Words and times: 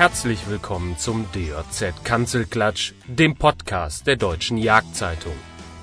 Herzlich 0.00 0.48
willkommen 0.48 0.96
zum 0.96 1.26
DJZ 1.32 2.06
Kanzelklatsch, 2.06 2.94
dem 3.06 3.36
Podcast 3.36 4.06
der 4.06 4.16
Deutschen 4.16 4.56
Jagdzeitung. 4.56 5.34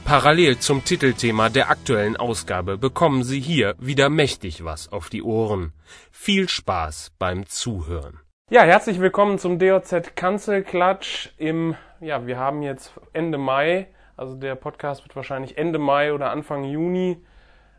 Parallel 0.06 0.58
zum 0.58 0.84
Titelthema 0.84 1.50
der 1.50 1.70
aktuellen 1.70 2.18
Ausgabe 2.18 2.80
bekommen 2.80 3.22
Sie 3.22 3.40
hier 3.40 3.76
wieder 3.78 4.10
mächtig 4.10 4.66
was 4.66 4.92
auf 4.92 5.10
die 5.10 5.22
Ohren. 5.22 5.72
Viel 6.10 6.50
Spaß 6.50 7.12
beim 7.20 7.46
Zuhören. 7.46 8.20
Ja, 8.50 8.64
herzlich 8.64 9.00
willkommen 9.00 9.38
zum 9.38 9.60
DJZ 9.60 10.16
Kanzelklatsch 10.16 11.30
im, 11.38 11.76
ja, 12.00 12.26
wir 12.26 12.40
haben 12.40 12.64
jetzt 12.64 12.94
Ende 13.14 13.38
Mai, 13.38 13.86
also 14.16 14.34
der 14.34 14.56
Podcast 14.56 15.04
wird 15.04 15.16
wahrscheinlich 15.16 15.60
Ende 15.60 15.78
Mai 15.78 16.12
oder 16.12 16.32
Anfang 16.32 16.64
Juni 16.64 17.24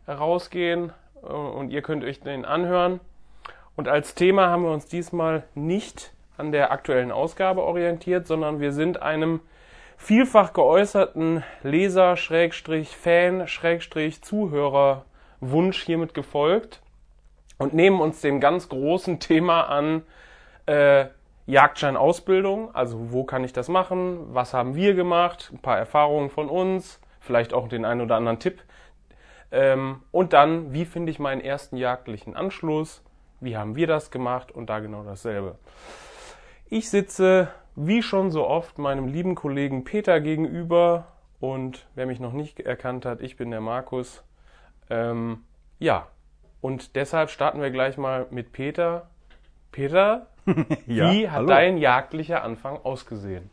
rausgehen 0.07 0.93
und 1.21 1.69
ihr 1.69 1.81
könnt 1.81 2.05
euch 2.05 2.21
den 2.21 2.45
anhören. 2.45 3.01
Und 3.75 3.89
als 3.89 4.15
Thema 4.15 4.47
haben 4.47 4.63
wir 4.63 4.71
uns 4.71 4.85
diesmal 4.85 5.43
nicht 5.53 6.13
an 6.39 6.51
der 6.51 6.71
aktuellen 6.71 7.11
Ausgabe 7.11 7.63
orientiert, 7.63 8.27
sondern 8.27 8.59
wir 8.59 8.71
sind 8.71 9.01
einem 9.01 9.41
vielfach 9.97 10.53
geäußerten 10.53 11.43
Leser, 11.63 12.15
Schrägstrich, 12.15 12.95
Fan, 12.95 13.47
Schrägstrich, 13.47 14.21
Zuhörer 14.23 15.05
Wunsch 15.41 15.83
hiermit 15.83 16.13
gefolgt 16.13 16.81
und 17.57 17.73
nehmen 17.73 17.99
uns 17.99 18.21
dem 18.21 18.39
ganz 18.39 18.69
großen 18.69 19.19
Thema 19.19 19.63
an, 19.63 20.03
äh, 20.65 21.05
Jagdschein-Ausbildung, 21.45 22.73
also 22.75 23.11
wo 23.11 23.23
kann 23.23 23.43
ich 23.43 23.53
das 23.53 23.69
machen, 23.69 24.33
was 24.33 24.53
haben 24.53 24.75
wir 24.75 24.93
gemacht, 24.93 25.49
ein 25.51 25.59
paar 25.59 25.77
Erfahrungen 25.77 26.29
von 26.29 26.47
uns, 26.47 27.01
vielleicht 27.19 27.53
auch 27.53 27.67
den 27.67 27.85
einen 27.85 28.01
oder 28.01 28.15
anderen 28.15 28.39
Tipp. 28.39 28.61
Ähm, 29.51 30.03
und 30.11 30.33
dann, 30.33 30.73
wie 30.73 30.85
finde 30.85 31.11
ich 31.11 31.17
meinen 31.17 31.41
ersten 31.41 31.75
jagdlichen 31.75 32.35
Anschluss, 32.35 33.03
wie 33.39 33.57
haben 33.57 33.75
wir 33.75 33.87
das 33.87 34.11
gemacht? 34.11 34.51
Und 34.51 34.69
da 34.69 34.79
genau 34.79 35.03
dasselbe. 35.03 35.55
Ich 36.71 36.91
sitze, 36.91 37.47
wie 37.75 38.03
schon 38.03 38.29
so 38.29 38.45
oft, 38.45 38.77
meinem 38.77 39.07
lieben 39.07 39.33
Kollegen 39.33 39.83
Peter 39.83 40.21
gegenüber 40.21 41.07
und 41.39 41.87
wer 41.95 42.05
mich 42.05 42.19
noch 42.19 42.31
nicht 42.31 42.59
erkannt 42.59 43.05
hat, 43.07 43.21
ich 43.21 43.37
bin 43.37 43.49
der 43.49 43.59
Markus. 43.59 44.23
Ähm, 44.91 45.39
ja, 45.79 46.05
und 46.61 46.95
deshalb 46.95 47.31
starten 47.31 47.59
wir 47.59 47.71
gleich 47.71 47.97
mal 47.97 48.27
mit 48.29 48.51
Peter. 48.51 49.09
Peter, 49.71 50.27
ja, 50.85 51.11
wie 51.11 51.27
hat 51.27 51.37
hallo. 51.37 51.47
dein 51.47 51.77
jagdlicher 51.79 52.43
Anfang 52.43 52.77
ausgesehen? 52.83 53.49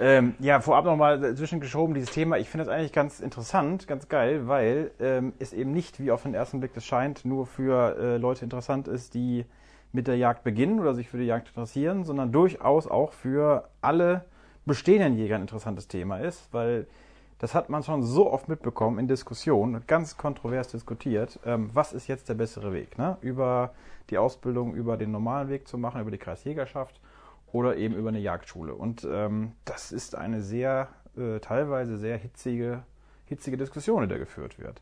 Ähm, 0.00 0.34
ja, 0.38 0.62
vorab 0.62 0.86
nochmal 0.86 1.34
zwischengeschoben 1.34 1.92
dieses 1.92 2.12
Thema. 2.12 2.38
Ich 2.38 2.48
finde 2.48 2.64
das 2.64 2.74
eigentlich 2.74 2.94
ganz 2.94 3.20
interessant, 3.20 3.86
ganz 3.86 4.08
geil, 4.08 4.48
weil 4.48 4.92
ähm, 5.00 5.34
es 5.38 5.52
eben 5.52 5.72
nicht, 5.72 6.00
wie 6.00 6.10
auf 6.12 6.22
den 6.22 6.32
ersten 6.32 6.60
Blick 6.60 6.72
das 6.72 6.86
scheint, 6.86 7.26
nur 7.26 7.46
für 7.46 7.98
äh, 7.98 8.16
Leute 8.16 8.44
interessant 8.44 8.88
ist, 8.88 9.12
die 9.12 9.44
mit 9.92 10.06
der 10.06 10.16
Jagd 10.16 10.44
beginnen 10.44 10.80
oder 10.80 10.94
sich 10.94 11.08
für 11.08 11.18
die 11.18 11.24
Jagd 11.24 11.48
interessieren, 11.48 12.04
sondern 12.04 12.32
durchaus 12.32 12.86
auch 12.86 13.12
für 13.12 13.68
alle 13.80 14.24
bestehenden 14.66 15.16
Jäger 15.16 15.36
ein 15.36 15.42
interessantes 15.42 15.88
Thema 15.88 16.18
ist, 16.18 16.52
weil 16.52 16.86
das 17.38 17.54
hat 17.54 17.70
man 17.70 17.82
schon 17.82 18.02
so 18.02 18.30
oft 18.30 18.48
mitbekommen 18.48 18.98
in 18.98 19.06
Diskussionen, 19.06 19.84
ganz 19.86 20.16
kontrovers 20.16 20.68
diskutiert, 20.68 21.38
ähm, 21.44 21.70
was 21.72 21.92
ist 21.92 22.08
jetzt 22.08 22.28
der 22.28 22.34
bessere 22.34 22.72
Weg, 22.72 22.98
ne? 22.98 23.16
über 23.20 23.72
die 24.10 24.18
Ausbildung, 24.18 24.74
über 24.74 24.96
den 24.96 25.12
normalen 25.12 25.48
Weg 25.48 25.68
zu 25.68 25.78
machen, 25.78 26.00
über 26.00 26.10
die 26.10 26.18
Kreisjägerschaft 26.18 27.00
oder 27.52 27.76
eben 27.76 27.94
über 27.94 28.08
eine 28.08 28.18
Jagdschule. 28.18 28.74
Und 28.74 29.06
ähm, 29.10 29.52
das 29.64 29.92
ist 29.92 30.16
eine 30.16 30.42
sehr, 30.42 30.88
äh, 31.16 31.38
teilweise 31.38 31.96
sehr 31.96 32.16
hitzige, 32.16 32.82
hitzige 33.26 33.56
Diskussion, 33.56 34.02
die 34.02 34.08
da 34.08 34.18
geführt 34.18 34.58
wird. 34.58 34.80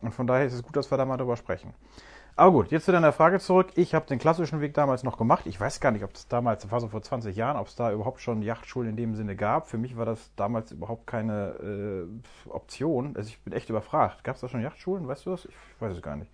Und 0.00 0.12
von 0.12 0.26
daher 0.26 0.46
ist 0.46 0.54
es 0.54 0.62
gut, 0.62 0.76
dass 0.76 0.90
wir 0.90 0.98
da 0.98 1.04
mal 1.04 1.16
drüber 1.16 1.36
sprechen. 1.36 1.74
Aber 2.34 2.50
gut, 2.50 2.70
jetzt 2.70 2.86
zu 2.86 2.92
deiner 2.92 3.12
Frage 3.12 3.40
zurück. 3.40 3.68
Ich 3.74 3.94
habe 3.94 4.06
den 4.06 4.18
klassischen 4.18 4.62
Weg 4.62 4.72
damals 4.72 5.02
noch 5.02 5.18
gemacht. 5.18 5.46
Ich 5.46 5.60
weiß 5.60 5.80
gar 5.80 5.90
nicht, 5.90 6.02
ob 6.02 6.14
es 6.14 6.28
damals, 6.28 6.62
das 6.62 6.70
war 6.70 6.80
so 6.80 6.88
vor 6.88 7.02
20 7.02 7.36
Jahren, 7.36 7.58
ob 7.58 7.66
es 7.66 7.76
da 7.76 7.92
überhaupt 7.92 8.20
schon 8.20 8.40
Jagdschulen 8.40 8.90
in 8.90 8.96
dem 8.96 9.14
Sinne 9.14 9.36
gab. 9.36 9.68
Für 9.68 9.76
mich 9.76 9.98
war 9.98 10.06
das 10.06 10.34
damals 10.34 10.72
überhaupt 10.72 11.06
keine 11.06 12.08
äh, 12.08 12.48
Option. 12.48 13.14
Also 13.16 13.28
ich 13.28 13.38
bin 13.42 13.52
echt 13.52 13.68
überfragt. 13.68 14.24
Gab 14.24 14.36
es 14.36 14.40
da 14.40 14.48
schon 14.48 14.62
Jagdschulen? 14.62 15.06
Weißt 15.06 15.26
du 15.26 15.30
das? 15.30 15.44
Ich 15.44 15.54
weiß 15.80 15.94
es 15.94 16.02
gar 16.02 16.16
nicht. 16.16 16.30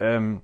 Ähm, 0.00 0.42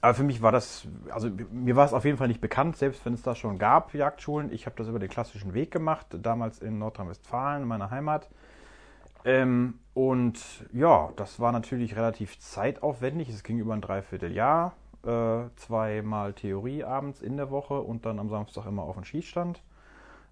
aber 0.00 0.14
für 0.14 0.24
mich 0.24 0.42
war 0.42 0.50
das, 0.50 0.88
also 1.10 1.30
mir 1.52 1.76
war 1.76 1.86
es 1.86 1.92
auf 1.92 2.04
jeden 2.04 2.18
Fall 2.18 2.28
nicht 2.28 2.40
bekannt, 2.40 2.76
selbst 2.76 3.06
wenn 3.06 3.14
es 3.14 3.22
da 3.22 3.36
schon 3.36 3.58
gab, 3.58 3.94
Jagdschulen. 3.94 4.52
Ich 4.52 4.66
habe 4.66 4.74
das 4.76 4.88
über 4.88 4.98
den 4.98 5.08
klassischen 5.08 5.54
Weg 5.54 5.70
gemacht, 5.70 6.08
damals 6.10 6.58
in 6.58 6.78
Nordrhein-Westfalen, 6.78 7.64
meiner 7.64 7.90
Heimat. 7.90 8.28
Ähm, 9.24 9.78
und 9.94 10.38
ja, 10.72 11.10
das 11.16 11.38
war 11.38 11.52
natürlich 11.52 11.96
relativ 11.96 12.38
zeitaufwendig. 12.40 13.28
Es 13.28 13.44
ging 13.44 13.58
über 13.58 13.74
ein 13.74 13.80
Dreivierteljahr. 13.80 14.74
Äh, 15.04 15.50
zweimal 15.56 16.32
Theorie 16.32 16.82
abends 16.82 17.22
in 17.22 17.36
der 17.36 17.50
Woche 17.50 17.80
und 17.80 18.04
dann 18.06 18.18
am 18.18 18.28
Samstag 18.28 18.66
immer 18.66 18.82
auf 18.82 18.96
den 18.96 19.04
Schießstand. 19.04 19.62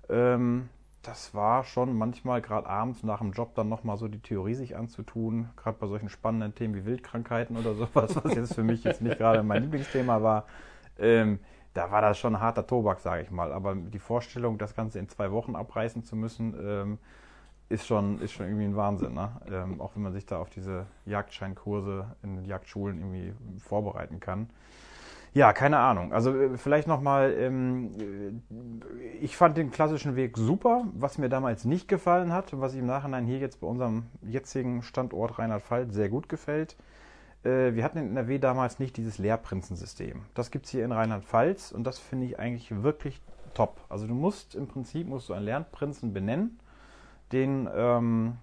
Ähm, 0.09 0.69
das 1.03 1.35
war 1.35 1.65
schon 1.65 1.97
manchmal 1.97 2.41
gerade 2.41 2.69
abends 2.69 3.03
nach 3.03 3.19
dem 3.19 3.33
Job 3.33 3.55
dann 3.55 3.69
nochmal 3.69 3.97
so 3.97 4.09
die 4.09 4.21
Theorie 4.21 4.55
sich 4.55 4.77
anzutun, 4.77 5.51
gerade 5.57 5.77
bei 5.79 5.87
solchen 5.89 6.09
spannenden 6.09 6.55
Themen 6.55 6.75
wie 6.75 6.85
Wildkrankheiten 6.85 7.57
oder 7.57 7.75
sowas, 7.75 8.17
was 8.23 8.35
jetzt 8.35 8.55
für 8.55 8.63
mich 8.63 8.85
jetzt 8.85 9.03
nicht 9.03 9.19
gerade 9.19 9.43
mein 9.43 9.63
Lieblingsthema 9.63 10.23
war. 10.23 10.47
Ähm, 10.99 11.39
da 11.75 11.91
war 11.91 12.03
das 12.03 12.19
schon 12.19 12.41
harter 12.41 12.67
Tobak, 12.67 13.01
sage 13.01 13.23
ich 13.23 13.31
mal. 13.31 13.53
Aber 13.53 13.75
die 13.75 13.99
Vorstellung, 13.99 14.59
das 14.59 14.75
Ganze 14.75 14.99
in 14.99 15.09
zwei 15.09 15.33
Wochen 15.33 15.57
abreißen 15.57 16.03
zu 16.03 16.17
müssen, 16.17 16.55
ähm, 16.61 16.99
ist, 17.73 17.87
schon, 17.87 18.21
ist 18.21 18.33
schon 18.33 18.47
irgendwie 18.47 18.67
ein 18.67 18.77
Wahnsinn. 18.77 19.15
Ne? 19.15 19.31
Ähm, 19.51 19.81
auch 19.81 19.97
wenn 19.97 20.03
man 20.03 20.13
sich 20.13 20.27
da 20.27 20.39
auf 20.39 20.51
diese 20.51 20.87
Jagdscheinkurse 21.07 22.07
in 22.23 22.45
Jagdschulen 22.45 22.99
irgendwie 22.99 23.33
vorbereiten 23.59 24.21
kann. 24.21 24.49
Ja, 25.35 25.55
keine 25.55 25.79
Ahnung. 25.79 26.13
Also 26.13 26.35
äh, 26.35 26.59
vielleicht 26.59 26.87
nochmal, 26.87 27.33
ähm, 27.39 27.91
äh, 28.51 29.07
ich 29.23 29.37
fand 29.37 29.57
den 29.57 29.71
klassischen 29.71 30.15
Weg 30.15 30.37
super. 30.37 30.87
Was 30.93 31.17
mir 31.17 31.31
damals 31.31 31.65
nicht 31.65 31.89
gefallen 31.89 32.33
hat, 32.33 32.61
was 32.61 32.75
ich 32.75 32.81
im 32.81 32.87
Nachhinein 32.87 33.25
hier 33.25 33.39
jetzt 33.39 33.61
bei 33.61 33.67
unserem 33.67 34.05
jetzigen 34.21 34.83
Standort 34.83 35.39
Rheinland-Pfalz 35.39 35.95
sehr 35.95 36.11
gut 36.11 36.29
gefällt, 36.29 36.77
äh, 37.45 37.73
wir 37.73 37.83
hatten 37.83 37.99
in 37.99 38.11
NRW 38.11 38.39
damals 38.39 38.79
nicht 38.79 38.99
dieses 38.99 39.17
Lehrprinzensystem. 39.17 40.21
Das 40.35 40.51
gibt 40.51 40.67
es 40.67 40.73
hier 40.73 40.85
in 40.85 40.93
Rheinland-Pfalz 40.93 41.73
und 41.73 41.85
das 41.85 41.99
finde 41.99 42.27
ich 42.27 42.39
eigentlich 42.39 42.83
wirklich 42.83 43.23
top. 43.55 43.81
Also 43.89 44.07
du 44.07 44.15
musst 44.15 44.55
im 44.55 44.67
Prinzip 44.67 45.09
musst 45.09 45.31
du 45.31 45.33
einen 45.33 45.47
Lernprinzen 45.47 46.13
benennen, 46.13 46.59
den, 47.33 47.69
ähm, 47.75 48.37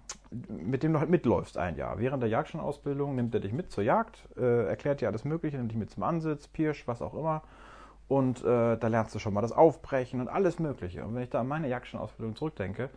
mit 0.48 0.82
dem 0.82 0.92
du 0.92 1.00
halt 1.00 1.10
mitläufst 1.10 1.58
ein 1.58 1.76
Jahr. 1.76 1.98
Während 1.98 2.22
der 2.22 2.30
Jagdscheinausbildung 2.30 3.14
nimmt 3.14 3.34
er 3.34 3.40
dich 3.40 3.52
mit 3.52 3.70
zur 3.70 3.84
Jagd, 3.84 4.28
äh, 4.36 4.66
erklärt 4.66 5.00
dir 5.00 5.08
alles 5.08 5.24
Mögliche, 5.24 5.56
nimmt 5.56 5.72
dich 5.72 5.78
mit 5.78 5.90
zum 5.90 6.02
Ansitz, 6.02 6.48
Pirsch, 6.48 6.86
was 6.86 7.02
auch 7.02 7.14
immer. 7.14 7.42
Und 8.08 8.44
äh, 8.44 8.76
da 8.76 8.88
lernst 8.88 9.14
du 9.14 9.18
schon 9.18 9.34
mal 9.34 9.40
das 9.40 9.52
Aufbrechen 9.52 10.20
und 10.20 10.28
alles 10.28 10.58
Mögliche. 10.58 11.04
Und 11.04 11.14
wenn 11.14 11.22
ich 11.22 11.30
da 11.30 11.40
an 11.40 11.48
meine 11.48 11.68
Jagdscheinausbildung 11.68 12.34
zurückdenke, 12.34 12.90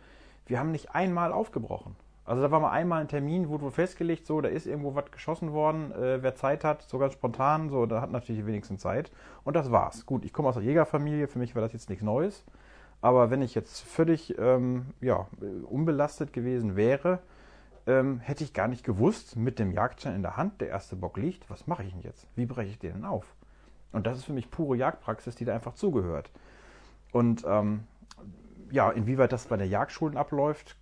wir 0.46 0.58
haben 0.58 0.72
nicht 0.72 0.94
einmal 0.94 1.32
aufgebrochen. 1.32 1.96
Also 2.26 2.42
da 2.42 2.50
war 2.50 2.58
mal 2.58 2.70
einmal 2.70 3.02
ein 3.02 3.08
Termin, 3.08 3.48
wurde 3.48 3.64
wohl 3.64 3.70
festgelegt, 3.70 4.26
so, 4.26 4.40
da 4.40 4.48
ist 4.48 4.66
irgendwo 4.66 4.94
was 4.94 5.10
geschossen 5.10 5.52
worden, 5.52 5.92
äh, 5.92 6.22
wer 6.22 6.34
Zeit 6.34 6.64
hat, 6.64 6.82
so 6.82 6.98
ganz 6.98 7.12
spontan, 7.12 7.68
so, 7.68 7.84
da 7.84 8.00
hat 8.00 8.10
natürlich 8.10 8.46
wenigstens 8.46 8.80
Zeit. 8.80 9.12
Und 9.44 9.54
das 9.56 9.70
war's. 9.70 10.06
Gut, 10.06 10.24
ich 10.24 10.32
komme 10.32 10.48
aus 10.48 10.54
der 10.54 10.64
Jägerfamilie, 10.64 11.28
für 11.28 11.38
mich 11.38 11.54
war 11.54 11.60
das 11.60 11.74
jetzt 11.74 11.90
nichts 11.90 12.04
Neues. 12.04 12.44
Aber 13.00 13.30
wenn 13.30 13.42
ich 13.42 13.54
jetzt 13.54 13.80
völlig 13.80 14.38
ähm, 14.38 14.86
ja, 15.00 15.26
unbelastet 15.68 16.32
gewesen 16.32 16.76
wäre, 16.76 17.20
ähm, 17.86 18.18
hätte 18.20 18.44
ich 18.44 18.54
gar 18.54 18.68
nicht 18.68 18.84
gewusst, 18.84 19.36
mit 19.36 19.58
dem 19.58 19.72
Jagdschein 19.72 20.14
in 20.14 20.22
der 20.22 20.36
Hand, 20.36 20.60
der 20.60 20.68
erste 20.68 20.96
Bock 20.96 21.16
liegt, 21.16 21.50
was 21.50 21.66
mache 21.66 21.82
ich 21.82 21.92
denn 21.92 22.00
jetzt? 22.00 22.26
Wie 22.34 22.46
breche 22.46 22.70
ich 22.70 22.78
den 22.78 22.94
denn 22.94 23.04
auf? 23.04 23.34
Und 23.92 24.06
das 24.06 24.18
ist 24.18 24.24
für 24.24 24.32
mich 24.32 24.50
pure 24.50 24.76
Jagdpraxis, 24.76 25.34
die 25.36 25.44
da 25.44 25.54
einfach 25.54 25.74
zugehört. 25.74 26.30
Und 27.12 27.44
ähm, 27.46 27.84
ja, 28.70 28.90
inwieweit 28.90 29.32
das 29.32 29.46
bei 29.46 29.56
der 29.56 29.68
Jagdschulen 29.68 30.16
abläuft, 30.16 30.76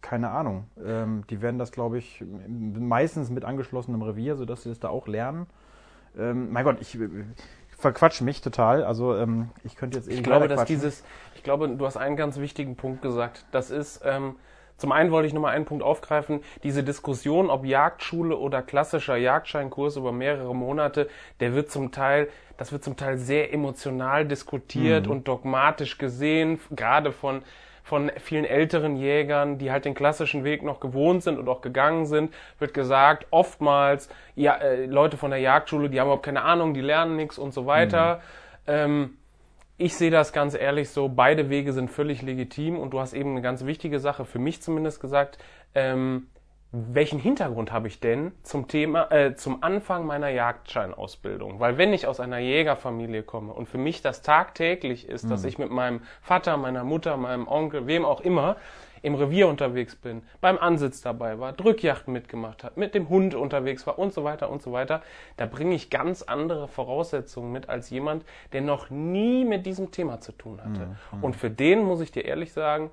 keine 0.00 0.30
Ahnung. 0.30 0.66
Ähm, 0.82 1.24
die 1.28 1.42
werden 1.42 1.58
das, 1.58 1.72
glaube 1.72 1.98
ich, 1.98 2.24
meistens 2.48 3.30
mit 3.30 3.44
angeschlossenem 3.44 4.02
Revier, 4.02 4.36
sodass 4.36 4.62
sie 4.62 4.68
das 4.68 4.80
da 4.80 4.88
auch 4.88 5.06
lernen. 5.06 5.46
Ähm, 6.16 6.52
mein 6.52 6.64
Gott, 6.64 6.78
ich, 6.80 6.98
verquatsch 7.80 8.20
mich 8.20 8.40
total. 8.40 8.84
Also 8.84 9.16
ähm, 9.16 9.50
ich 9.64 9.76
könnte 9.76 9.98
jetzt 9.98 10.08
Ich 10.08 10.22
glaube, 10.22 10.48
dass 10.48 10.64
dieses, 10.64 11.02
ich 11.34 11.42
glaube, 11.42 11.68
du 11.68 11.86
hast 11.86 11.96
einen 11.96 12.16
ganz 12.16 12.38
wichtigen 12.38 12.76
Punkt 12.76 13.02
gesagt. 13.02 13.44
Das 13.50 13.70
ist, 13.70 14.02
ähm, 14.04 14.36
zum 14.76 14.92
einen 14.92 15.10
wollte 15.10 15.26
ich 15.26 15.34
nochmal 15.34 15.54
einen 15.54 15.64
Punkt 15.66 15.82
aufgreifen, 15.84 16.40
diese 16.62 16.82
Diskussion, 16.82 17.50
ob 17.50 17.64
Jagdschule 17.66 18.36
oder 18.36 18.62
klassischer 18.62 19.16
Jagdscheinkurs 19.16 19.96
über 19.96 20.12
mehrere 20.12 20.54
Monate, 20.54 21.08
der 21.40 21.54
wird 21.54 21.70
zum 21.70 21.92
Teil, 21.92 22.28
das 22.56 22.72
wird 22.72 22.84
zum 22.84 22.96
Teil 22.96 23.18
sehr 23.18 23.52
emotional 23.52 24.24
diskutiert 24.26 25.06
Mhm. 25.06 25.12
und 25.12 25.28
dogmatisch 25.28 25.98
gesehen, 25.98 26.60
gerade 26.70 27.12
von 27.12 27.42
von 27.82 28.10
vielen 28.18 28.44
älteren 28.44 28.96
Jägern, 28.96 29.58
die 29.58 29.70
halt 29.70 29.84
den 29.84 29.94
klassischen 29.94 30.44
Weg 30.44 30.62
noch 30.62 30.80
gewohnt 30.80 31.22
sind 31.22 31.38
und 31.38 31.48
auch 31.48 31.60
gegangen 31.60 32.06
sind, 32.06 32.32
wird 32.58 32.74
gesagt, 32.74 33.26
oftmals, 33.30 34.08
ja, 34.36 34.56
äh, 34.56 34.86
Leute 34.86 35.16
von 35.16 35.30
der 35.30 35.40
Jagdschule, 35.40 35.90
die 35.90 36.00
haben 36.00 36.06
überhaupt 36.06 36.24
keine 36.24 36.42
Ahnung, 36.42 36.74
die 36.74 36.80
lernen 36.80 37.16
nichts 37.16 37.38
und 37.38 37.52
so 37.52 37.66
weiter. 37.66 38.20
Ähm, 38.66 39.16
ich 39.76 39.96
sehe 39.96 40.10
das 40.10 40.32
ganz 40.32 40.54
ehrlich 40.54 40.90
so, 40.90 41.08
beide 41.08 41.48
Wege 41.48 41.72
sind 41.72 41.90
völlig 41.90 42.20
legitim 42.20 42.78
und 42.78 42.90
du 42.90 43.00
hast 43.00 43.14
eben 43.14 43.30
eine 43.30 43.42
ganz 43.42 43.64
wichtige 43.64 43.98
Sache 43.98 44.26
für 44.26 44.38
mich 44.38 44.60
zumindest 44.60 45.00
gesagt. 45.00 45.38
Ähm, 45.74 46.26
welchen 46.72 47.18
Hintergrund 47.18 47.72
habe 47.72 47.88
ich 47.88 47.98
denn 47.98 48.30
zum 48.44 48.68
Thema, 48.68 49.10
äh, 49.10 49.34
zum 49.34 49.62
Anfang 49.62 50.06
meiner 50.06 50.28
Jagdscheinausbildung? 50.28 51.58
Weil 51.58 51.78
wenn 51.78 51.92
ich 51.92 52.06
aus 52.06 52.20
einer 52.20 52.38
Jägerfamilie 52.38 53.24
komme 53.24 53.52
und 53.52 53.68
für 53.68 53.78
mich 53.78 54.02
das 54.02 54.22
tagtäglich 54.22 55.08
ist, 55.08 55.24
mhm. 55.24 55.30
dass 55.30 55.44
ich 55.44 55.58
mit 55.58 55.70
meinem 55.70 56.02
Vater, 56.22 56.56
meiner 56.56 56.84
Mutter, 56.84 57.16
meinem 57.16 57.48
Onkel, 57.48 57.88
wem 57.88 58.04
auch 58.04 58.20
immer, 58.20 58.56
im 59.02 59.14
Revier 59.14 59.48
unterwegs 59.48 59.96
bin, 59.96 60.22
beim 60.40 60.58
Ansitz 60.58 61.00
dabei 61.00 61.40
war, 61.40 61.52
Drückjachten 61.52 62.12
mitgemacht 62.12 62.62
hat, 62.62 62.76
mit 62.76 62.94
dem 62.94 63.08
Hund 63.08 63.34
unterwegs 63.34 63.86
war 63.86 63.98
und 63.98 64.12
so 64.12 64.24
weiter 64.24 64.50
und 64.50 64.62
so 64.62 64.72
weiter, 64.72 65.02
da 65.38 65.46
bringe 65.46 65.74
ich 65.74 65.90
ganz 65.90 66.22
andere 66.22 66.68
Voraussetzungen 66.68 67.50
mit 67.50 67.68
als 67.68 67.90
jemand, 67.90 68.24
der 68.52 68.60
noch 68.60 68.90
nie 68.90 69.44
mit 69.44 69.66
diesem 69.66 69.90
Thema 69.90 70.20
zu 70.20 70.32
tun 70.32 70.60
hatte. 70.62 70.96
Mhm. 71.12 71.24
Und 71.24 71.34
für 71.34 71.50
den 71.50 71.82
muss 71.82 72.00
ich 72.00 72.12
dir 72.12 72.26
ehrlich 72.26 72.52
sagen, 72.52 72.90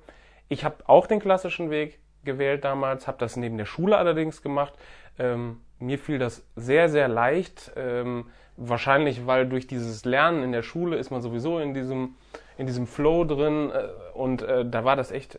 ich 0.48 0.64
habe 0.64 0.76
auch 0.86 1.06
den 1.06 1.20
klassischen 1.20 1.70
Weg 1.70 1.98
gewählt 2.24 2.64
damals, 2.64 3.06
habe 3.06 3.18
das 3.18 3.36
neben 3.36 3.56
der 3.56 3.64
Schule 3.64 3.96
allerdings 3.96 4.42
gemacht. 4.42 4.74
Ähm, 5.18 5.60
mir 5.78 5.98
fiel 5.98 6.18
das 6.18 6.44
sehr, 6.56 6.88
sehr 6.88 7.08
leicht. 7.08 7.72
Ähm, 7.76 8.26
wahrscheinlich, 8.56 9.26
weil 9.26 9.48
durch 9.48 9.66
dieses 9.66 10.04
Lernen 10.04 10.42
in 10.42 10.52
der 10.52 10.62
Schule 10.62 10.96
ist 10.96 11.10
man 11.10 11.22
sowieso 11.22 11.58
in 11.58 11.74
diesem, 11.74 12.16
in 12.56 12.66
diesem 12.66 12.86
Flow 12.86 13.24
drin 13.24 13.70
äh, 13.70 13.88
und 14.14 14.42
äh, 14.42 14.68
da 14.68 14.84
war 14.84 14.96
das 14.96 15.12
echt 15.12 15.38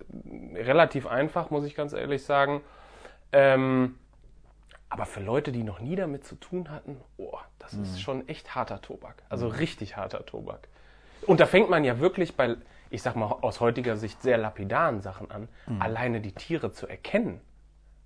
relativ 0.55 1.05
einfach, 1.05 1.49
muss 1.49 1.65
ich 1.65 1.75
ganz 1.75 1.93
ehrlich 1.93 2.23
sagen. 2.23 2.61
Ähm, 3.31 3.95
aber 4.89 5.05
für 5.05 5.19
Leute, 5.19 5.51
die 5.51 5.63
noch 5.63 5.79
nie 5.79 5.95
damit 5.95 6.25
zu 6.25 6.35
tun 6.35 6.71
hatten, 6.71 6.97
oh, 7.17 7.37
das 7.59 7.73
mhm. 7.73 7.83
ist 7.83 8.01
schon 8.01 8.27
echt 8.27 8.55
harter 8.55 8.81
Tobak. 8.81 9.21
Also 9.29 9.47
mhm. 9.47 9.53
richtig 9.53 9.97
harter 9.97 10.25
Tobak. 10.25 10.67
Und 11.27 11.39
da 11.39 11.45
fängt 11.45 11.69
man 11.69 11.83
ja 11.83 11.99
wirklich 11.99 12.35
bei, 12.35 12.55
ich 12.89 13.01
sag 13.01 13.15
mal 13.15 13.25
aus 13.25 13.59
heutiger 13.59 13.97
Sicht 13.97 14.21
sehr 14.21 14.37
lapidaren 14.37 15.01
Sachen 15.01 15.29
an, 15.31 15.47
mhm. 15.67 15.81
alleine 15.81 16.21
die 16.21 16.31
Tiere 16.31 16.71
zu 16.71 16.87
erkennen. 16.87 17.41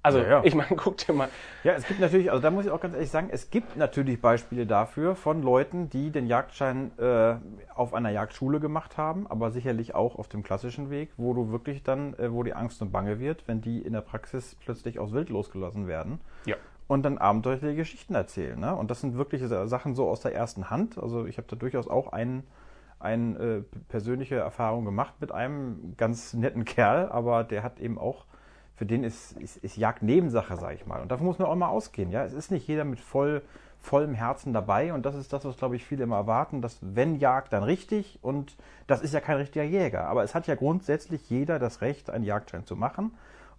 Also 0.03 0.19
ja, 0.19 0.27
ja. 0.27 0.41
ich 0.43 0.53
meine, 0.53 0.69
guck 0.75 0.97
dir 0.97 1.13
mal. 1.13 1.29
Ja, 1.63 1.73
es 1.73 1.87
gibt 1.87 2.01
natürlich, 2.01 2.29
also 2.29 2.41
da 2.41 2.51
muss 2.51 2.65
ich 2.65 2.71
auch 2.71 2.81
ganz 2.81 2.93
ehrlich 2.93 3.09
sagen, 3.09 3.29
es 3.31 3.49
gibt 3.49 3.77
natürlich 3.77 4.21
Beispiele 4.21 4.67
dafür 4.67 5.15
von 5.15 5.41
Leuten, 5.41 5.89
die 5.89 6.11
den 6.11 6.27
Jagdschein 6.27 6.91
äh, 6.99 7.35
auf 7.73 7.93
einer 7.93 8.09
Jagdschule 8.09 8.59
gemacht 8.59 8.97
haben, 8.97 9.25
aber 9.27 9.49
sicherlich 9.51 9.95
auch 9.95 10.19
auf 10.19 10.27
dem 10.27 10.43
klassischen 10.43 10.89
Weg, 10.89 11.11
wo 11.15 11.33
du 11.33 11.51
wirklich 11.51 11.83
dann, 11.83 12.13
äh, 12.15 12.33
wo 12.33 12.43
die 12.43 12.53
Angst 12.53 12.81
und 12.81 12.91
Bange 12.91 13.19
wird, 13.19 13.47
wenn 13.47 13.61
die 13.61 13.81
in 13.81 13.93
der 13.93 14.01
Praxis 14.01 14.55
plötzlich 14.55 14.99
aus 14.99 15.13
Wild 15.13 15.29
losgelassen 15.29 15.87
werden. 15.87 16.19
Ja. 16.45 16.57
Und 16.87 17.03
dann 17.03 17.17
abenteuerliche 17.17 17.75
Geschichten 17.75 18.13
erzählen. 18.13 18.59
Ne? 18.59 18.75
Und 18.75 18.91
das 18.91 18.99
sind 18.99 19.15
wirklich 19.15 19.41
Sachen 19.47 19.95
so 19.95 20.09
aus 20.09 20.19
der 20.19 20.35
ersten 20.35 20.69
Hand. 20.69 20.97
Also 20.97 21.25
ich 21.25 21.37
habe 21.37 21.47
da 21.49 21.55
durchaus 21.55 21.87
auch 21.87 22.11
einen 22.11 22.43
eine 23.03 23.37
äh, 23.37 23.61
persönliche 23.89 24.35
Erfahrung 24.35 24.85
gemacht 24.85 25.15
mit 25.19 25.31
einem 25.31 25.93
ganz 25.97 26.33
netten 26.33 26.65
Kerl, 26.65 27.09
aber 27.09 27.43
der 27.43 27.63
hat 27.63 27.79
eben 27.79 27.97
auch, 27.97 28.25
für 28.75 28.85
den 28.85 29.03
ist, 29.03 29.33
ist, 29.33 29.57
ist 29.57 29.77
Jagd 29.77 30.01
Nebensache, 30.01 30.57
sage 30.57 30.75
ich 30.75 30.85
mal. 30.85 31.01
Und 31.01 31.11
davon 31.11 31.25
muss 31.25 31.39
man 31.39 31.47
auch 31.47 31.55
mal 31.55 31.67
ausgehen. 31.67 32.11
Ja? 32.11 32.23
Es 32.25 32.33
ist 32.33 32.51
nicht 32.51 32.67
jeder 32.67 32.85
mit 32.85 32.99
voll, 32.99 33.43
vollem 33.79 34.13
Herzen 34.13 34.53
dabei 34.53 34.93
und 34.93 35.05
das 35.05 35.15
ist 35.15 35.33
das, 35.33 35.43
was, 35.43 35.57
glaube 35.57 35.75
ich, 35.75 35.85
viele 35.85 36.03
immer 36.03 36.15
erwarten, 36.15 36.61
dass 36.61 36.79
wenn 36.81 37.19
Jagd, 37.19 37.51
dann 37.51 37.63
richtig 37.63 38.17
und 38.21 38.55
das 38.87 39.01
ist 39.01 39.13
ja 39.13 39.19
kein 39.19 39.37
richtiger 39.37 39.65
Jäger. 39.65 40.07
Aber 40.07 40.23
es 40.23 40.33
hat 40.33 40.47
ja 40.47 40.55
grundsätzlich 40.55 41.29
jeder 41.29 41.59
das 41.59 41.81
Recht, 41.81 42.09
einen 42.09 42.23
Jagdschein 42.23 42.65
zu 42.65 42.77
machen 42.77 43.11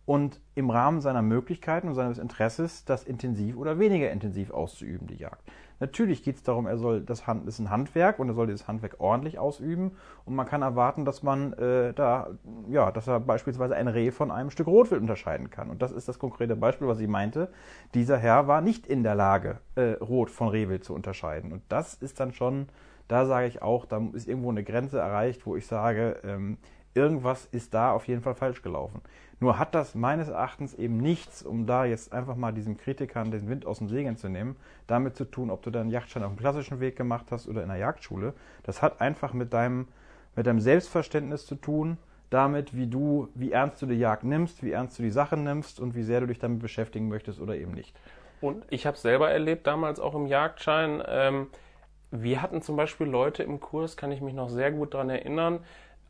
und 0.06 0.40
im 0.54 0.70
Rahmen 0.70 1.00
seiner 1.00 1.22
Möglichkeiten 1.22 1.88
und 1.88 1.94
seines 1.94 2.18
Interesses 2.18 2.84
das 2.84 3.04
intensiv 3.04 3.56
oder 3.56 3.78
weniger 3.78 4.10
intensiv 4.10 4.50
auszuüben, 4.50 5.06
die 5.06 5.16
Jagd. 5.16 5.42
Natürlich 5.84 6.22
geht 6.22 6.36
es 6.36 6.42
darum, 6.42 6.66
er 6.66 6.78
soll 6.78 7.02
das 7.02 7.26
Hand, 7.26 7.46
ist 7.46 7.58
ein 7.58 7.68
Handwerk 7.68 8.18
und 8.18 8.28
er 8.28 8.34
soll 8.34 8.46
dieses 8.46 8.66
Handwerk 8.66 8.96
ordentlich 9.00 9.38
ausüben 9.38 9.92
und 10.24 10.34
man 10.34 10.46
kann 10.46 10.62
erwarten, 10.62 11.04
dass 11.04 11.22
man 11.22 11.52
äh, 11.52 11.92
da, 11.92 12.30
ja, 12.70 12.90
dass 12.90 13.06
er 13.06 13.20
beispielsweise 13.20 13.76
ein 13.76 13.88
Reh 13.88 14.10
von 14.10 14.30
einem 14.30 14.48
Stück 14.48 14.66
Rotwild 14.66 15.02
unterscheiden 15.02 15.50
kann. 15.50 15.68
Und 15.68 15.82
das 15.82 15.92
ist 15.92 16.08
das 16.08 16.18
konkrete 16.18 16.56
Beispiel, 16.56 16.88
was 16.88 17.00
ich 17.00 17.06
meinte. 17.06 17.50
Dieser 17.92 18.16
Herr 18.16 18.48
war 18.48 18.62
nicht 18.62 18.86
in 18.86 19.02
der 19.02 19.14
Lage, 19.14 19.58
äh, 19.74 19.92
Rot 20.00 20.30
von 20.30 20.48
Rehwild 20.48 20.84
zu 20.84 20.94
unterscheiden. 20.94 21.52
Und 21.52 21.60
das 21.68 21.92
ist 21.92 22.18
dann 22.18 22.32
schon, 22.32 22.68
da 23.06 23.26
sage 23.26 23.46
ich 23.46 23.60
auch, 23.60 23.84
da 23.84 24.00
ist 24.14 24.26
irgendwo 24.26 24.48
eine 24.48 24.64
Grenze 24.64 25.00
erreicht, 25.00 25.44
wo 25.44 25.54
ich 25.54 25.66
sage, 25.66 26.16
ähm, 26.24 26.56
irgendwas 26.94 27.46
ist 27.46 27.74
da 27.74 27.92
auf 27.92 28.08
jeden 28.08 28.22
Fall 28.22 28.34
falsch 28.34 28.62
gelaufen. 28.62 29.00
Nur 29.40 29.58
hat 29.58 29.74
das 29.74 29.94
meines 29.94 30.28
Erachtens 30.28 30.74
eben 30.74 30.96
nichts, 30.98 31.42
um 31.42 31.66
da 31.66 31.84
jetzt 31.84 32.12
einfach 32.12 32.36
mal 32.36 32.52
diesen 32.52 32.76
Kritikern 32.76 33.30
den 33.30 33.48
Wind 33.48 33.66
aus 33.66 33.78
dem 33.78 33.88
Segeln 33.88 34.16
zu 34.16 34.28
nehmen, 34.28 34.56
damit 34.86 35.16
zu 35.16 35.24
tun, 35.24 35.50
ob 35.50 35.62
du 35.62 35.70
deinen 35.70 35.90
Jagdschein 35.90 36.22
auf 36.22 36.32
dem 36.32 36.38
klassischen 36.38 36.80
Weg 36.80 36.96
gemacht 36.96 37.26
hast 37.30 37.48
oder 37.48 37.62
in 37.62 37.68
der 37.68 37.78
Jagdschule. 37.78 38.32
Das 38.62 38.80
hat 38.80 39.00
einfach 39.00 39.32
mit 39.32 39.52
deinem, 39.52 39.88
mit 40.36 40.46
deinem 40.46 40.60
Selbstverständnis 40.60 41.46
zu 41.46 41.56
tun, 41.56 41.98
damit, 42.30 42.76
wie 42.76 42.86
du, 42.86 43.28
wie 43.34 43.52
ernst 43.52 43.82
du 43.82 43.86
die 43.86 43.94
Jagd 43.98 44.24
nimmst, 44.24 44.62
wie 44.62 44.72
ernst 44.72 44.98
du 44.98 45.02
die 45.02 45.10
Sache 45.10 45.36
nimmst 45.36 45.80
und 45.80 45.94
wie 45.94 46.02
sehr 46.02 46.20
du 46.20 46.26
dich 46.26 46.38
damit 46.38 46.60
beschäftigen 46.60 47.08
möchtest 47.08 47.40
oder 47.40 47.56
eben 47.56 47.72
nicht. 47.72 47.94
Und 48.40 48.64
ich 48.70 48.86
habe 48.86 48.96
selber 48.96 49.30
erlebt, 49.30 49.66
damals 49.66 50.00
auch 50.00 50.14
im 50.14 50.26
Jagdschein, 50.26 51.02
ähm, 51.06 51.48
wir 52.10 52.42
hatten 52.42 52.62
zum 52.62 52.76
Beispiel 52.76 53.06
Leute 53.06 53.42
im 53.42 53.60
Kurs, 53.60 53.96
kann 53.96 54.12
ich 54.12 54.20
mich 54.20 54.34
noch 54.34 54.48
sehr 54.48 54.70
gut 54.70 54.94
daran 54.94 55.10
erinnern, 55.10 55.60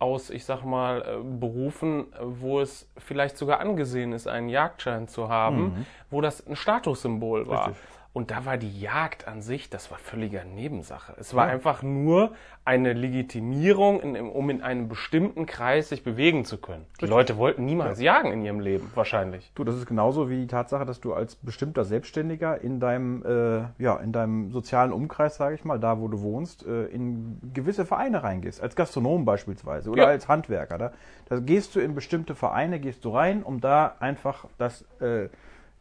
aus, 0.04 0.30
ich 0.30 0.44
sag 0.44 0.64
mal, 0.64 1.02
äh, 1.02 1.38
Berufen, 1.40 2.06
wo 2.20 2.60
es 2.60 2.88
vielleicht 2.98 3.36
sogar 3.36 3.60
angesehen 3.60 4.12
ist, 4.12 4.28
einen 4.28 4.48
Jagdschein 4.48 5.08
zu 5.08 5.28
haben, 5.28 5.62
mhm. 5.62 5.86
wo 6.10 6.20
das 6.20 6.46
ein 6.46 6.56
Statussymbol 6.56 7.48
war. 7.48 7.68
Richtig. 7.68 7.84
Und 8.14 8.30
da 8.30 8.46
war 8.46 8.56
die 8.56 8.80
Jagd 8.80 9.26
an 9.26 9.42
sich, 9.42 9.70
das 9.70 9.90
war 9.90 9.98
völliger 9.98 10.44
Nebensache. 10.44 11.14
Es 11.18 11.34
war 11.34 11.48
ja. 11.48 11.52
einfach 11.52 11.82
nur 11.82 12.32
eine 12.64 12.92
Legitimierung, 12.92 14.00
in, 14.00 14.16
um 14.16 14.50
in 14.50 14.62
einem 14.62 14.88
bestimmten 14.88 15.46
Kreis 15.46 15.88
sich 15.88 16.04
bewegen 16.04 16.44
zu 16.44 16.58
können. 16.58 16.86
Die 17.00 17.06
Leute 17.06 17.36
wollten 17.38 17.64
niemals 17.64 17.98
ja. 17.98 18.14
jagen 18.14 18.30
in 18.30 18.44
ihrem 18.44 18.60
Leben, 18.60 18.88
wahrscheinlich. 18.94 19.50
Du, 19.56 19.64
das 19.64 19.74
ist 19.74 19.86
genauso 19.86 20.30
wie 20.30 20.42
die 20.42 20.46
Tatsache, 20.46 20.86
dass 20.86 21.00
du 21.00 21.12
als 21.12 21.34
bestimmter 21.34 21.84
Selbstständiger 21.84 22.60
in 22.60 22.78
deinem, 22.78 23.24
äh, 23.26 23.82
ja, 23.82 23.96
in 23.96 24.12
deinem 24.12 24.52
sozialen 24.52 24.92
Umkreis, 24.92 25.34
sage 25.34 25.56
ich 25.56 25.64
mal, 25.64 25.80
da 25.80 25.98
wo 25.98 26.06
du 26.06 26.22
wohnst, 26.22 26.64
äh, 26.64 26.84
in 26.84 27.40
gewisse 27.52 27.84
Vereine 27.84 28.22
reingehst. 28.22 28.62
Als 28.62 28.76
Gastronom 28.76 29.24
beispielsweise 29.24 29.90
oder 29.90 30.04
ja. 30.04 30.08
als 30.10 30.28
Handwerker. 30.28 30.78
Da, 30.78 30.92
da 31.28 31.40
gehst 31.40 31.74
du 31.74 31.80
in 31.80 31.96
bestimmte 31.96 32.36
Vereine, 32.36 32.78
gehst 32.78 33.04
du 33.04 33.10
rein, 33.10 33.42
um 33.42 33.60
da 33.60 33.96
einfach 33.98 34.46
das... 34.56 34.84
Äh, 35.00 35.30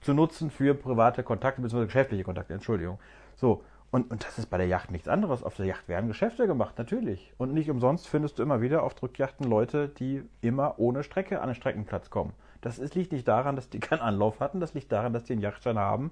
zu 0.03 0.13
nutzen 0.13 0.51
für 0.51 0.73
private 0.73 1.23
Kontakte 1.23 1.61
bzw. 1.61 1.85
geschäftliche 1.85 2.23
Kontakte, 2.23 2.53
Entschuldigung. 2.53 3.00
So, 3.35 3.63
und, 3.91 4.09
und 4.09 4.25
das 4.25 4.39
ist 4.39 4.50
bei 4.50 4.57
der 4.57 4.67
Yacht 4.67 4.91
nichts 4.91 5.07
anderes. 5.07 5.44
Auf 5.44 5.55
der 5.55 5.67
Yacht 5.67 5.88
werden 5.88 6.07
Geschäfte 6.07 6.47
gemacht, 6.47 6.77
natürlich. 6.77 7.31
Und 7.38 7.53
nicht 7.53 7.69
umsonst 7.69 8.07
findest 8.07 8.39
du 8.39 8.44
immer 8.44 8.59
wieder 8.59 8.83
auf 8.83 8.95
Drückjachten 8.95 9.47
Leute, 9.47 9.88
die 9.88 10.23
immer 10.41 10.79
ohne 10.79 11.03
Strecke 11.03 11.41
an 11.41 11.50
den 11.50 11.55
Streckenplatz 11.55 12.09
kommen. 12.09 12.33
Das 12.61 12.79
ist, 12.79 12.95
liegt 12.95 13.11
nicht 13.11 13.27
daran, 13.27 13.55
dass 13.55 13.69
die 13.69 13.79
keinen 13.79 14.01
Anlauf 14.01 14.39
hatten, 14.39 14.59
das 14.59 14.73
liegt 14.73 14.91
daran, 14.91 15.13
dass 15.13 15.25
die 15.25 15.33
einen 15.33 15.41
Yachtschein 15.41 15.77
haben, 15.77 16.11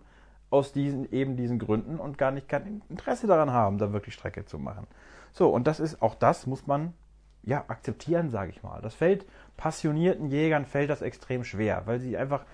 aus 0.52 0.74
diesen, 0.74 1.12
eben 1.12 1.38
diesen 1.38 1.60
Gründen 1.60 1.98
und 1.98 2.18
gar 2.18 2.32
nicht 2.32 2.48
kein 2.48 2.82
Interesse 2.90 3.26
daran 3.26 3.52
haben, 3.52 3.78
da 3.78 3.94
wirklich 3.94 4.14
Strecke 4.14 4.46
zu 4.46 4.60
machen. 4.60 4.86
So, 5.32 5.50
und 5.50 5.66
das 5.66 5.80
ist, 5.80 6.02
auch 6.02 6.14
das 6.14 6.46
muss 6.46 6.68
man 6.68 6.94
ja, 7.44 7.64
akzeptieren, 7.68 8.30
sage 8.30 8.52
ich 8.52 8.62
mal. 8.62 8.82
Das 8.82 8.94
fällt 8.94 9.26
passionierten 9.58 10.28
Jägern 10.28 10.66
fällt 10.66 10.90
das 10.90 11.02
extrem 11.02 11.44
schwer, 11.44 11.84
weil 11.86 12.00
sie 12.00 12.18
einfach 12.18 12.46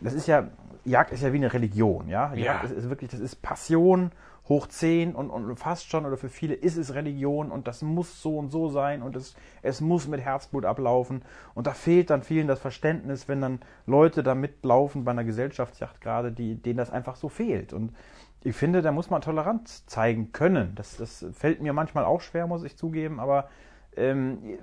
das 0.00 0.14
ist 0.14 0.26
ja, 0.26 0.48
Jagd 0.84 1.12
ist 1.12 1.22
ja 1.22 1.32
wie 1.32 1.36
eine 1.36 1.52
Religion, 1.52 2.08
ja. 2.08 2.32
ja. 2.34 2.44
Jagd 2.44 2.64
ist, 2.64 2.72
ist, 2.72 2.88
wirklich, 2.88 3.10
das 3.10 3.20
ist 3.20 3.42
Passion 3.42 4.10
hoch 4.48 4.66
10 4.66 5.14
und, 5.14 5.30
und 5.30 5.56
fast 5.56 5.88
schon, 5.88 6.04
oder 6.04 6.16
für 6.16 6.28
viele 6.28 6.54
ist 6.54 6.76
es 6.76 6.94
Religion 6.94 7.52
und 7.52 7.68
das 7.68 7.82
muss 7.82 8.20
so 8.20 8.38
und 8.38 8.50
so 8.50 8.68
sein 8.68 9.02
und 9.02 9.14
es, 9.14 9.36
es 9.62 9.80
muss 9.80 10.08
mit 10.08 10.20
Herzblut 10.20 10.64
ablaufen. 10.64 11.22
Und 11.54 11.66
da 11.68 11.72
fehlt 11.72 12.10
dann 12.10 12.22
vielen 12.22 12.48
das 12.48 12.58
Verständnis, 12.58 13.28
wenn 13.28 13.40
dann 13.40 13.60
Leute 13.86 14.22
da 14.22 14.34
mitlaufen 14.34 15.04
bei 15.04 15.12
einer 15.12 15.24
Gesellschaftsjacht 15.24 16.00
gerade, 16.00 16.32
die, 16.32 16.56
denen 16.56 16.78
das 16.78 16.90
einfach 16.90 17.14
so 17.14 17.28
fehlt. 17.28 17.72
Und 17.72 17.94
ich 18.42 18.56
finde, 18.56 18.82
da 18.82 18.90
muss 18.90 19.10
man 19.10 19.22
Toleranz 19.22 19.86
zeigen 19.86 20.32
können. 20.32 20.74
Das, 20.74 20.96
das 20.96 21.24
fällt 21.32 21.62
mir 21.62 21.72
manchmal 21.72 22.04
auch 22.04 22.20
schwer, 22.20 22.48
muss 22.48 22.64
ich 22.64 22.76
zugeben, 22.76 23.20
aber 23.20 23.48
ähm, 23.96 24.58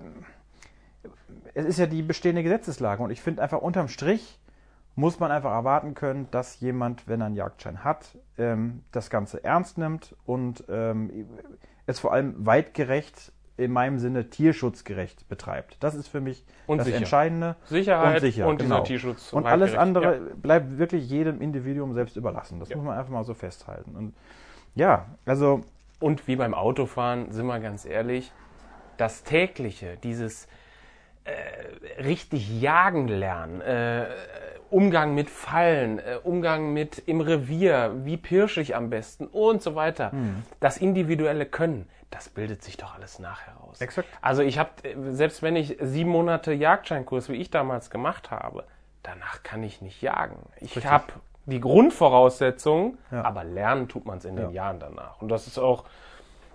es 1.54 1.66
ist 1.66 1.80
ja 1.80 1.86
die 1.86 2.02
bestehende 2.02 2.44
Gesetzeslage 2.44 3.02
und 3.02 3.12
ich 3.12 3.22
finde 3.22 3.42
einfach 3.42 3.62
unterm 3.62 3.88
Strich 3.88 4.40
muss 5.00 5.20
man 5.20 5.32
einfach 5.32 5.52
erwarten 5.52 5.94
können, 5.94 6.28
dass 6.30 6.60
jemand, 6.60 7.08
wenn 7.08 7.22
er 7.22 7.28
einen 7.28 7.36
Jagdschein 7.36 7.86
hat, 7.86 8.18
ähm, 8.38 8.84
das 8.92 9.10
Ganze 9.10 9.44
ernst 9.44 9.78
nimmt 9.78 10.14
und 10.26 10.66
ähm, 10.70 11.28
es 11.86 12.00
vor 12.00 12.12
allem 12.12 12.46
weitgerecht 12.46 13.32
in 13.56 13.72
meinem 13.72 14.00
Sinne 14.00 14.30
tierschutzgerecht 14.30 15.28
betreibt. 15.30 15.78
Das 15.80 15.96
ist 15.96 16.10
für 16.10 16.20
mich 16.20 16.46
und 16.68 16.80
das 16.80 16.86
sicher. 16.86 16.98
Entscheidende. 16.98 17.56
Sicherheit 17.66 18.16
und, 18.16 18.22
sicher, 18.22 18.48
und 18.48 18.58
genau. 18.58 18.76
dieser 18.76 18.84
Tierschutz. 18.84 19.34
Und 19.34 19.46
alles 19.46 19.74
andere 19.74 20.16
ja. 20.16 20.22
bleibt 20.36 20.78
wirklich 20.78 21.10
jedem 21.10 21.42
Individuum 21.42 21.94
selbst 21.94 22.18
überlassen. 22.18 22.60
Das 22.60 22.70
ja. 22.70 22.76
muss 22.76 22.86
man 22.86 22.98
einfach 22.98 23.12
mal 23.12 23.24
so 23.24 23.34
festhalten. 23.34 23.96
Und 23.96 24.14
ja, 24.76 25.06
also. 25.26 25.62
Und 26.02 26.28
wie 26.30 26.38
beim 26.38 26.54
Autofahren, 26.54 27.32
sind 27.34 27.46
wir 27.46 27.60
ganz 27.60 27.86
ehrlich, 27.86 28.32
das 28.96 29.24
tägliche, 29.24 29.98
dieses 30.02 30.48
äh, 31.30 32.02
richtig 32.04 32.62
jagen 32.62 33.08
lernen, 33.08 33.62
äh, 33.62 34.06
Umgang 34.70 35.16
mit 35.16 35.30
Fallen, 35.30 36.00
äh, 36.00 36.18
Umgang 36.24 36.74
mit 36.74 37.00
im 37.08 37.22
Revier, 37.22 37.92
wie 38.04 38.18
pirsche 38.18 38.62
ich 38.62 38.76
am 38.76 38.90
besten 38.90 39.26
und 39.28 39.62
so 39.64 39.76
weiter. 39.76 40.12
Mhm. 40.14 40.44
Das 40.60 40.78
individuelle 40.78 41.46
Können, 41.46 41.90
das 42.12 42.30
bildet 42.30 42.64
sich 42.64 42.78
doch 42.78 42.94
alles 42.96 43.20
nachher 43.20 43.54
aus. 43.64 43.82
Exakt. 43.82 44.08
Also 44.22 44.42
ich 44.44 44.60
habe, 44.60 44.70
selbst 45.12 45.42
wenn 45.42 45.56
ich 45.56 45.78
sieben 45.82 46.12
Monate 46.12 46.54
Jagdscheinkurs, 46.54 47.30
wie 47.30 47.36
ich 47.36 47.50
damals 47.50 47.90
gemacht 47.90 48.30
habe, 48.32 48.64
danach 49.02 49.42
kann 49.44 49.64
ich 49.64 49.82
nicht 49.82 50.02
jagen. 50.02 50.38
Ich 50.60 50.86
habe 50.86 51.06
die 51.46 51.60
Grundvoraussetzungen, 51.60 52.98
Ja. 53.12 53.24
aber 53.24 53.44
lernen 53.44 53.88
tut 53.88 54.06
man 54.06 54.20
es 54.20 54.26
in 54.26 54.36
den 54.36 54.50
Ja. 54.52 54.66
Jahren 54.66 54.80
danach. 54.80 55.20
Und 55.22 55.30
das 55.30 55.48
ist 55.48 55.58
auch, 55.58 55.84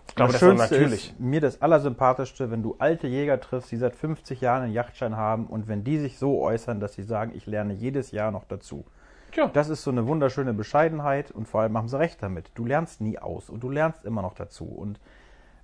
ich 0.08 0.14
glaube, 0.14 0.32
das 0.32 0.40
das 0.40 0.48
Schönste 0.48 0.74
natürlich. 0.74 1.10
ist 1.10 1.20
mir 1.20 1.40
das 1.40 1.60
Allersympathischste, 1.62 2.50
wenn 2.50 2.62
du 2.62 2.76
alte 2.78 3.06
Jäger 3.06 3.40
triffst, 3.40 3.72
die 3.72 3.76
seit 3.76 3.96
50 3.96 4.40
Jahren 4.40 4.64
einen 4.64 4.72
Yachtschein 4.72 5.16
haben 5.16 5.46
und 5.46 5.66
wenn 5.66 5.82
die 5.82 5.98
sich 5.98 6.18
so 6.18 6.40
äußern, 6.40 6.80
dass 6.80 6.94
sie 6.94 7.02
sagen, 7.02 7.32
ich 7.34 7.46
lerne 7.46 7.74
jedes 7.74 8.10
Jahr 8.12 8.30
noch 8.30 8.44
dazu. 8.44 8.84
Tja, 9.32 9.50
Das 9.52 9.68
ist 9.68 9.82
so 9.82 9.90
eine 9.90 10.06
wunderschöne 10.06 10.54
Bescheidenheit 10.54 11.32
und 11.32 11.48
vor 11.48 11.62
allem 11.62 11.76
haben 11.76 11.88
sie 11.88 11.98
recht 11.98 12.22
damit. 12.22 12.52
Du 12.54 12.64
lernst 12.64 13.00
nie 13.00 13.18
aus 13.18 13.50
und 13.50 13.64
du 13.64 13.70
lernst 13.70 14.04
immer 14.04 14.22
noch 14.22 14.34
dazu. 14.34 14.66
Und 14.66 15.00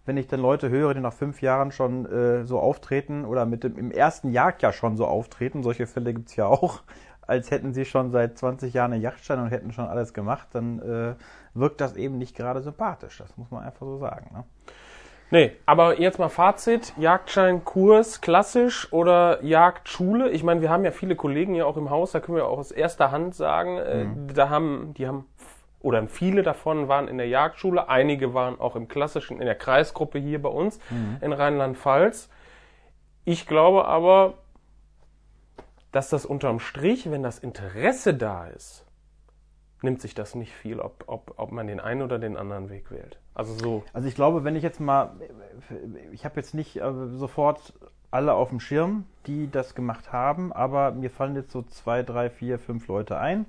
wenn 0.06 0.16
ich 0.16 0.26
dann 0.26 0.40
Leute 0.40 0.70
höre, 0.70 0.94
die 0.94 1.00
nach 1.00 1.12
fünf 1.12 1.40
Jahren 1.40 1.70
schon 1.70 2.04
äh, 2.06 2.44
so 2.44 2.58
auftreten 2.58 3.24
oder 3.24 3.46
mit 3.46 3.62
dem 3.62 3.78
im 3.78 3.92
ersten 3.92 4.32
Jagdjahr 4.32 4.72
schon 4.72 4.96
so 4.96 5.06
auftreten, 5.06 5.62
solche 5.62 5.86
Fälle 5.86 6.12
gibt's 6.12 6.34
ja 6.34 6.46
auch, 6.46 6.82
als 7.20 7.52
hätten 7.52 7.72
sie 7.72 7.84
schon 7.84 8.10
seit 8.10 8.36
20 8.36 8.74
Jahren 8.74 8.92
einen 8.92 9.02
Yachtschein 9.02 9.38
und 9.38 9.50
hätten 9.50 9.72
schon 9.72 9.86
alles 9.86 10.12
gemacht, 10.12 10.48
dann 10.52 10.80
äh, 10.80 11.14
wirkt 11.54 11.80
das 11.80 11.96
eben 11.96 12.18
nicht 12.18 12.36
gerade 12.36 12.60
sympathisch. 12.62 13.18
Das 13.18 13.36
muss 13.36 13.50
man 13.50 13.64
einfach 13.64 13.86
so 13.86 13.98
sagen. 13.98 14.30
Ne? 14.32 14.44
Nee, 15.32 15.52
aber 15.64 16.00
jetzt 16.00 16.18
mal 16.18 16.28
Fazit. 16.28 16.92
Jagdscheinkurs 16.96 18.20
klassisch 18.20 18.92
oder 18.92 19.42
Jagdschule? 19.44 20.30
Ich 20.30 20.42
meine, 20.42 20.60
wir 20.60 20.70
haben 20.70 20.84
ja 20.84 20.90
viele 20.90 21.14
Kollegen 21.14 21.54
ja 21.54 21.66
auch 21.66 21.76
im 21.76 21.90
Haus, 21.90 22.12
da 22.12 22.20
können 22.20 22.36
wir 22.36 22.46
auch 22.46 22.58
aus 22.58 22.72
erster 22.72 23.12
Hand 23.12 23.36
sagen, 23.36 23.78
äh, 23.78 24.06
da 24.34 24.48
haben, 24.48 24.92
die 24.94 25.06
haben, 25.06 25.26
oder 25.80 26.04
viele 26.08 26.42
davon 26.42 26.88
waren 26.88 27.06
in 27.06 27.16
der 27.16 27.28
Jagdschule, 27.28 27.88
einige 27.88 28.34
waren 28.34 28.58
auch 28.58 28.74
im 28.74 28.88
klassischen, 28.88 29.40
in 29.40 29.46
der 29.46 29.54
Kreisgruppe 29.54 30.18
hier 30.18 30.42
bei 30.42 30.48
uns 30.48 30.80
in 31.20 31.32
Rheinland-Pfalz. 31.32 32.28
Ich 33.24 33.46
glaube 33.46 33.86
aber, 33.86 34.34
dass 35.92 36.10
das 36.10 36.26
unterm 36.26 36.58
Strich, 36.58 37.10
wenn 37.10 37.22
das 37.22 37.38
Interesse 37.38 38.14
da 38.14 38.46
ist, 38.48 38.84
nimmt 39.82 40.00
sich 40.00 40.14
das 40.14 40.34
nicht 40.34 40.52
viel, 40.52 40.80
ob, 40.80 41.04
ob, 41.06 41.34
ob 41.36 41.52
man 41.52 41.66
den 41.66 41.80
einen 41.80 42.02
oder 42.02 42.18
den 42.18 42.36
anderen 42.36 42.68
Weg 42.68 42.90
wählt. 42.90 43.18
Also 43.34 43.54
so. 43.54 43.84
Also 43.92 44.08
ich 44.08 44.14
glaube, 44.14 44.44
wenn 44.44 44.56
ich 44.56 44.62
jetzt 44.62 44.80
mal, 44.80 45.12
ich 46.12 46.24
habe 46.24 46.36
jetzt 46.36 46.54
nicht 46.54 46.76
äh, 46.76 46.92
sofort 47.14 47.72
alle 48.10 48.34
auf 48.34 48.48
dem 48.48 48.60
Schirm, 48.60 49.04
die 49.26 49.50
das 49.50 49.74
gemacht 49.74 50.12
haben, 50.12 50.52
aber 50.52 50.90
mir 50.92 51.10
fallen 51.10 51.36
jetzt 51.36 51.52
so 51.52 51.62
zwei, 51.62 52.02
drei, 52.02 52.28
vier, 52.28 52.58
fünf 52.58 52.88
Leute 52.88 53.18
ein, 53.18 53.46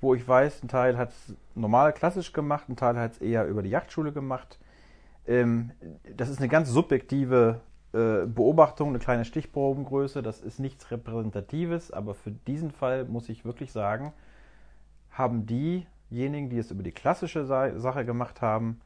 wo 0.00 0.14
ich 0.14 0.26
weiß, 0.26 0.62
ein 0.62 0.68
Teil 0.68 0.96
hat 0.96 1.10
es 1.10 1.34
normal 1.54 1.92
klassisch 1.92 2.32
gemacht, 2.32 2.68
ein 2.68 2.76
Teil 2.76 2.96
hat 2.96 3.12
es 3.12 3.18
eher 3.18 3.46
über 3.46 3.62
die 3.62 3.70
Yachtschule 3.70 4.12
gemacht. 4.12 4.58
Ähm, 5.26 5.72
das 6.16 6.30
ist 6.30 6.38
eine 6.38 6.48
ganz 6.48 6.70
subjektive 6.70 7.60
äh, 7.92 8.26
Beobachtung, 8.26 8.88
eine 8.88 8.98
kleine 8.98 9.26
Stichprobengröße, 9.26 10.22
das 10.22 10.40
ist 10.40 10.58
nichts 10.58 10.90
Repräsentatives, 10.90 11.90
aber 11.90 12.14
für 12.14 12.30
diesen 12.30 12.70
Fall 12.70 13.04
muss 13.04 13.28
ich 13.28 13.44
wirklich 13.44 13.70
sagen, 13.70 14.12
haben 15.20 15.46
diejenigen, 15.46 16.50
die 16.50 16.58
es 16.58 16.70
über 16.70 16.82
die 16.82 16.92
klassische 16.92 17.44
Sa 17.44 17.78
Sache 17.78 18.04
gemacht 18.04 18.42
haben, 18.42 18.80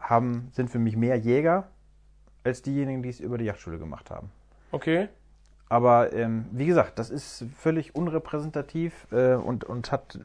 haben, 0.00 0.48
sind 0.52 0.70
für 0.70 0.78
mich 0.78 0.96
mehr 0.96 1.16
Jäger 1.16 1.68
als 2.44 2.62
diejenigen, 2.62 3.02
die 3.02 3.08
es 3.10 3.20
über 3.20 3.38
die 3.38 3.44
Yachtschule 3.44 3.78
gemacht 3.78 4.10
haben. 4.10 4.30
Okay. 4.72 5.08
Aber 5.68 6.12
ähm, 6.14 6.46
wie 6.52 6.66
gesagt, 6.66 6.98
das 6.98 7.10
ist 7.10 7.44
völlig 7.56 7.94
unrepräsentativ 7.94 9.06
äh, 9.12 9.34
und, 9.34 9.64
und 9.64 9.92
hat 9.92 10.18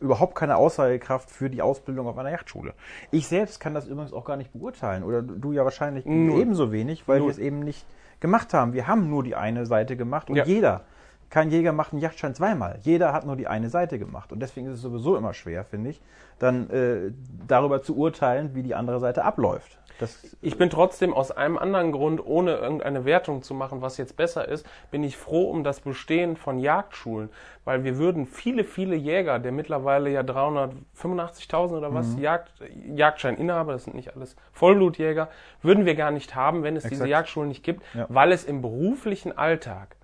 überhaupt 0.00 0.34
keine 0.34 0.56
Aussagekraft 0.56 1.30
für 1.30 1.50
die 1.50 1.60
Ausbildung 1.60 2.06
auf 2.06 2.16
einer 2.16 2.30
Yachtschule. 2.30 2.72
Ich 3.10 3.28
selbst 3.28 3.60
kann 3.60 3.74
das 3.74 3.86
übrigens 3.86 4.14
auch 4.14 4.24
gar 4.24 4.38
nicht 4.38 4.52
beurteilen. 4.52 5.02
Oder 5.02 5.20
du 5.22 5.52
ja 5.52 5.64
wahrscheinlich 5.64 6.06
Null. 6.06 6.40
ebenso 6.40 6.72
wenig, 6.72 7.06
weil 7.06 7.18
Null. 7.18 7.28
wir 7.28 7.32
es 7.32 7.38
eben 7.38 7.60
nicht 7.60 7.84
gemacht 8.20 8.54
haben. 8.54 8.72
Wir 8.72 8.86
haben 8.86 9.10
nur 9.10 9.22
die 9.22 9.34
eine 9.34 9.66
Seite 9.66 9.96
gemacht 9.96 10.30
und 10.30 10.36
Ja. 10.36 10.44
jeder, 10.44 10.84
kein 11.30 11.50
Jäger 11.50 11.72
macht 11.72 11.92
einen 11.92 12.02
Yachtschein 12.02 12.34
zweimal. 12.34 12.80
Jeder 12.82 13.12
hat 13.12 13.24
nur 13.24 13.36
die 13.36 13.46
eine 13.46 13.70
Seite 13.70 13.98
gemacht. 13.98 14.32
Und 14.32 14.40
deswegen 14.40 14.66
ist 14.66 14.74
es 14.74 14.82
sowieso 14.82 15.16
immer 15.16 15.32
schwer, 15.32 15.64
finde 15.64 15.90
ich, 15.90 16.02
dann 16.40 16.68
äh, 16.70 17.12
darüber 17.46 17.82
zu 17.82 17.96
urteilen, 17.96 18.54
wie 18.56 18.62
die 18.64 18.74
andere 18.74 18.98
Seite 18.98 19.24
abläuft. 19.24 19.78
Das, 19.98 20.34
Ich 20.40 20.56
bin 20.56 20.70
trotzdem 20.70 21.12
aus 21.12 21.30
einem 21.30 21.58
anderen 21.58 21.92
Grund, 21.92 22.24
ohne 22.24 22.54
irgendeine 22.56 23.04
Wertung 23.04 23.42
zu 23.42 23.52
machen, 23.52 23.82
was 23.82 23.98
jetzt 23.98 24.16
besser 24.16 24.48
ist, 24.48 24.66
bin 24.90 25.04
ich 25.04 25.18
froh 25.18 25.50
um 25.50 25.62
das 25.62 25.80
Bestehen 25.80 26.36
von 26.38 26.58
Jagdschulen, 26.58 27.28
weil 27.66 27.84
wir 27.84 27.98
würden 27.98 28.26
viele, 28.26 28.64
viele 28.64 28.96
Jäger, 28.96 29.38
der 29.38 29.52
mittlerweile 29.52 30.08
ja 30.08 30.22
385.000 30.22 31.76
oder 31.76 31.90
Mhm. 31.90 31.94
was 31.94 32.16
Jagd, 32.18 32.50
Jagdscheininhaber, 32.94 33.72
das 33.72 33.84
sind 33.84 33.94
nicht 33.94 34.14
alles 34.16 34.36
Vollblutjäger, 34.52 35.28
würden 35.60 35.84
wir 35.84 35.94
gar 35.94 36.10
nicht 36.10 36.34
haben, 36.34 36.62
wenn 36.62 36.76
es 36.76 36.84
diese 36.84 36.94
Exakt. 37.04 37.10
Jagdschulen 37.10 37.48
nicht 37.48 37.62
gibt, 37.62 37.82
Ja. 37.94 38.06
weil 38.08 38.32
es 38.32 38.44
im 38.44 38.62
beruflichen 38.62 39.36
Alltag 39.36 39.96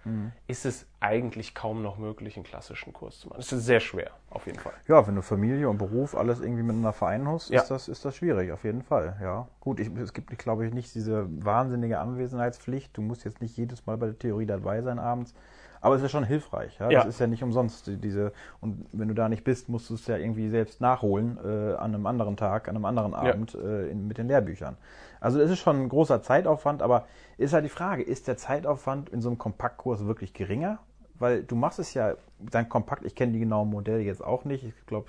ist 0.47 0.64
es 0.66 0.87
eigentlich 1.00 1.52
kaum 1.57 1.83
noch 1.83 1.99
möglich, 1.99 2.37
einen 2.37 2.45
klassischen 2.45 2.93
Kurs 2.93 3.19
zu 3.19 3.28
machen. 3.28 3.40
Es 3.40 3.50
ist 3.50 3.64
sehr 3.66 3.81
schwer, 3.81 4.12
auf 4.31 4.47
jeden 4.47 4.61
Fall. 4.61 4.73
Ja, 4.87 5.05
wenn 5.05 5.16
du 5.16 5.23
Familie 5.23 5.69
und 5.69 5.78
Beruf 5.78 6.14
alles 6.26 6.40
irgendwie 6.40 6.62
miteinander 6.62 6.92
vereinen 6.92 7.25
musst, 7.25 7.50
Ja. 7.50 7.62
ist, 7.62 7.71
das, 7.71 7.88
ist 7.88 8.04
das 8.04 8.16
schwierig, 8.16 8.52
auf 8.52 8.64
jeden 8.64 8.83
Fall. 8.83 9.16
Ja, 9.23 9.49
gut, 9.61 9.80
ich, 9.80 9.90
es 9.97 10.12
gibt, 10.12 10.37
glaube 10.38 10.66
ich, 10.66 10.75
nicht 10.75 10.95
diese 10.95 11.26
wahnsinnige 11.45 11.99
Anwesenheitspflicht. 11.99 12.97
Du 12.97 13.02
musst 13.02 13.25
jetzt 13.25 13.40
nicht 13.40 13.56
jedes 13.56 13.87
Mal 13.87 13.97
bei 13.97 14.06
der 14.06 14.18
Theorie 14.18 14.47
dabei 14.47 14.83
sein 14.83 14.99
abends. 14.99 15.35
Aber 15.80 15.95
es 15.95 16.02
ist 16.02 16.11
schon 16.11 16.25
hilfreich. 16.25 16.78
Ja? 16.80 16.90
Ja. 16.90 17.00
Das 17.00 17.09
ist 17.11 17.21
ja 17.21 17.26
nicht 17.26 17.42
umsonst. 17.45 17.87
die- 17.87 17.97
Diese, 17.99 18.33
und 18.61 18.87
wenn 18.92 19.09
du 19.09 19.14
da 19.14 19.28
nicht 19.28 19.45
bist, 19.45 19.68
musst 19.68 19.88
du 19.90 19.95
es 19.95 20.06
ja 20.06 20.16
irgendwie 20.16 20.49
selbst 20.49 20.80
nachholen 20.80 21.38
äh, 21.45 21.75
an 21.75 21.95
einem 21.95 22.06
anderen 22.06 22.37
Tag, 22.37 22.68
an 22.68 22.75
einem 22.76 22.85
anderen 22.87 23.14
Abend 23.14 23.54
äh, 23.54 23.88
in, 23.90 24.09
mit 24.09 24.18
den 24.18 24.26
Lehrbüchern. 24.26 24.76
Also 25.21 25.38
es 25.40 25.50
ist 25.50 25.59
schon 25.61 25.76
ein 25.83 25.88
großer 25.88 26.23
Zeitaufwand, 26.23 26.83
aber 26.83 27.06
ist 27.38 27.52
halt 27.52 27.64
die 27.64 27.68
Frage, 27.71 28.02
ist 28.02 28.26
der 28.26 28.37
Zeitaufwand 28.37 29.11
in 29.11 29.21
so 29.21 29.28
einem 29.28 29.38
Kompaktkurs 29.38 30.06
wirklich 30.06 30.33
geringer? 30.35 30.78
Weil 31.18 31.42
du 31.45 31.54
machst 31.56 31.78
es 31.78 31.95
ja 31.95 32.14
dann 32.40 32.68
kompakt, 32.68 33.04
ich 33.04 33.14
kenne 33.14 33.33
die 33.33 33.38
genauen 33.38 33.71
Modelle 33.71 34.00
jetzt 34.02 34.25
auch 34.25 34.45
nicht. 34.45 34.64
Ich 34.64 34.87
glaube, 34.87 35.06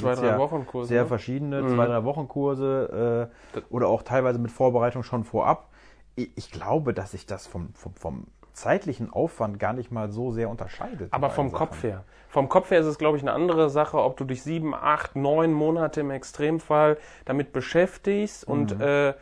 Zwei, 0.00 0.14
drei 0.14 0.26
ja 0.26 0.38
Wochen 0.38 0.66
Kurse, 0.66 0.88
Sehr 0.88 1.02
ne? 1.02 1.08
verschiedene, 1.08 1.62
Mhm. 1.62 1.74
zwei, 1.74 1.86
drei 1.86 2.04
Wochen 2.04 2.28
Kurse 2.28 3.30
äh, 3.52 3.62
oder 3.70 3.88
auch 3.88 4.02
teilweise 4.02 4.38
mit 4.38 4.50
Vorbereitung 4.50 5.02
schon 5.02 5.24
vorab. 5.24 5.68
Ich, 6.14 6.50
glaube, 6.50 6.92
dass 6.92 7.12
sich 7.12 7.24
das 7.26 7.46
vom, 7.46 7.72
vom, 7.74 7.94
vom 7.94 8.26
zeitlichen 8.52 9.10
Aufwand 9.10 9.58
gar 9.58 9.72
nicht 9.72 9.90
mal 9.90 10.10
so 10.10 10.30
sehr 10.30 10.50
unterscheidet. 10.50 11.10
Aber 11.12 11.30
vom 11.30 11.48
Sachen. 11.48 11.58
Kopf 11.58 11.82
her. 11.82 12.04
Vom 12.28 12.48
Kopf 12.50 12.70
her 12.70 12.80
ist 12.80 12.86
es, 12.86 12.98
glaube 12.98 13.16
ich, 13.16 13.22
eine 13.22 13.32
andere 13.32 13.70
Sache, 13.70 13.98
ob 13.98 14.16
du 14.18 14.24
dich 14.24 14.42
sieben, 14.42 14.74
acht, 14.74 15.16
neun 15.16 15.52
Monate 15.52 16.00
im 16.00 16.10
Extremfall 16.10 16.98
damit 17.24 17.52
beschäftigst 17.52 18.46
und 18.46 18.76
Mhm. 18.76 18.82
äh, 18.82 19.14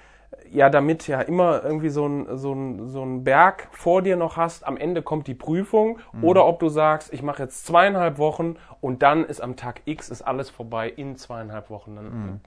ja, 0.52 0.68
damit 0.68 1.06
ja 1.06 1.20
immer 1.20 1.62
irgendwie 1.62 1.90
so 1.90 2.06
ein, 2.06 2.36
so, 2.36 2.52
ein, 2.52 2.88
so 2.88 3.02
ein 3.04 3.22
Berg 3.24 3.68
vor 3.70 4.02
dir 4.02 4.16
noch 4.16 4.36
hast, 4.36 4.66
am 4.66 4.76
Ende 4.76 5.02
kommt 5.02 5.26
die 5.26 5.34
Prüfung, 5.34 5.98
Mhm. 6.12 6.24
oder 6.24 6.46
ob 6.46 6.58
du 6.60 6.68
sagst, 6.68 7.12
ich 7.12 7.22
mache 7.22 7.42
jetzt 7.42 7.66
zweieinhalb 7.66 8.18
Wochen 8.18 8.56
und 8.80 9.02
dann 9.02 9.24
ist 9.24 9.40
am 9.40 9.56
Tag 9.56 9.82
X 9.84 10.08
ist 10.10 10.22
alles 10.22 10.50
vorbei 10.50 10.88
in 10.88 11.16
zweieinhalb 11.16 11.70
Wochen. 11.70 11.96
Dann, 11.96 12.04
Mhm. 12.06 12.40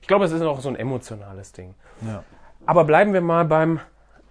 Ich 0.00 0.08
glaube, 0.08 0.24
es 0.24 0.32
ist 0.32 0.42
auch 0.42 0.60
so 0.60 0.68
ein 0.68 0.76
emotionales 0.76 1.52
Ding. 1.52 1.74
Ja. 2.02 2.22
Aber 2.64 2.84
bleiben 2.84 3.12
wir 3.12 3.20
mal 3.20 3.44
beim, 3.44 3.80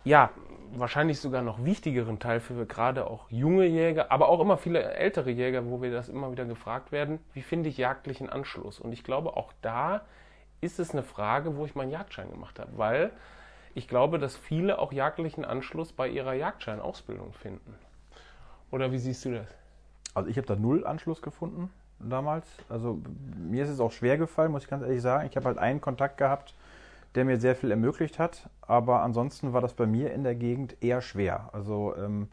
ja, 0.03 0.29
wahrscheinlich 0.73 1.19
sogar 1.19 1.41
noch 1.41 1.63
wichtigeren 1.63 2.19
Teil 2.19 2.39
für 2.41 2.65
gerade 2.65 3.07
auch 3.07 3.29
junge 3.29 3.65
Jäger, 3.65 4.11
aber 4.11 4.27
auch 4.29 4.39
immer 4.41 4.57
viele 4.57 4.81
ältere 4.83 5.29
Jäger, 5.31 5.69
wo 5.69 5.81
wir 5.81 5.91
das 5.91 6.09
immer 6.09 6.31
wieder 6.31 6.45
gefragt 6.45 6.91
werden, 6.91 7.19
wie 7.33 7.41
finde 7.41 7.69
ich 7.69 7.77
jagdlichen 7.77 8.29
Anschluss? 8.29 8.79
Und 8.79 8.91
ich 8.91 9.03
glaube, 9.03 9.37
auch 9.37 9.51
da 9.61 10.01
ist 10.65 10.79
es 10.79 10.91
eine 10.91 11.03
Frage, 11.03 11.55
wo 11.55 11.65
ich 11.65 11.75
meinen 11.75 11.91
Jagdschein 11.91 12.29
gemacht 12.29 12.59
habe, 12.59 12.77
weil 12.77 13.11
ich 13.73 13.87
glaube, 13.87 14.19
dass 14.19 14.35
viele 14.35 14.79
auch 14.79 14.91
jagdlichen 14.91 15.45
Anschluss 15.45 15.91
bei 15.91 16.07
ihrer 16.07 16.33
Jagdscheinausbildung 16.33 17.33
finden. 17.33 17.75
Oder 18.71 18.91
wie 18.91 18.99
siehst 18.99 19.25
du 19.25 19.33
das? 19.33 19.47
Also 20.13 20.29
ich 20.29 20.37
habe 20.37 20.47
da 20.47 20.55
null 20.55 20.85
Anschluss 20.85 21.21
gefunden 21.21 21.69
damals. 21.99 22.47
Also 22.69 23.01
mir 23.37 23.63
ist 23.63 23.69
es 23.69 23.79
auch 23.79 23.91
schwer 23.91 24.17
gefallen, 24.17 24.51
muss 24.51 24.63
ich 24.63 24.69
ganz 24.69 24.83
ehrlich 24.83 25.01
sagen. 25.01 25.27
Ich 25.29 25.35
habe 25.35 25.45
halt 25.45 25.57
einen 25.57 25.81
Kontakt 25.81 26.17
gehabt, 26.17 26.53
der 27.15 27.25
mir 27.25 27.39
sehr 27.39 27.55
viel 27.55 27.71
ermöglicht 27.71 28.19
hat, 28.19 28.49
aber 28.61 29.01
ansonsten 29.01 29.53
war 29.53 29.61
das 29.61 29.73
bei 29.73 29.85
mir 29.85 30.13
in 30.13 30.23
der 30.23 30.35
Gegend 30.35 30.75
eher 30.81 31.01
schwer. 31.01 31.49
Also 31.53 31.95
ähm, 31.97 32.29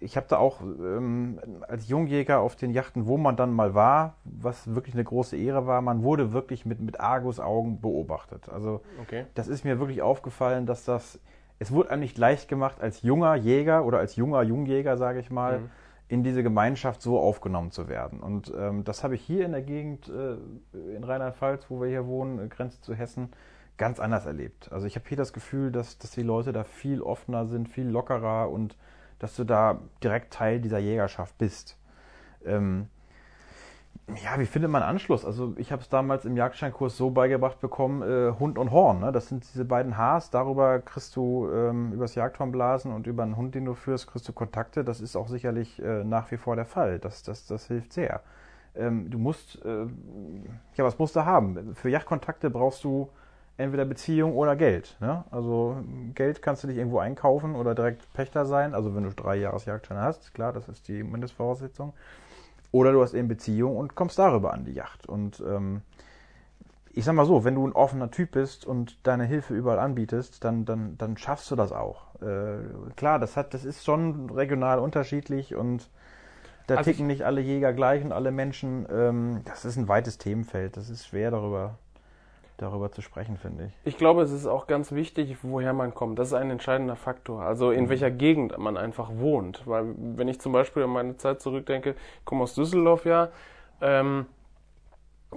ich 0.00 0.16
habe 0.16 0.26
da 0.28 0.38
auch 0.38 0.60
ähm, 0.62 1.38
als 1.68 1.88
Jungjäger 1.88 2.40
auf 2.40 2.56
den 2.56 2.70
Yachten, 2.72 3.06
wo 3.06 3.16
man 3.16 3.36
dann 3.36 3.52
mal 3.52 3.74
war, 3.74 4.14
was 4.24 4.74
wirklich 4.74 4.94
eine 4.94 5.04
große 5.04 5.36
Ehre 5.36 5.66
war, 5.66 5.80
man 5.80 6.02
wurde 6.02 6.32
wirklich 6.32 6.66
mit, 6.66 6.80
mit 6.80 7.00
Argusaugen 7.00 7.80
beobachtet. 7.80 8.48
Also 8.48 8.82
Okay. 9.00 9.26
das 9.34 9.48
ist 9.48 9.64
mir 9.64 9.78
wirklich 9.78 10.02
aufgefallen, 10.02 10.66
dass 10.66 10.84
das, 10.84 11.18
es 11.58 11.72
wurde 11.72 11.90
einem 11.90 12.00
nicht 12.00 12.18
leicht 12.18 12.48
gemacht, 12.48 12.80
als 12.80 13.02
junger 13.02 13.34
Jäger 13.34 13.84
oder 13.84 13.98
als 13.98 14.16
junger 14.16 14.42
Jungjäger, 14.42 14.96
sage 14.96 15.20
ich 15.20 15.30
mal, 15.30 15.60
Mhm. 15.60 15.70
in 16.08 16.24
diese 16.24 16.42
Gemeinschaft 16.42 17.02
so 17.02 17.20
aufgenommen 17.20 17.70
zu 17.70 17.88
werden. 17.88 18.18
Und 18.20 18.52
ähm, 18.58 18.82
das 18.82 19.04
habe 19.04 19.14
ich 19.14 19.22
hier 19.22 19.44
in 19.46 19.52
der 19.52 19.62
Gegend 19.62 20.08
äh, 20.08 20.96
in 20.96 21.04
Rheinland-Pfalz, 21.04 21.66
wo 21.68 21.80
wir 21.80 21.88
hier 21.88 22.06
wohnen, 22.06 22.38
äh, 22.40 22.48
Grenze 22.48 22.80
zu 22.80 22.94
Hessen, 22.94 23.28
ganz 23.76 24.00
anders 24.00 24.26
erlebt. 24.26 24.70
Also 24.72 24.86
ich 24.86 24.96
habe 24.96 25.08
hier 25.08 25.16
das 25.16 25.32
Gefühl, 25.32 25.70
dass, 25.70 25.98
dass 25.98 26.10
die 26.10 26.22
Leute 26.24 26.52
da 26.52 26.64
viel 26.64 27.00
offener 27.00 27.46
sind, 27.46 27.68
viel 27.68 27.88
lockerer 27.88 28.50
und 28.50 28.76
dass 29.20 29.36
du 29.36 29.44
da 29.44 29.80
direkt 30.02 30.32
Teil 30.32 30.60
dieser 30.60 30.78
Jägerschaft 30.80 31.38
bist. 31.38 31.78
Ähm, 32.44 32.88
Ja, 34.24 34.40
wie 34.40 34.46
findet 34.46 34.70
man 34.72 34.82
Anschluss? 34.82 35.24
Also 35.24 35.54
ich 35.56 35.70
habe 35.70 35.82
es 35.82 35.88
damals 35.88 36.24
im 36.24 36.36
Jagdscheinkurs 36.36 36.96
so 36.96 37.10
beigebracht 37.10 37.60
bekommen, 37.60 38.02
äh, 38.02 38.32
Hund 38.40 38.58
und 38.58 38.72
Horn. 38.72 38.98
Ne? 39.00 39.12
Das 39.12 39.28
sind 39.28 39.44
diese 39.44 39.64
beiden 39.64 39.96
Hs. 39.96 40.30
Darüber 40.30 40.80
kriegst 40.80 41.14
du 41.14 41.48
ähm, 41.52 41.92
übers 41.92 42.16
Jagdhornblasen 42.16 42.92
und 42.92 43.06
über 43.06 43.22
einen 43.22 43.36
Hund, 43.36 43.54
den 43.54 43.66
du 43.66 43.74
führst, 43.74 44.08
kriegst 44.08 44.28
du 44.28 44.32
Kontakte. 44.32 44.82
Das 44.84 45.00
ist 45.00 45.14
auch 45.14 45.28
sicherlich 45.28 45.80
äh, 45.80 46.02
nach 46.02 46.30
wie 46.32 46.38
vor 46.38 46.56
der 46.56 46.64
Fall. 46.66 46.98
Das, 46.98 47.22
das, 47.22 47.46
das 47.46 47.66
hilft 47.68 47.92
sehr. 47.92 48.22
Ähm, 48.74 49.10
du 49.10 49.18
musst, 49.18 49.64
äh, 49.64 49.86
ja, 50.74 50.84
was 50.84 50.98
musst 50.98 51.14
du 51.14 51.24
haben? 51.24 51.74
Für 51.76 51.88
Jagdkontakte 51.88 52.50
brauchst 52.50 52.82
du 52.82 53.10
entweder 53.60 53.84
Beziehung 53.84 54.34
oder 54.34 54.56
Geld. 54.56 54.96
Ne? 55.00 55.24
Also 55.30 55.76
Geld 56.14 56.42
kannst 56.42 56.64
du 56.64 56.68
dich 56.68 56.76
irgendwo 56.76 56.98
einkaufen 56.98 57.54
oder 57.54 57.74
direkt 57.74 58.12
Pächter 58.14 58.46
sein. 58.46 58.74
Also 58.74 58.94
wenn 58.94 59.04
du 59.04 59.10
drei 59.10 59.36
Jahresjagdscheine 59.36 60.00
hast, 60.00 60.34
klar, 60.34 60.52
das 60.52 60.68
ist 60.68 60.88
die 60.88 61.02
Mindestvoraussetzung. 61.02 61.92
Oder 62.72 62.92
du 62.92 63.02
hast 63.02 63.14
eben 63.14 63.28
Beziehung 63.28 63.76
und 63.76 63.94
kommst 63.94 64.18
darüber 64.18 64.52
an 64.52 64.64
die 64.64 64.72
Yacht. 64.72 65.06
Und 65.06 65.42
ähm, 65.46 65.82
ich 66.92 67.04
sag 67.04 67.14
mal 67.14 67.26
so, 67.26 67.44
wenn 67.44 67.54
du 67.54 67.66
ein 67.66 67.72
offener 67.72 68.10
Typ 68.10 68.32
bist 68.32 68.64
und 68.64 69.06
deine 69.06 69.24
Hilfe 69.24 69.54
überall 69.54 69.78
anbietest, 69.78 70.44
dann, 70.44 70.64
dann, 70.64 70.96
dann 70.98 71.16
schaffst 71.16 71.50
du 71.50 71.56
das 71.56 71.72
auch. 71.72 72.14
Äh, 72.22 72.92
klar, 72.96 73.18
das 73.18 73.36
hat, 73.36 73.54
das 73.54 73.64
ist 73.64 73.84
schon 73.84 74.30
regional 74.30 74.78
unterschiedlich 74.78 75.54
und 75.54 75.88
da 76.66 76.76
also 76.76 76.90
ticken 76.90 77.06
nicht 77.06 77.24
alle 77.24 77.40
Jäger 77.40 77.72
gleich 77.72 78.04
und 78.04 78.12
alle 78.12 78.30
Menschen. 78.30 78.86
Ähm, 78.92 79.40
das 79.44 79.64
ist 79.64 79.76
ein 79.76 79.88
weites 79.88 80.18
Themenfeld. 80.18 80.76
Das 80.76 80.88
ist 80.88 81.06
schwer 81.06 81.30
darüber 81.30 81.78
darüber 82.62 82.92
zu 82.92 83.02
sprechen, 83.02 83.36
finde 83.36 83.66
ich. 83.66 83.72
Ich 83.84 83.96
glaube, 83.96 84.22
es 84.22 84.30
ist 84.30 84.46
auch 84.46 84.66
ganz 84.66 84.92
wichtig, 84.92 85.38
woher 85.42 85.72
man 85.72 85.94
kommt. 85.94 86.18
Das 86.18 86.28
ist 86.28 86.34
ein 86.34 86.50
entscheidender 86.50 86.96
Faktor. 86.96 87.42
Also 87.42 87.70
in 87.70 87.84
mhm. 87.84 87.88
welcher 87.88 88.10
Gegend 88.10 88.58
man 88.58 88.76
einfach 88.76 89.10
wohnt. 89.14 89.66
Weil 89.66 89.94
wenn 89.96 90.28
ich 90.28 90.40
zum 90.40 90.52
Beispiel 90.52 90.82
an 90.82 90.90
meine 90.90 91.16
Zeit 91.16 91.40
zurückdenke, 91.40 91.94
ich 92.18 92.24
komme 92.24 92.42
aus 92.42 92.54
Düsseldorf 92.54 93.04
ja. 93.04 93.28
Ähm, 93.80 94.26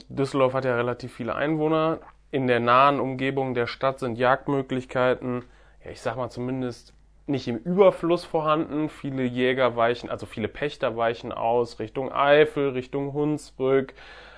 Düsseldorf 0.10 0.54
hat 0.54 0.66
ja 0.66 0.76
relativ 0.76 1.14
viele 1.14 1.36
Einwohner. 1.36 2.00
In 2.32 2.48
der 2.48 2.60
nahen 2.60 3.00
Umgebung 3.00 3.54
der 3.54 3.68
Stadt 3.68 4.00
sind 4.00 4.18
Jagdmöglichkeiten, 4.18 5.46
ja, 5.84 5.92
ich 5.92 6.02
sag 6.02 6.18
mal 6.18 6.30
zumindest 6.30 6.94
nicht 7.28 7.48
im 7.48 7.58
Überfluss 7.58 8.26
vorhanden. 8.26 8.90
Viele 8.90 9.24
Jäger 9.24 9.76
weichen, 9.76 10.10
also 10.10 10.26
viele 10.26 10.48
Pächter 10.48 10.98
weichen 10.98 11.32
aus 11.32 11.80
Richtung 11.80 12.12
Eifel, 12.12 12.70
Richtung 12.70 13.14
Hunsrück, 13.14 13.94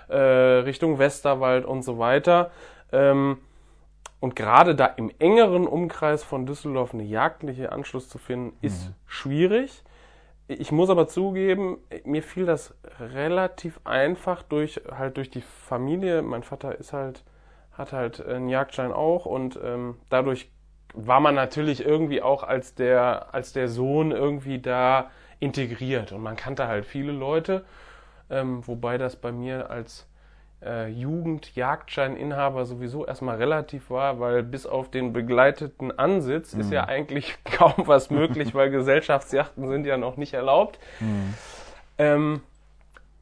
äh, 0.08 0.18
Richtung 0.18 1.00
Westerwald 1.00 1.66
und 1.66 1.84
so 1.84 1.98
weiter. 1.98 2.52
Ähm, 2.92 3.38
und 4.20 4.36
gerade 4.36 4.76
da 4.76 4.86
im 4.86 5.12
engeren 5.20 5.68
Umkreis 5.68 6.24
von 6.24 6.46
Düsseldorf 6.46 6.94
eine 6.94 7.04
jagdliche 7.04 7.72
Anschluss 7.72 8.10
zu 8.10 8.18
finden, 8.18 8.58
ist 8.62 8.90
mhm. 8.90 8.94
schwierig. 9.06 9.84
Ich 10.48 10.72
muss 10.72 10.90
aber 10.90 11.08
zugeben, 11.08 11.80
mir 12.04 12.22
fiel 12.22 12.46
das 12.46 12.76
relativ 13.00 13.80
einfach 13.84 14.44
durch 14.44 14.82
halt 14.92 15.18
durch 15.18 15.30
die 15.30 15.42
Familie. 15.42 16.22
Mein 16.22 16.44
Vater 16.44 16.78
ist 16.78 16.94
halt 16.94 17.24
hat 17.72 17.92
halt 17.92 18.26
einen 18.26 18.48
Jagdschein 18.48 18.94
auch 18.94 19.26
und 19.26 19.60
ähm, 19.62 19.98
dadurch 20.10 20.50
war 20.94 21.20
man 21.20 21.36
natürlich 21.36 21.86
irgendwie 21.86 22.22
auch 22.22 22.44
als 22.44 22.74
der 22.74 23.34
als 23.34 23.54
der 23.54 23.68
Sohn 23.68 24.12
irgendwie 24.12 24.60
da 24.60 25.10
integriert 25.40 26.12
und 26.12 26.22
man 26.22 26.36
kannte 26.36 26.68
halt 26.68 26.86
viele 26.86 27.12
Leute, 27.12 27.66
ähm, 28.30 28.66
wobei 28.66 28.98
das 28.98 29.16
bei 29.18 29.32
mir 29.32 29.70
als 29.70 30.08
äh, 30.66 30.88
Jugend-Jagdscheininhaber 30.88 32.66
sowieso 32.66 33.06
erstmal 33.06 33.38
relativ 33.38 33.90
war, 33.90 34.20
weil 34.20 34.44
bis 34.44 34.66
auf 34.66 34.90
den 34.90 35.14
begleiteten 35.14 35.98
Ansitz 35.98 36.54
mhm. 36.54 36.62
ist 36.62 36.72
ja 36.72 36.84
mhm. 36.84 36.90
eigentlich 36.90 37.38
kaum 37.44 37.74
was 37.78 38.10
möglich, 38.10 38.56
weil 38.56 38.72
Gesellschaftsjachten 38.72 39.68
sind 39.68 39.86
ja 39.86 39.98
noch 39.98 40.18
nicht 40.18 40.34
erlaubt. 40.34 40.80
Mhm. 41.00 41.34
Ähm, 41.98 42.42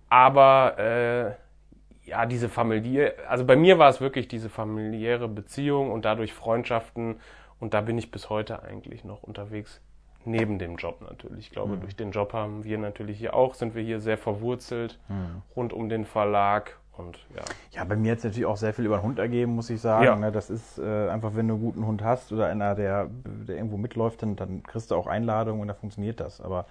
aber 0.10 0.80
äh, 0.80 2.10
ja, 2.10 2.26
diese 2.26 2.50
Familie, 2.50 3.16
also 3.28 3.46
bei 3.46 3.56
mir 3.56 3.80
war 3.80 3.90
es 3.90 4.02
wirklich 4.02 4.28
diese 4.28 4.50
familiäre 4.50 5.28
Beziehung 5.28 5.92
und 5.92 6.06
dadurch 6.06 6.34
Freundschaften 6.34 7.20
und 7.60 7.74
da 7.74 7.82
bin 7.82 7.98
ich 7.98 8.12
bis 8.12 8.30
heute 8.30 8.64
eigentlich 8.64 9.04
noch 9.04 9.24
unterwegs. 9.24 9.82
Neben 10.26 10.58
dem 10.58 10.78
Job 10.78 11.02
natürlich. 11.02 11.48
Ich 11.48 11.52
glaube, 11.52 11.76
mhm. 11.76 11.82
durch 11.82 11.98
den 11.98 12.12
Job 12.12 12.32
haben 12.32 12.64
wir 12.64 12.78
natürlich 12.78 13.18
hier 13.18 13.34
auch, 13.34 13.56
sind 13.56 13.76
wir 13.76 13.84
hier 13.84 14.00
sehr 14.00 14.18
verwurzelt 14.18 14.98
mhm. 15.10 15.42
rund 15.54 15.74
um 15.74 15.90
den 15.90 16.06
Verlag 16.06 16.78
und 16.98 17.18
ja. 17.36 17.42
Ja, 17.72 17.84
bei 17.86 17.96
mir 17.96 18.12
hat 18.12 18.20
es 18.20 18.24
natürlich 18.24 18.46
auch 18.46 18.58
sehr 18.58 18.74
viel 18.74 18.86
über 18.86 18.98
den 18.98 19.04
Hund 19.04 19.20
ergeben, 19.20 19.56
muss 19.56 19.70
ich 19.70 19.82
sagen. 19.82 20.06
Ja. 20.06 20.16
Ne? 20.16 20.32
Das 20.32 20.50
ist 20.50 20.78
äh, 20.78 21.10
einfach, 21.10 21.36
wenn 21.36 21.48
du 21.48 21.56
einen 21.56 21.64
guten 21.64 21.86
Hund 21.88 22.04
hast 22.04 22.32
oder 22.32 22.48
einer, 22.48 22.76
der, 22.76 23.10
der 23.26 23.56
irgendwo 23.56 23.78
mitläuft, 23.78 24.22
dann, 24.22 24.36
dann 24.36 24.64
kriegst 24.64 24.92
du 24.92 24.96
auch 24.96 25.08
Einladungen 25.08 25.62
und 25.62 25.68
dann 25.68 25.78
funktioniert 25.78 26.20
das. 26.20 26.40
Aber 26.40 26.66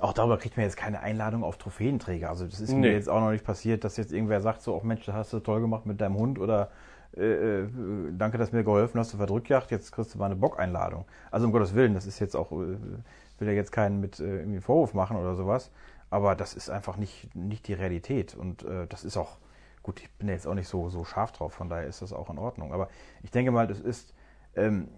auch 0.00 0.12
darüber 0.12 0.38
kriegt 0.38 0.56
man 0.56 0.64
jetzt 0.64 0.76
keine 0.76 1.00
Einladung 1.00 1.44
auf 1.44 1.58
Trophäenträger. 1.58 2.28
Also 2.28 2.46
das 2.46 2.60
ist 2.60 2.72
nee. 2.72 2.80
mir 2.80 2.92
jetzt 2.92 3.08
auch 3.08 3.20
noch 3.20 3.30
nicht 3.30 3.44
passiert, 3.44 3.84
dass 3.84 3.96
jetzt 3.96 4.12
irgendwer 4.12 4.40
sagt, 4.40 4.62
so, 4.62 4.74
auch 4.74 4.84
Mensch, 4.84 5.04
das 5.06 5.14
hast 5.14 5.32
du 5.32 5.40
toll 5.40 5.60
gemacht 5.60 5.86
mit 5.86 6.00
deinem 6.00 6.16
Hund 6.16 6.38
oder 6.38 6.70
äh, 7.16 7.60
äh, 7.60 7.68
danke, 8.16 8.38
dass 8.38 8.50
du 8.50 8.56
mir 8.56 8.64
geholfen 8.64 8.98
hast, 8.98 9.12
du 9.12 9.16
Verdrückjagd, 9.16 9.70
jetzt 9.70 9.92
kriegst 9.92 10.14
du 10.14 10.18
mal 10.18 10.26
eine 10.26 10.36
Bockeinladung. 10.36 11.04
Also 11.30 11.46
um 11.46 11.52
Gottes 11.52 11.74
Willen, 11.74 11.94
das 11.94 12.06
ist 12.06 12.20
jetzt 12.20 12.34
auch, 12.34 12.52
äh, 12.52 12.76
will 13.38 13.48
ja 13.48 13.52
jetzt 13.52 13.72
keinen 13.72 14.00
mit 14.00 14.18
äh, 14.18 14.38
irgendwie 14.38 14.60
Vorwurf 14.60 14.94
machen 14.94 15.16
oder 15.16 15.34
sowas. 15.34 15.70
Aber 16.12 16.34
das 16.34 16.52
ist 16.52 16.68
einfach 16.68 16.98
nicht, 16.98 17.34
nicht 17.34 17.66
die 17.68 17.72
Realität. 17.72 18.34
Und 18.34 18.64
äh, 18.64 18.86
das 18.86 19.02
ist 19.02 19.16
auch, 19.16 19.38
gut, 19.82 20.02
ich 20.02 20.10
bin 20.18 20.28
jetzt 20.28 20.46
auch 20.46 20.52
nicht 20.52 20.68
so, 20.68 20.90
so 20.90 21.04
scharf 21.04 21.32
drauf, 21.32 21.54
von 21.54 21.70
daher 21.70 21.86
ist 21.86 22.02
das 22.02 22.12
auch 22.12 22.28
in 22.28 22.36
Ordnung. 22.36 22.74
Aber 22.74 22.90
ich 23.22 23.30
denke 23.30 23.50
mal, 23.50 23.66
das 23.66 23.80
ist, 23.80 24.12
ähm, 24.54 24.88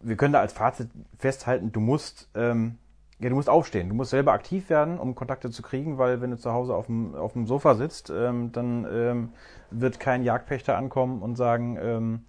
wir 0.00 0.16
können 0.16 0.32
da 0.32 0.38
als 0.38 0.52
Fazit 0.52 0.88
festhalten, 1.18 1.72
du 1.72 1.80
musst, 1.80 2.28
ähm, 2.36 2.78
ja, 3.18 3.28
du 3.28 3.34
musst 3.34 3.48
aufstehen, 3.48 3.88
du 3.88 3.96
musst 3.96 4.10
selber 4.10 4.32
aktiv 4.32 4.70
werden, 4.70 5.00
um 5.00 5.16
Kontakte 5.16 5.50
zu 5.50 5.60
kriegen, 5.60 5.98
weil 5.98 6.20
wenn 6.20 6.30
du 6.30 6.38
zu 6.38 6.52
Hause 6.52 6.76
auf 6.76 6.86
dem, 6.86 7.16
auf 7.16 7.32
dem 7.32 7.48
Sofa 7.48 7.74
sitzt, 7.74 8.08
ähm, 8.10 8.52
dann 8.52 8.86
ähm, 8.88 9.32
wird 9.72 9.98
kein 9.98 10.22
Jagdpächter 10.22 10.78
ankommen 10.78 11.20
und 11.20 11.34
sagen, 11.34 11.78
ähm, 11.82 12.24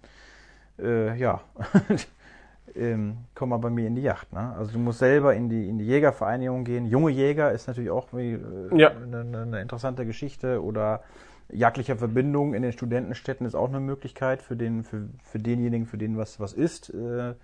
äh, 0.80 1.16
ja, 1.16 1.42
ähm, 2.76 3.18
komm 3.34 3.50
mal 3.50 3.58
bei 3.58 3.70
mir 3.70 3.86
in 3.86 3.94
die 3.94 4.02
Yacht. 4.02 4.32
Ne? 4.32 4.54
Also 4.56 4.72
du 4.72 4.78
musst 4.78 4.98
selber 4.98 5.34
in 5.34 5.48
die, 5.48 5.68
in 5.68 5.78
die 5.78 5.84
Jägervereinigung 5.84 6.64
gehen. 6.64 6.86
Junge 6.86 7.10
Jäger 7.10 7.52
ist 7.52 7.66
natürlich 7.66 7.90
auch 7.90 8.08
wie, 8.12 8.32
äh, 8.32 8.40
ja. 8.76 8.90
eine, 8.90 9.20
eine, 9.42 9.60
interessante 9.60 10.06
Geschichte. 10.06 10.62
Oder 10.62 11.02
jagdliche 11.50 11.96
Verbindung 11.96 12.54
in 12.54 12.62
den 12.62 12.72
Studentenstädten 12.72 13.46
ist 13.46 13.54
auch 13.54 13.68
eine 13.68 13.80
Möglichkeit 13.80 14.42
für, 14.42 14.56
den, 14.56 14.84
für, 14.84 15.08
für 15.22 15.38
denjenigen, 15.38 15.86
für 15.86 15.98
den 15.98 16.16
was, 16.16 16.40
was 16.40 16.52
ist. 16.52 16.90
Äh, 16.90 17.34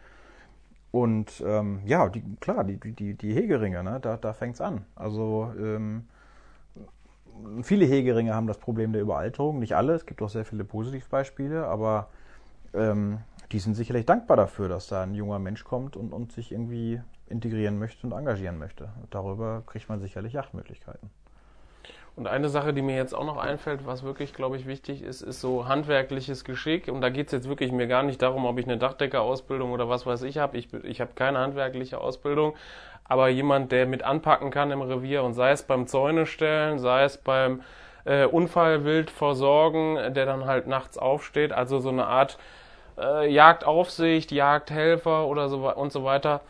und 0.91 1.43
ähm, 1.47 1.81
ja, 1.85 2.09
die, 2.09 2.23
klar, 2.41 2.65
die, 2.65 2.79
die, 2.79 3.15
die 3.15 3.35
Hegeringe, 3.35 3.83
ne? 3.85 3.99
da, 4.01 4.17
da 4.17 4.33
fängt 4.33 4.55
es 4.55 4.61
an. 4.61 4.87
Also 4.97 5.53
ähm, 5.59 6.05
viele 7.63 7.85
Hegeringe 7.85 8.35
haben 8.35 8.47
das 8.47 8.59
Problem 8.59 8.93
der 8.93 9.03
Überalterung, 9.03 9.59
nicht 9.59 9.77
alle, 9.77 9.93
es 9.93 10.07
gibt 10.07 10.23
auch 10.23 10.31
sehr 10.31 10.47
viele 10.47 10.65
Positivbeispiele, 10.65 11.67
aber 11.67 12.09
ähm, 12.73 13.19
die 13.53 13.59
sind 13.59 13.75
sicherlich 13.75 14.07
dankbar 14.07 14.37
dafür, 14.37 14.69
dass 14.69 14.89
da 14.89 15.03
ein 15.03 15.15
junger 15.15 15.39
Mensch 15.39 15.65
kommt 15.65 15.97
und, 15.97 16.13
und 16.13 16.33
sich 16.33 16.53
irgendwie 16.53 17.01
integrieren 17.29 17.79
möchte 17.79 18.07
und 18.07 18.13
engagieren 18.13 18.59
möchte. 18.59 18.91
darüber 19.11 19.63
kriegt 19.67 19.89
man 19.89 20.01
sicherlich 20.01 20.33
Yachtmöglichkeiten. 20.33 21.11
Und 22.19 22.27
eine 22.27 22.49
Sache, 22.49 22.75
die 22.75 22.83
mir 22.83 22.97
jetzt 22.97 23.15
auch 23.15 23.25
noch 23.25 23.37
einfällt, 23.37 23.87
was 23.87 24.03
wirklich, 24.03 24.35
glaube 24.35 24.57
ich, 24.57 24.67
wichtig 24.67 25.03
ist, 25.03 25.23
ist 25.23 25.41
so 25.41 25.69
handwerkliches 25.69 26.45
Geschick. 26.45 26.89
Und 26.89 27.01
da 27.01 27.11
geht 27.11 27.27
es 27.27 27.33
jetzt 27.33 27.49
wirklich 27.49 27.71
mir 27.71 27.87
gar 27.87 28.03
nicht 28.03 28.21
darum, 28.21 28.45
ob 28.45 28.59
ich 28.59 28.65
eine 28.65 28.77
Dachdeckerausbildung 28.77 29.71
oder 29.71 29.89
was 29.89 30.05
weiß 30.05 30.23
ich 30.23 30.39
habe. 30.39 30.59
Ich, 30.59 30.75
ich 30.83 31.01
habe 31.01 31.13
keine 31.15 31.39
handwerkliche 31.39 32.01
Ausbildung. 32.01 32.57
Aber 33.05 33.29
jemand, 33.29 33.71
der 33.71 33.87
mit 33.87 34.03
anpacken 34.03 34.51
kann 34.51 34.73
im 34.73 34.83
Revier 34.83 35.23
und 35.23 35.35
sei 35.35 35.53
es 35.53 35.63
beim 35.63 35.87
Zäune 35.87 36.27
stellen, 36.27 36.81
sei 36.81 37.05
es 37.05 37.19
beim 37.19 37.63
äh, 38.05 38.25
Unfallwild 38.25 39.13
versorgen, 39.13 39.95
der 40.13 40.27
dann 40.27 40.45
halt 40.45 40.67
nachts 40.67 40.99
aufsteht. 40.99 41.53
Also 41.53 41.79
so 41.79 41.91
eine 41.91 42.07
Art 42.07 42.37
äh, 42.99 43.31
Jagdaufsicht, 43.31 44.33
Jagdhelfer 44.33 45.27
oder 45.27 45.49
so 45.49 45.73
und 45.75 45.93
so 45.93 46.05
weiter. 46.05 46.41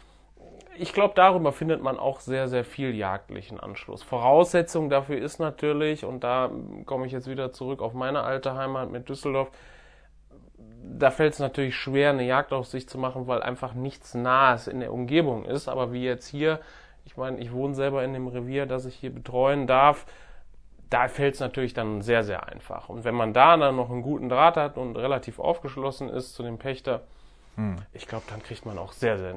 Ich 0.76 0.92
glaube, 0.92 1.14
darüber 1.16 1.52
findet 1.52 1.82
man 1.82 1.98
auch 1.98 2.20
sehr, 2.20 2.46
sehr 2.46 2.64
viel 2.64 2.94
jagdlichen 2.94 3.58
Anschluss. 3.58 4.02
Voraussetzung 4.02 4.90
dafür 4.90 5.18
ist 5.18 5.40
natürlich, 5.40 6.04
und 6.04 6.22
da 6.22 6.50
komme 6.86 7.06
ich 7.06 7.12
jetzt 7.12 7.28
wieder 7.28 7.52
zurück 7.52 7.82
auf 7.82 7.94
meine 7.94 8.22
alte 8.22 8.54
Heimat 8.54 8.90
mit 8.90 9.08
Düsseldorf, 9.08 9.50
da 10.98 11.10
fällt 11.10 11.34
es 11.34 11.38
natürlich 11.38 11.76
schwer, 11.76 12.10
eine 12.10 12.24
Jagdaufsicht 12.24 12.88
zu 12.88 12.98
machen, 12.98 13.26
weil 13.26 13.42
einfach 13.42 13.74
nichts 13.74 14.14
Nahes 14.14 14.68
in 14.68 14.80
der 14.80 14.92
Umgebung 14.92 15.44
ist. 15.44 15.68
Aber 15.68 15.92
wie 15.92 16.04
jetzt 16.04 16.28
hier, 16.28 16.60
ich 17.04 17.16
meine, 17.16 17.38
ich 17.38 17.52
wohne 17.52 17.74
selber 17.74 18.04
in 18.04 18.12
dem 18.12 18.28
Revier, 18.28 18.66
das 18.66 18.86
ich 18.86 18.94
hier 18.94 19.12
betreuen 19.12 19.66
darf 19.66 20.06
da 20.90 21.08
fällt 21.08 21.34
es 21.34 21.40
natürlich 21.40 21.74
dann 21.74 22.02
sehr, 22.02 22.24
sehr 22.24 22.46
einfach. 22.48 22.88
Und 22.88 23.04
wenn 23.04 23.14
man 23.14 23.32
da 23.32 23.56
dann 23.56 23.76
noch 23.76 23.90
einen 23.90 24.02
guten 24.02 24.28
Draht 24.28 24.56
hat 24.56 24.78
und 24.78 24.96
relativ 24.96 25.38
aufgeschlossen 25.38 26.08
ist 26.08 26.34
zu 26.34 26.42
dem 26.42 26.58
Pächter, 26.58 27.02
hm. 27.56 27.76
ich 27.92 28.06
glaube, 28.06 28.24
dann 28.30 28.42
kriegt 28.42 28.64
man 28.64 28.78
auch 28.78 28.92
sehr, 28.92 29.18
sehr 29.18 29.34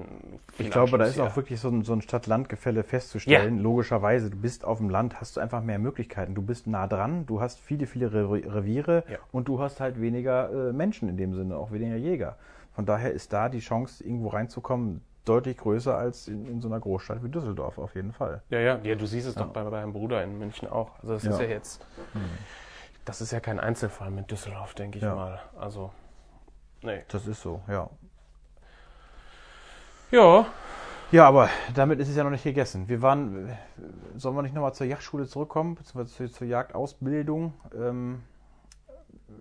viel 0.53 0.67
Ich 0.67 0.71
glaube, 0.71 0.97
da 0.97 1.05
ist 1.05 1.19
auch 1.19 1.35
wirklich 1.35 1.59
so 1.59 1.69
ein, 1.69 1.83
so 1.83 1.93
ein 1.93 2.01
Stadt-Land-Gefälle 2.01 2.83
festzustellen. 2.83 3.57
Ja. 3.57 3.63
Logischerweise, 3.63 4.29
du 4.29 4.37
bist 4.37 4.63
auf 4.63 4.77
dem 4.77 4.89
Land, 4.89 5.19
hast 5.19 5.37
du 5.37 5.41
einfach 5.41 5.63
mehr 5.63 5.79
Möglichkeiten. 5.79 6.35
Du 6.35 6.41
bist 6.41 6.67
nah 6.67 6.87
dran, 6.87 7.25
du 7.25 7.41
hast 7.41 7.59
viele, 7.59 7.87
viele 7.87 8.13
Reviere 8.13 9.03
ja. 9.09 9.17
und 9.31 9.47
du 9.47 9.59
hast 9.59 9.79
halt 9.79 9.99
weniger 9.99 10.69
äh, 10.69 10.71
Menschen 10.71 11.09
in 11.09 11.17
dem 11.17 11.33
Sinne, 11.33 11.57
auch 11.57 11.71
weniger 11.71 11.95
Jäger. 11.95 12.37
Von 12.73 12.85
daher 12.85 13.11
ist 13.11 13.33
da 13.33 13.49
die 13.49 13.59
Chance, 13.59 14.03
irgendwo 14.03 14.29
reinzukommen, 14.29 15.01
deutlich 15.25 15.57
größer 15.57 15.95
als 15.97 16.27
in, 16.27 16.45
in 16.47 16.61
so 16.61 16.67
einer 16.67 16.79
Großstadt 16.79 17.23
wie 17.23 17.29
Düsseldorf 17.29 17.77
auf 17.77 17.95
jeden 17.95 18.11
Fall. 18.13 18.41
Ja, 18.49 18.59
ja, 18.59 18.79
ja 18.83 18.95
du 18.95 19.05
siehst 19.05 19.27
es 19.27 19.35
Ja. 19.35 19.43
doch 19.43 19.53
bei, 19.53 19.63
bei 19.63 19.69
deinem 19.69 19.93
Bruder 19.93 20.23
in 20.23 20.37
München 20.37 20.67
auch. 20.67 20.97
Also 20.99 21.13
das 21.13 21.23
Ja. 21.23 21.31
ist 21.31 21.39
ja 21.39 21.45
jetzt, 21.45 21.85
das 23.05 23.21
ist 23.21 23.31
ja 23.31 23.39
kein 23.39 23.59
Einzelfall 23.59 24.11
mit 24.11 24.31
Düsseldorf, 24.31 24.73
denke 24.73 24.97
ich 24.97 25.03
mal. 25.03 25.39
Also, 25.57 25.91
nee. 26.81 27.03
Das 27.09 27.27
ist 27.27 27.41
so, 27.41 27.61
ja. 27.67 27.89
Ja, 30.11 30.45
Ja, 31.11 31.27
aber 31.27 31.49
damit 31.73 31.99
ist 31.99 32.09
es 32.09 32.15
ja 32.15 32.23
noch 32.23 32.31
nicht 32.31 32.43
gegessen. 32.43 32.87
Wir 32.87 33.01
waren, 33.01 33.57
sollen 34.15 34.35
wir 34.35 34.41
nicht 34.41 34.55
nochmal 34.55 34.73
zur 34.73 34.87
Jagdschule 34.87 35.27
zurückkommen, 35.27 35.75
beziehungsweise 35.75 36.15
zur, 36.15 36.31
zur 36.31 36.47
Jagdausbildung? 36.47 37.53
Ähm, 37.75 38.23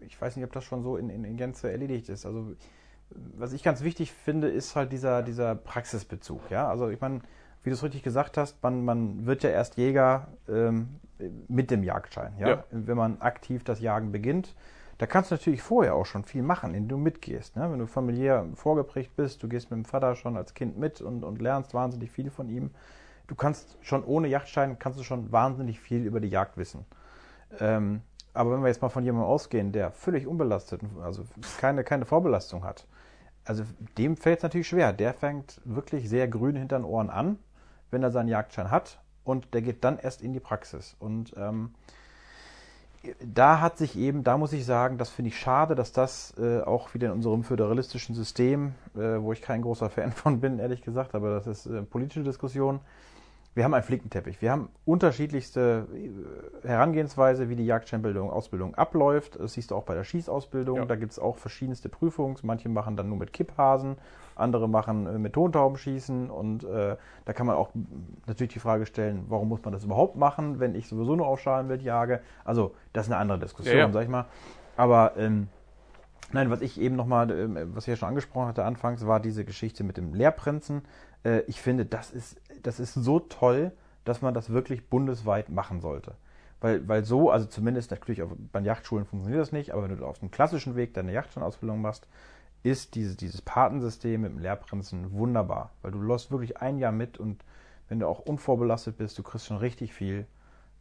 ich 0.01 0.21
weiß 0.21 0.37
nicht, 0.37 0.45
ob 0.45 0.53
das 0.53 0.64
schon 0.64 0.83
so 0.83 0.97
in, 0.97 1.09
in, 1.11 1.25
in 1.25 1.37
Gänze 1.37 1.71
erledigt 1.71 2.09
ist. 2.09 2.27
Also, 2.27 2.55
was 3.37 3.53
ich 3.53 3.62
ganz 3.62 3.83
wichtig 3.83 4.12
finde, 4.12 4.49
ist 4.49 4.77
halt 4.77 4.92
dieser, 4.92 5.23
dieser 5.23 5.55
Praxisbezug. 5.55 6.51
Ja, 6.51 6.68
also 6.68 6.88
ich 6.88 7.01
meine, 7.01 7.20
wie 7.62 7.70
du 7.70 7.75
es 7.75 7.83
richtig 7.83 8.03
gesagt 8.03 8.37
hast, 8.37 8.62
man, 8.62 8.85
man 8.85 9.27
wird 9.27 9.42
ja 9.42 9.51
erst 9.51 9.77
Jäger 9.77 10.29
ähm, 10.49 11.01
mit 11.49 11.70
dem 11.70 11.83
Jagdschein. 11.83 12.33
Ja? 12.38 12.49
Ja. 12.49 12.64
Wenn 12.70 12.96
man 12.96 13.20
aktiv 13.20 13.64
das 13.64 13.81
Jagen 13.81 14.12
beginnt, 14.12 14.55
da 14.99 15.07
kannst 15.07 15.31
du 15.31 15.35
natürlich 15.35 15.62
vorher 15.62 15.94
auch 15.94 16.07
schon 16.07 16.25
viel 16.25 16.42
machen, 16.42 16.75
indem 16.75 16.88
du 16.88 16.96
mitgehst. 16.99 17.57
Ne? 17.57 17.70
Wenn 17.70 17.79
du 17.79 17.87
familiär 17.87 18.46
vorgeprägt 18.55 19.16
bist, 19.16 19.42
du 19.42 19.49
gehst 19.49 19.70
mit 19.70 19.79
dem 19.79 19.85
Vater 19.85 20.14
schon 20.14 20.37
als 20.37 20.55
Kind 20.55 20.79
mit 20.79 21.01
und, 21.01 21.25
und 21.25 21.40
lernst 21.40 21.75
wahnsinnig 21.75 22.11
viel 22.11 22.31
von 22.31 22.49
ihm. 22.49 22.70
Du 23.27 23.35
kannst 23.35 23.79
schon 23.81 24.05
ohne 24.05 24.29
Jagdschein, 24.29 24.79
kannst 24.79 24.99
du 24.99 25.03
schon 25.03 25.33
wahnsinnig 25.33 25.81
viel 25.81 26.05
über 26.05 26.20
die 26.20 26.29
Jagd 26.29 26.57
wissen. 26.57 26.85
Ähm, 27.59 28.03
aber 28.35 28.53
wenn 28.53 28.61
wir 28.61 28.68
jetzt 28.68 28.83
mal 28.83 28.88
von 28.88 29.05
jemandem 29.05 29.29
ausgehen, 29.29 29.73
der 29.73 29.90
völlig 29.90 30.27
unbelastet, 30.27 30.83
also 31.03 31.25
keine, 31.59 31.83
keine 31.85 32.05
Vorbelastung 32.05 32.64
hat, 32.64 32.87
also 33.50 33.64
dem 33.98 34.16
fällt 34.16 34.38
es 34.38 34.42
natürlich 34.44 34.68
schwer. 34.68 34.92
Der 34.92 35.12
fängt 35.12 35.60
wirklich 35.64 36.08
sehr 36.08 36.28
grün 36.28 36.54
hinter 36.54 36.78
den 36.78 36.84
Ohren 36.84 37.10
an, 37.10 37.36
wenn 37.90 38.00
er 38.00 38.12
seinen 38.12 38.28
Jagdschein 38.28 38.70
hat 38.70 39.00
und 39.24 39.52
der 39.54 39.60
geht 39.60 39.82
dann 39.82 39.98
erst 39.98 40.22
in 40.22 40.32
die 40.32 40.38
Praxis. 40.38 40.94
Und 41.00 41.34
ähm, 41.36 41.74
da 43.18 43.60
hat 43.60 43.76
sich 43.76 43.98
eben, 43.98 44.22
da 44.22 44.38
muss 44.38 44.52
ich 44.52 44.64
sagen, 44.64 44.98
das 44.98 45.10
finde 45.10 45.30
ich 45.30 45.40
schade, 45.40 45.74
dass 45.74 45.90
das 45.90 46.32
äh, 46.38 46.60
auch 46.60 46.94
wieder 46.94 47.08
in 47.08 47.14
unserem 47.14 47.42
föderalistischen 47.42 48.14
System, 48.14 48.74
äh, 48.94 49.20
wo 49.20 49.32
ich 49.32 49.42
kein 49.42 49.62
großer 49.62 49.90
Fan 49.90 50.12
von 50.12 50.38
bin, 50.38 50.60
ehrlich 50.60 50.82
gesagt, 50.82 51.16
aber 51.16 51.34
das 51.34 51.48
ist 51.48 51.66
äh, 51.66 51.82
politische 51.82 52.22
Diskussion. 52.22 52.78
Wir 53.52 53.64
haben 53.64 53.74
einen 53.74 53.82
Flickenteppich. 53.82 54.40
Wir 54.40 54.52
haben 54.52 54.68
unterschiedlichste 54.84 55.88
äh, 55.92 56.68
Herangehensweise, 56.68 57.48
wie 57.48 57.56
die 57.56 57.66
Jagdscheinbildung, 57.66 58.30
Ausbildung 58.30 58.76
abläuft. 58.76 59.40
Das 59.40 59.54
siehst 59.54 59.72
du 59.72 59.76
auch 59.76 59.82
bei 59.82 59.94
der 59.94 60.04
Schießausbildung. 60.04 60.76
Ja. 60.76 60.84
Da 60.84 60.94
gibt 60.94 61.12
es 61.12 61.18
auch 61.18 61.36
verschiedenste 61.36 61.88
Prüfungen. 61.88 62.36
Manche 62.42 62.68
machen 62.68 62.96
dann 62.96 63.08
nur 63.08 63.18
mit 63.18 63.32
Kipphasen, 63.32 63.96
andere 64.36 64.68
machen 64.68 65.06
äh, 65.06 65.18
mit 65.18 65.32
Tontaubenschießen. 65.32 66.30
Und 66.30 66.62
äh, 66.62 66.96
da 67.24 67.32
kann 67.32 67.46
man 67.46 67.56
auch 67.56 67.70
natürlich 68.26 68.52
die 68.52 68.60
Frage 68.60 68.86
stellen, 68.86 69.24
warum 69.28 69.48
muss 69.48 69.64
man 69.64 69.72
das 69.72 69.82
überhaupt 69.82 70.14
machen, 70.16 70.60
wenn 70.60 70.76
ich 70.76 70.86
sowieso 70.86 71.16
nur 71.16 71.26
auf 71.26 71.40
Schalenwild 71.40 71.82
jage? 71.82 72.20
Also, 72.44 72.74
das 72.92 73.06
ist 73.06 73.12
eine 73.12 73.20
andere 73.20 73.40
Diskussion, 73.40 73.76
Ja, 73.76 73.86
ja. 73.86 73.92
sag 73.92 74.04
ich 74.04 74.08
mal. 74.08 74.26
Aber 74.76 75.14
ähm, 75.16 75.48
Nein, 76.33 76.51
was 76.51 76.61
ich 76.61 76.81
eben 76.81 76.97
nochmal, 76.97 77.31
ähm, 77.31 77.75
was 77.75 77.85
ich 77.85 77.88
ja 77.88 77.97
schon 77.97 78.09
angesprochen 78.09 78.49
hatte 78.49 78.64
anfangs, 78.64 79.07
war 79.07 79.21
diese 79.21 79.45
Geschichte 79.45 79.85
mit 79.85 79.97
dem 79.97 80.14
Lehrprinzen. 80.14 80.83
Äh, 81.25 81.40
Ich 81.47 81.61
finde, 81.61 81.87
das 81.87 82.11
ist, 82.11 82.40
das 82.62 82.79
ist 82.81 82.95
so 82.95 83.19
toll, 83.21 83.73
dass 84.05 84.23
man 84.23 84.35
das 84.35 84.51
wirklich 84.51 84.88
bundesweit 84.88 85.49
machen 85.51 85.81
sollte. 85.81 86.14
Weil, 86.61 86.87
weil 86.88 87.05
so, 87.05 87.31
also 87.31 87.47
zumindest 87.47 87.90
natürlich 87.90 88.23
auf, 88.23 88.31
bei 88.53 88.61
Jachtschulen 88.61 89.07
funktioniert 89.07 89.40
das 89.43 89.53
nicht, 89.53 89.73
aber 89.73 89.83
wenn 89.83 89.97
du 89.97 90.07
auf 90.07 90.19
dem 90.19 90.31
klassischen 90.31 90.77
Weg 90.77 90.95
deine 90.95 91.12
Jagdscheinausbildung 91.12 91.81
machst, 91.81 92.07
ist 92.62 92.95
dieses, 92.95 93.16
dieses 93.16 93.40
Patensystem 93.43 94.21
mit 94.21 94.33
dem 94.33 94.38
Lehrprinzen 94.38 95.12
wunderbar. 95.12 95.71
Weil 95.83 95.93
du 95.93 96.01
läufst 96.01 96.31
wirklich 96.31 96.59
ein 96.59 96.79
Jahr 96.79 96.93
mit 96.93 97.19
und 97.19 97.45
wenn 97.88 97.99
du 98.01 98.07
auch 98.07 98.21
unvorbelastet 98.21 98.99
bist, 98.99 99.19
du 99.19 99.23
kriegst 99.23 99.47
schon 99.47 99.57
richtig 99.57 99.95
viel 99.95 100.27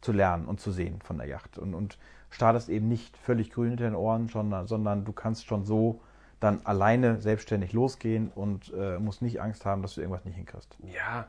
zu 0.00 0.12
lernen 0.12 0.46
und 0.46 0.60
zu 0.60 0.70
sehen 0.70 1.00
von 1.02 1.18
der 1.18 1.26
Yacht. 1.26 1.58
Und, 1.58 1.74
und 1.74 1.98
startest 2.30 2.68
eben 2.68 2.88
nicht 2.88 3.16
völlig 3.16 3.50
grün 3.50 3.70
hinter 3.70 3.84
den 3.84 3.94
Ohren, 3.94 4.28
sondern, 4.28 4.66
sondern 4.66 5.04
du 5.04 5.12
kannst 5.12 5.46
schon 5.46 5.64
so 5.64 6.00
dann 6.38 6.64
alleine 6.64 7.20
selbstständig 7.20 7.72
losgehen 7.72 8.30
und 8.34 8.72
äh, 8.74 8.98
musst 8.98 9.20
nicht 9.20 9.40
Angst 9.40 9.66
haben, 9.66 9.82
dass 9.82 9.94
du 9.94 10.00
irgendwas 10.00 10.24
nicht 10.24 10.36
hinkriegst. 10.36 10.76
Ja. 10.94 11.26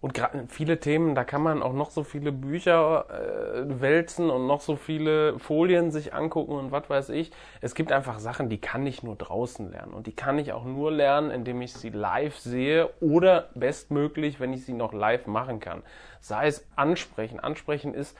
Und 0.00 0.14
gerade 0.14 0.44
viele 0.48 0.78
Themen, 0.78 1.14
da 1.14 1.24
kann 1.24 1.42
man 1.42 1.62
auch 1.62 1.72
noch 1.72 1.90
so 1.90 2.04
viele 2.04 2.30
Bücher 2.30 3.06
äh, 3.10 3.80
wälzen 3.80 4.30
und 4.30 4.46
noch 4.46 4.60
so 4.60 4.76
viele 4.76 5.38
Folien 5.38 5.90
sich 5.90 6.14
angucken 6.14 6.52
und 6.52 6.70
was 6.70 6.88
weiß 6.88 7.08
ich. 7.10 7.32
Es 7.60 7.74
gibt 7.74 7.90
einfach 7.90 8.20
Sachen, 8.20 8.48
die 8.48 8.60
kann 8.60 8.86
ich 8.86 9.02
nur 9.02 9.16
draußen 9.16 9.70
lernen. 9.70 9.92
Und 9.92 10.06
die 10.06 10.14
kann 10.14 10.38
ich 10.38 10.52
auch 10.52 10.64
nur 10.64 10.92
lernen, 10.92 11.30
indem 11.30 11.60
ich 11.62 11.72
sie 11.72 11.90
live 11.90 12.38
sehe 12.38 12.90
oder 13.00 13.50
bestmöglich, 13.54 14.38
wenn 14.38 14.52
ich 14.52 14.64
sie 14.64 14.72
noch 14.72 14.92
live 14.92 15.26
machen 15.26 15.58
kann. 15.58 15.82
Sei 16.20 16.46
es 16.46 16.64
ansprechen. 16.76 17.40
Ansprechen 17.40 17.92
ist, 17.92 18.16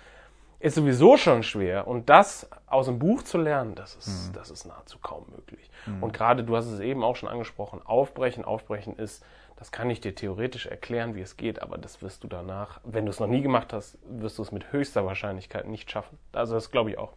ist 0.60 0.74
sowieso 0.74 1.16
schon 1.16 1.42
schwer. 1.42 1.86
Und 1.86 2.08
das 2.08 2.48
aus 2.66 2.86
dem 2.86 2.98
Buch 2.98 3.22
zu 3.22 3.38
lernen, 3.38 3.74
das 3.74 3.94
ist, 3.96 4.32
das 4.34 4.50
ist 4.50 4.64
nahezu 4.66 4.98
kaum 4.98 5.26
möglich. 5.30 5.70
Und 6.00 6.12
gerade, 6.12 6.44
du 6.44 6.56
hast 6.56 6.66
es 6.66 6.80
eben 6.80 7.02
auch 7.02 7.16
schon 7.16 7.28
angesprochen, 7.28 7.80
aufbrechen, 7.84 8.44
aufbrechen 8.44 8.96
ist, 8.96 9.24
das 9.56 9.72
kann 9.72 9.90
ich 9.90 10.00
dir 10.00 10.14
theoretisch 10.14 10.66
erklären, 10.66 11.16
wie 11.16 11.20
es 11.20 11.36
geht, 11.36 11.62
aber 11.62 11.78
das 11.78 12.00
wirst 12.00 12.22
du 12.22 12.28
danach, 12.28 12.80
wenn 12.84 13.06
du 13.06 13.10
es 13.10 13.18
noch 13.18 13.26
nie 13.26 13.42
gemacht 13.42 13.72
hast, 13.72 13.98
wirst 14.08 14.38
du 14.38 14.42
es 14.42 14.52
mit 14.52 14.72
höchster 14.72 15.04
Wahrscheinlichkeit 15.04 15.66
nicht 15.66 15.90
schaffen. 15.90 16.16
Also 16.32 16.54
das 16.54 16.70
glaube 16.70 16.90
ich 16.90 16.98
auch. 16.98 17.12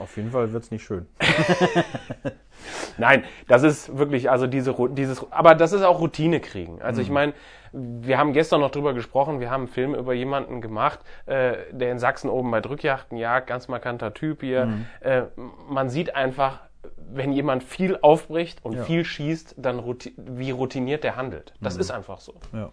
Auf 0.00 0.16
jeden 0.16 0.30
Fall 0.30 0.52
wird 0.52 0.64
es 0.64 0.70
nicht 0.70 0.82
schön. 0.82 1.06
Nein, 2.98 3.24
das 3.48 3.62
ist 3.62 3.96
wirklich, 3.96 4.30
also 4.30 4.46
diese, 4.46 4.74
dieses, 4.90 5.30
aber 5.30 5.54
das 5.54 5.72
ist 5.72 5.82
auch 5.82 6.00
Routine 6.00 6.40
kriegen. 6.40 6.80
Also 6.82 7.00
ich 7.02 7.10
meine, 7.10 7.34
wir 7.72 8.18
haben 8.18 8.32
gestern 8.32 8.60
noch 8.60 8.70
drüber 8.70 8.94
gesprochen, 8.94 9.40
wir 9.40 9.50
haben 9.50 9.62
einen 9.62 9.72
Film 9.72 9.94
über 9.94 10.12
jemanden 10.14 10.60
gemacht, 10.60 11.00
äh, 11.26 11.56
der 11.70 11.92
in 11.92 11.98
Sachsen 11.98 12.28
oben 12.30 12.50
bei 12.50 12.60
Drückjachten 12.60 13.16
jagt, 13.16 13.46
ganz 13.46 13.68
markanter 13.68 14.12
Typ 14.14 14.40
hier. 14.40 14.86
Äh, 15.00 15.22
man 15.68 15.88
sieht 15.90 16.14
einfach, 16.16 16.60
wenn 16.96 17.32
jemand 17.32 17.62
viel 17.62 17.98
aufbricht 18.00 18.64
und 18.64 18.74
Ja. 18.74 18.84
viel 18.84 19.04
schießt, 19.04 19.54
dann 19.58 19.82
wie 20.16 20.50
routiniert 20.50 21.04
der 21.04 21.16
handelt. 21.16 21.52
Das 21.60 21.76
ist 21.76 21.90
einfach 21.90 22.20
so. 22.20 22.34
Ja, 22.52 22.70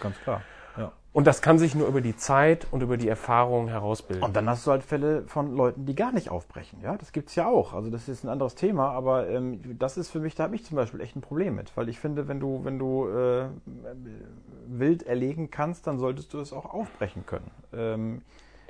ganz 0.00 0.18
klar. 0.20 0.42
Und 1.16 1.26
das 1.26 1.40
kann 1.40 1.58
sich 1.58 1.74
nur 1.74 1.88
über 1.88 2.02
die 2.02 2.14
Zeit 2.14 2.66
und 2.70 2.82
über 2.82 2.98
die 2.98 3.08
Erfahrung 3.08 3.68
herausbilden. 3.68 4.22
Und 4.22 4.36
dann 4.36 4.50
hast 4.50 4.66
du 4.66 4.70
halt 4.70 4.82
Fälle 4.82 5.22
von 5.22 5.56
Leuten, 5.56 5.86
die 5.86 5.94
gar 5.94 6.12
nicht 6.12 6.28
aufbrechen. 6.28 6.82
Ja, 6.82 6.98
das 6.98 7.10
gibt's 7.10 7.34
ja 7.36 7.46
auch. 7.46 7.72
Also 7.72 7.88
das 7.88 8.06
ist 8.06 8.22
ein 8.22 8.28
anderes 8.28 8.54
Thema, 8.54 8.90
aber 8.90 9.26
ähm, 9.26 9.78
das 9.78 9.96
ist 9.96 10.10
für 10.10 10.20
mich, 10.20 10.34
da 10.34 10.42
habe 10.42 10.54
ich 10.56 10.66
zum 10.66 10.76
Beispiel 10.76 11.00
echt 11.00 11.16
ein 11.16 11.22
Problem 11.22 11.54
mit, 11.54 11.74
weil 11.74 11.88
ich 11.88 11.98
finde, 11.98 12.28
wenn 12.28 12.38
du, 12.38 12.66
wenn 12.66 12.78
du 12.78 13.08
äh, 13.08 13.46
wild 14.66 15.04
erlegen 15.04 15.50
kannst, 15.50 15.86
dann 15.86 15.98
solltest 15.98 16.34
du 16.34 16.38
es 16.38 16.52
auch 16.52 16.66
aufbrechen 16.66 17.24
können. 17.24 17.50
Ähm, 17.72 18.20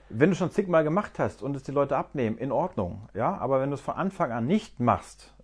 wenn 0.09 0.31
du 0.31 0.37
schon 0.37 0.53
zigmal 0.53 0.85
gemacht 0.85 1.19
hast 1.19 1.43
und 1.43 1.57
es 1.57 1.65
die 1.65 1.73
Leute 1.73 1.97
abnehmen, 1.97 2.39
in 2.39 2.53
Ordnung. 2.53 3.09
Ja, 3.13 3.37
aber 3.39 3.61
wenn 3.61 3.71
du 3.71 3.75
es 3.75 3.81
von 3.81 3.97
Anfang 3.97 4.31
an 4.31 4.47
nicht 4.47 4.79
machst 4.79 5.35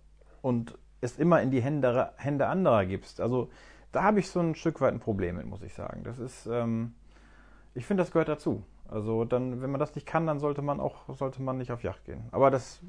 und 0.41 0.77
es 1.01 1.19
immer 1.19 1.41
in 1.41 1.51
die 1.51 1.61
Hände, 1.61 2.13
Hände 2.15 2.47
anderer 2.47 2.85
gibst, 2.85 3.19
also 3.19 3.49
da 3.93 4.03
habe 4.03 4.19
ich 4.19 4.29
so 4.29 4.41
ein 4.41 4.55
Stück 4.55 4.81
weit 4.81 4.93
ein 4.93 4.99
Problem 4.99 5.37
mit, 5.37 5.45
muss 5.45 5.63
ich 5.63 5.73
sagen. 5.73 6.03
Das 6.03 6.19
ist, 6.19 6.45
ähm, 6.47 6.93
ich 7.73 7.85
finde, 7.85 8.03
das 8.03 8.11
gehört 8.11 8.27
dazu. 8.27 8.63
Also 8.89 9.23
dann, 9.23 9.61
wenn 9.61 9.71
man 9.71 9.79
das 9.79 9.95
nicht 9.95 10.05
kann, 10.05 10.27
dann 10.27 10.39
sollte 10.39 10.61
man 10.61 10.79
auch, 10.79 11.15
sollte 11.15 11.41
man 11.41 11.57
nicht 11.57 11.71
auf 11.71 11.83
Yacht 11.83 12.03
gehen. 12.05 12.27
Aber 12.31 12.51
das 12.51 12.81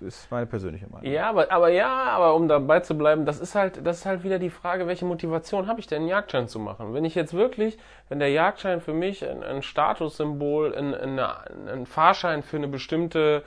ist 0.00 0.30
meine 0.30 0.46
persönliche 0.46 0.86
Meinung. 0.88 1.10
Ja, 1.10 1.28
aber, 1.28 1.52
aber 1.52 1.68
ja, 1.68 1.88
aber 1.88 2.34
um 2.34 2.48
dabei 2.48 2.80
zu 2.80 2.96
bleiben, 2.96 3.26
das 3.26 3.38
ist 3.38 3.54
halt, 3.54 3.86
das 3.86 3.98
ist 3.98 4.06
halt 4.06 4.24
wieder 4.24 4.38
die 4.38 4.50
Frage, 4.50 4.86
welche 4.86 5.04
Motivation 5.04 5.66
habe 5.66 5.80
ich 5.80 5.86
denn, 5.86 5.98
einen 5.98 6.08
Jagdschein 6.08 6.48
zu 6.48 6.58
machen? 6.58 6.94
Wenn 6.94 7.04
ich 7.04 7.14
jetzt 7.14 7.34
wirklich, 7.34 7.78
wenn 8.08 8.18
der 8.18 8.30
Jagdschein 8.30 8.80
für 8.80 8.94
mich 8.94 9.28
ein, 9.28 9.42
ein 9.42 9.62
Statussymbol, 9.62 10.74
ein, 10.74 10.94
ein, 10.94 11.18
ein 11.18 11.86
Fahrschein 11.86 12.42
für 12.42 12.56
eine 12.56 12.68
bestimmte 12.68 13.42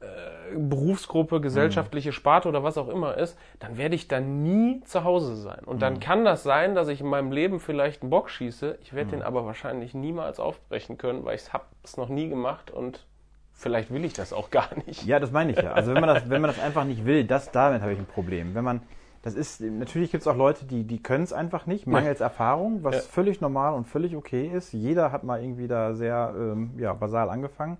äh, 0.00 0.56
Berufsgruppe, 0.56 1.40
gesellschaftliche 1.40 2.12
Sparte 2.12 2.48
oder 2.48 2.62
was 2.64 2.78
auch 2.78 2.88
immer 2.88 3.16
ist, 3.16 3.38
dann 3.58 3.76
werde 3.76 3.94
ich 3.94 4.08
da 4.08 4.18
nie 4.20 4.80
zu 4.84 5.04
Hause 5.04 5.36
sein. 5.36 5.60
Und 5.64 5.82
dann 5.82 6.00
kann 6.00 6.24
das 6.24 6.42
sein, 6.42 6.74
dass 6.74 6.88
ich 6.88 7.00
in 7.00 7.06
meinem 7.06 7.32
Leben 7.32 7.60
vielleicht 7.60 8.02
einen 8.02 8.10
Bock 8.10 8.30
schieße, 8.30 8.78
ich 8.82 8.94
werde 8.94 9.10
den 9.10 9.22
aber 9.22 9.44
wahrscheinlich 9.46 9.94
niemals 9.94 10.40
aufbrechen 10.40 10.96
können, 10.98 11.24
weil 11.24 11.36
ich 11.36 11.52
habe 11.52 11.64
es 11.84 11.96
noch 11.96 12.08
nie 12.08 12.28
gemacht 12.28 12.70
und 12.70 13.04
vielleicht 13.52 13.92
will 13.92 14.04
ich 14.04 14.14
das 14.14 14.32
auch 14.32 14.50
gar 14.50 14.68
nicht. 14.86 15.04
Ja, 15.04 15.20
das 15.20 15.32
meine 15.32 15.52
ich 15.52 15.58
ja. 15.58 15.72
Also 15.72 15.92
wenn 15.94 16.00
man 16.00 16.14
das, 16.14 16.30
wenn 16.30 16.40
man 16.40 16.50
das 16.50 16.60
einfach 16.60 16.84
nicht 16.84 17.04
will, 17.04 17.24
das 17.24 17.50
damit 17.50 17.82
habe 17.82 17.92
ich 17.92 17.98
ein 17.98 18.06
Problem. 18.06 18.54
Wenn 18.54 18.64
man, 18.64 18.80
das 19.22 19.34
ist, 19.34 19.60
natürlich 19.60 20.10
gibt 20.10 20.22
es 20.22 20.26
auch 20.26 20.36
Leute, 20.36 20.64
die, 20.64 20.84
die 20.84 21.02
können 21.02 21.24
es 21.24 21.34
einfach 21.34 21.66
nicht, 21.66 21.86
mangels 21.86 22.20
Erfahrung, 22.22 22.82
was 22.84 22.96
Ja. 22.96 23.02
völlig 23.02 23.42
normal 23.42 23.74
und 23.74 23.86
völlig 23.86 24.16
okay 24.16 24.46
ist. 24.46 24.72
Jeder 24.72 25.12
hat 25.12 25.24
mal 25.24 25.42
irgendwie 25.42 25.68
da 25.68 25.92
sehr 25.92 26.32
ähm, 26.34 26.70
ja, 26.78 26.94
basal 26.94 27.28
angefangen. 27.28 27.76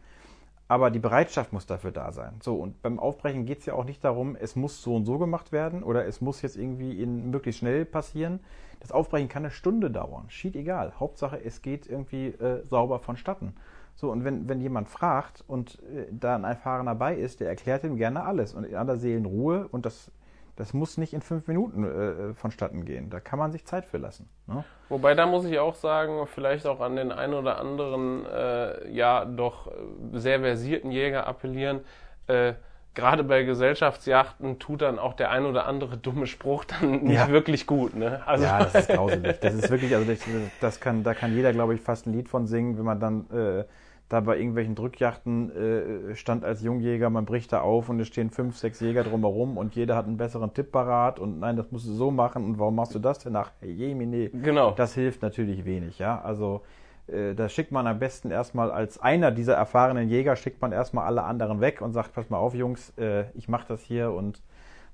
Aber 0.71 0.93
die 0.93 1.01
Bereitschaft 1.01 1.53
muss 1.53 1.67
dafür 1.67 1.91
da 1.91 2.13
sein. 2.13 2.35
So, 2.41 2.55
und 2.55 2.81
beim 2.81 3.01
Aufbrechen 3.01 3.45
geht 3.45 3.59
es 3.59 3.67
ja 3.67 3.75
auch 3.75 3.85
nicht 3.85 4.05
darum, 4.05 4.37
es 4.37 4.55
muss 4.55 4.81
so 4.81 4.95
und 4.95 5.05
so 5.05 5.19
gemacht 5.19 5.51
werden 5.51 5.83
oder 5.83 6.07
es 6.07 6.21
muss 6.21 6.43
jetzt 6.43 6.57
irgendwie 6.57 7.03
in, 7.03 7.33
möglichst 7.33 7.59
schnell 7.59 7.85
passieren. 7.85 8.39
Das 8.79 8.93
Aufbrechen 8.93 9.29
kann 9.29 9.43
eine 9.43 9.51
Stunde 9.51 9.91
dauern. 9.91 10.27
Schied 10.29 10.55
egal. 10.55 10.93
Hauptsache, 11.01 11.45
es 11.45 11.63
geht 11.63 11.89
irgendwie 11.89 12.29
äh, 12.29 12.65
sauber 12.67 13.01
vonstatten. 13.01 13.57
So, 13.97 14.13
und 14.13 14.23
wenn, 14.23 14.49
wenn 14.49 14.61
jemand 14.61 14.89
fragt 14.89 15.43
und 15.49 15.83
äh, 15.93 16.07
da 16.13 16.37
ein 16.37 16.45
Erfahrener 16.45 16.95
bei 16.95 17.17
ist, 17.17 17.41
der 17.41 17.49
erklärt 17.49 17.83
ihm 17.83 17.97
gerne 17.97 18.23
alles 18.23 18.55
und 18.55 18.63
in 18.63 18.77
aller 18.77 18.97
Seelenruhe 18.97 19.67
und 19.73 19.85
das, 19.85 20.13
Das 20.61 20.75
muss 20.75 20.99
nicht 20.99 21.15
in 21.15 21.23
fünf 21.23 21.47
Minuten 21.49 21.85
äh, 21.85 22.35
vonstatten 22.35 22.85
gehen. 22.85 23.09
Da 23.09 23.19
kann 23.19 23.39
man 23.39 23.51
sich 23.51 23.65
Zeit 23.65 23.87
für 23.87 23.97
lassen. 23.97 24.29
Ne? 24.47 24.63
Wobei 24.91 25.15
da 25.15 25.25
muss 25.25 25.47
ich 25.47 25.59
auch 25.59 25.75
sagen, 25.75 26.27
vielleicht 26.27 26.67
auch 26.67 26.81
an 26.83 26.97
den 26.97 27.13
einen 27.13 27.33
oder 27.33 27.59
anderen, 27.59 28.27
äh, 28.27 28.91
ja, 28.91 29.25
doch 29.25 29.73
sehr 30.13 30.41
versierten 30.41 30.91
Jäger 30.91 31.27
appellieren. 31.27 31.81
Äh, 32.27 32.53
Gerade 32.93 33.25
bei 33.25 33.45
Gesellschaftsjachten 33.45 34.59
tut 34.59 34.83
dann 34.83 34.99
auch 34.99 35.15
der 35.15 35.31
ein 35.31 35.47
oder 35.47 35.65
andere 35.67 35.97
dumme 35.97 36.27
Spruch 36.27 36.65
dann 36.67 36.91
nicht 37.05 37.15
Ja. 37.15 37.29
wirklich 37.31 37.67
gut. 37.67 37.95
Ne? 37.97 38.21
Also, 38.27 38.45
Ja, 38.45 38.59
das 38.59 38.75
ist 38.75 38.89
grauselig. 38.95 39.41
Das 39.41 39.55
ist 39.55 39.71
wirklich, 39.71 39.95
also 39.95 40.11
das, 40.11 40.19
das 40.61 40.79
kann, 40.81 41.03
da 41.05 41.15
kann 41.15 41.33
jeder, 41.35 41.55
glaube 41.55 41.75
ich, 41.75 41.81
fast 41.81 42.07
ein 42.07 42.13
Lied 42.13 42.29
von 42.29 42.47
singen, 42.47 42.77
wenn 42.77 42.85
man 42.85 43.01
dann 43.01 43.31
äh, 43.31 43.65
da 44.11 44.19
bei 44.19 44.37
irgendwelchen 44.37 44.75
Drückjachten 44.75 46.11
äh, 46.11 46.17
stand 46.17 46.45
als 46.45 46.63
Jungjäger, 46.63 47.11
man 47.11 47.25
bricht 47.25 47.53
da 47.53 47.61
auf 47.61 47.89
und 47.89 48.01
es 48.01 48.09
stehen 48.09 48.31
fünf, 48.31 48.59
sechs 48.59 48.81
Jäger 48.81 49.05
drumherum 49.05 49.57
und 49.57 49.77
jeder 49.77 49.95
hat 49.95 50.07
einen 50.07 50.17
besseren 50.17 50.53
Tipp 50.53 50.73
parat 50.73 51.21
und 51.21 51.39
nein, 51.39 51.57
das 51.57 51.71
musst 51.71 51.87
du 51.87 51.93
so 51.93 52.11
machen 52.11 52.45
und 52.45 52.59
warum 52.59 52.75
machst 52.75 52.93
du 52.93 52.99
das 52.99 53.21
denn? 53.21 53.37
Ach, 53.37 53.53
jemine. 53.63 54.31
Genau. 54.31 54.73
Das 54.73 54.95
hilft 54.95 55.23
natürlich 55.23 55.65
wenig, 55.65 56.01
ja. 56.01 56.21
Also 56.21 56.63
äh, 57.07 57.35
da 57.37 57.49
schickt 57.49 57.71
man 57.71 57.87
am 57.87 58.01
besten 58.01 58.33
erstmal 58.33 58.73
als 58.73 59.01
einer 59.01 59.31
dieser 59.31 59.55
erfahrenen 59.55 60.09
Jäger, 60.09 60.35
schickt 60.35 60.61
man 60.61 60.73
erstmal 60.73 61.07
alle 61.07 61.23
anderen 61.23 61.61
weg 61.61 61.81
und 61.81 61.93
sagt, 61.93 62.13
pass 62.13 62.29
mal 62.31 62.39
auf, 62.39 62.53
Jungs, 62.53 62.93
äh, 62.99 63.27
ich 63.35 63.49
mache 63.49 63.67
das 63.69 63.81
hier 63.81 64.11
und 64.11 64.43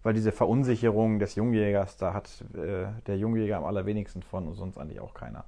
weil 0.02 0.12
diese 0.12 0.30
Verunsicherung 0.30 1.18
des 1.18 1.36
Jungjägers, 1.36 1.96
da 1.96 2.12
hat 2.12 2.44
äh, 2.54 2.84
der 3.06 3.16
Jungjäger 3.16 3.56
am 3.56 3.64
allerwenigsten 3.64 4.22
von 4.22 4.46
und 4.46 4.56
sonst 4.56 4.76
eigentlich 4.76 5.00
auch 5.00 5.14
keiner. 5.14 5.46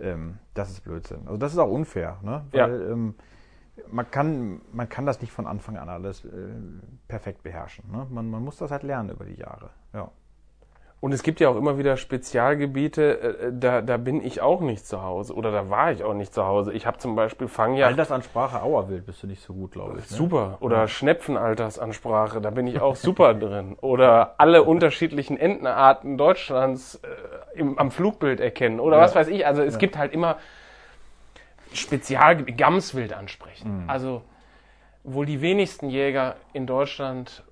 Ähm, 0.00 0.38
das 0.54 0.70
ist 0.70 0.80
Blödsinn. 0.82 1.26
Also 1.26 1.36
das 1.36 1.52
ist 1.52 1.58
auch 1.58 1.70
unfair, 1.70 2.18
ne? 2.22 2.44
Ja. 2.52 2.68
Weil 2.68 2.90
ähm, 2.90 3.14
man, 3.90 4.10
kann, 4.10 4.60
man 4.72 4.88
kann 4.88 5.06
das 5.06 5.20
nicht 5.20 5.32
von 5.32 5.46
Anfang 5.46 5.76
an 5.76 5.88
alles 5.88 6.24
äh, 6.24 6.28
perfekt 7.06 7.42
beherrschen. 7.42 7.84
Ne? 7.90 8.06
Man, 8.10 8.30
man 8.30 8.42
muss 8.42 8.56
das 8.58 8.70
halt 8.70 8.82
lernen 8.82 9.10
über 9.10 9.24
die 9.24 9.36
Jahre. 9.36 9.70
Ja. 9.92 10.10
Und 11.00 11.12
es 11.12 11.22
gibt 11.22 11.38
ja 11.38 11.48
auch 11.48 11.54
immer 11.54 11.78
wieder 11.78 11.96
Spezialgebiete, 11.96 13.20
äh, 13.20 13.52
da, 13.52 13.82
da 13.82 13.98
bin 13.98 14.20
ich 14.24 14.40
auch 14.40 14.60
nicht 14.60 14.84
zu 14.84 15.02
Hause 15.02 15.32
oder 15.34 15.52
da 15.52 15.70
war 15.70 15.92
ich 15.92 16.02
auch 16.02 16.14
nicht 16.14 16.34
zu 16.34 16.44
Hause. 16.44 16.72
Ich 16.72 16.86
habe 16.86 16.98
zum 16.98 17.14
Beispiel 17.14 17.46
Fangjacht. 17.46 17.90
Altersansprache 17.90 18.62
Auerwild 18.62 19.06
bist 19.06 19.22
du 19.22 19.28
nicht 19.28 19.42
so 19.42 19.54
gut, 19.54 19.72
glaube 19.72 20.00
ich. 20.00 20.10
Ne? 20.10 20.16
Super. 20.16 20.58
Oder 20.60 20.88
Schnepfenaltersansprache, 20.88 22.40
da 22.40 22.50
bin 22.50 22.66
ich 22.66 22.80
auch 22.80 22.96
super 22.96 23.34
drin. 23.34 23.76
Oder 23.80 24.34
alle 24.38 24.64
unterschiedlichen 24.64 25.36
Entenarten 25.36 26.18
Deutschlands 26.18 26.96
äh, 26.96 27.06
im, 27.54 27.78
am 27.78 27.90
Flugbild 27.90 28.40
erkennen. 28.40 28.80
Oder 28.80 28.96
Ja. 28.96 29.02
was 29.02 29.14
weiß 29.14 29.28
ich. 29.28 29.46
Also 29.46 29.62
es 29.62 29.78
gibt 29.78 29.96
halt 29.96 30.12
immer 30.12 30.38
Spezialgebiete, 31.72 32.56
Gamswild 32.56 33.12
ansprechen. 33.12 33.84
Mhm. 33.84 33.90
Also 33.90 34.22
wohl 35.04 35.26
die 35.26 35.40
wenigsten 35.40 35.90
Jäger 35.90 36.36
in 36.52 36.66
Deutschland 36.66 37.44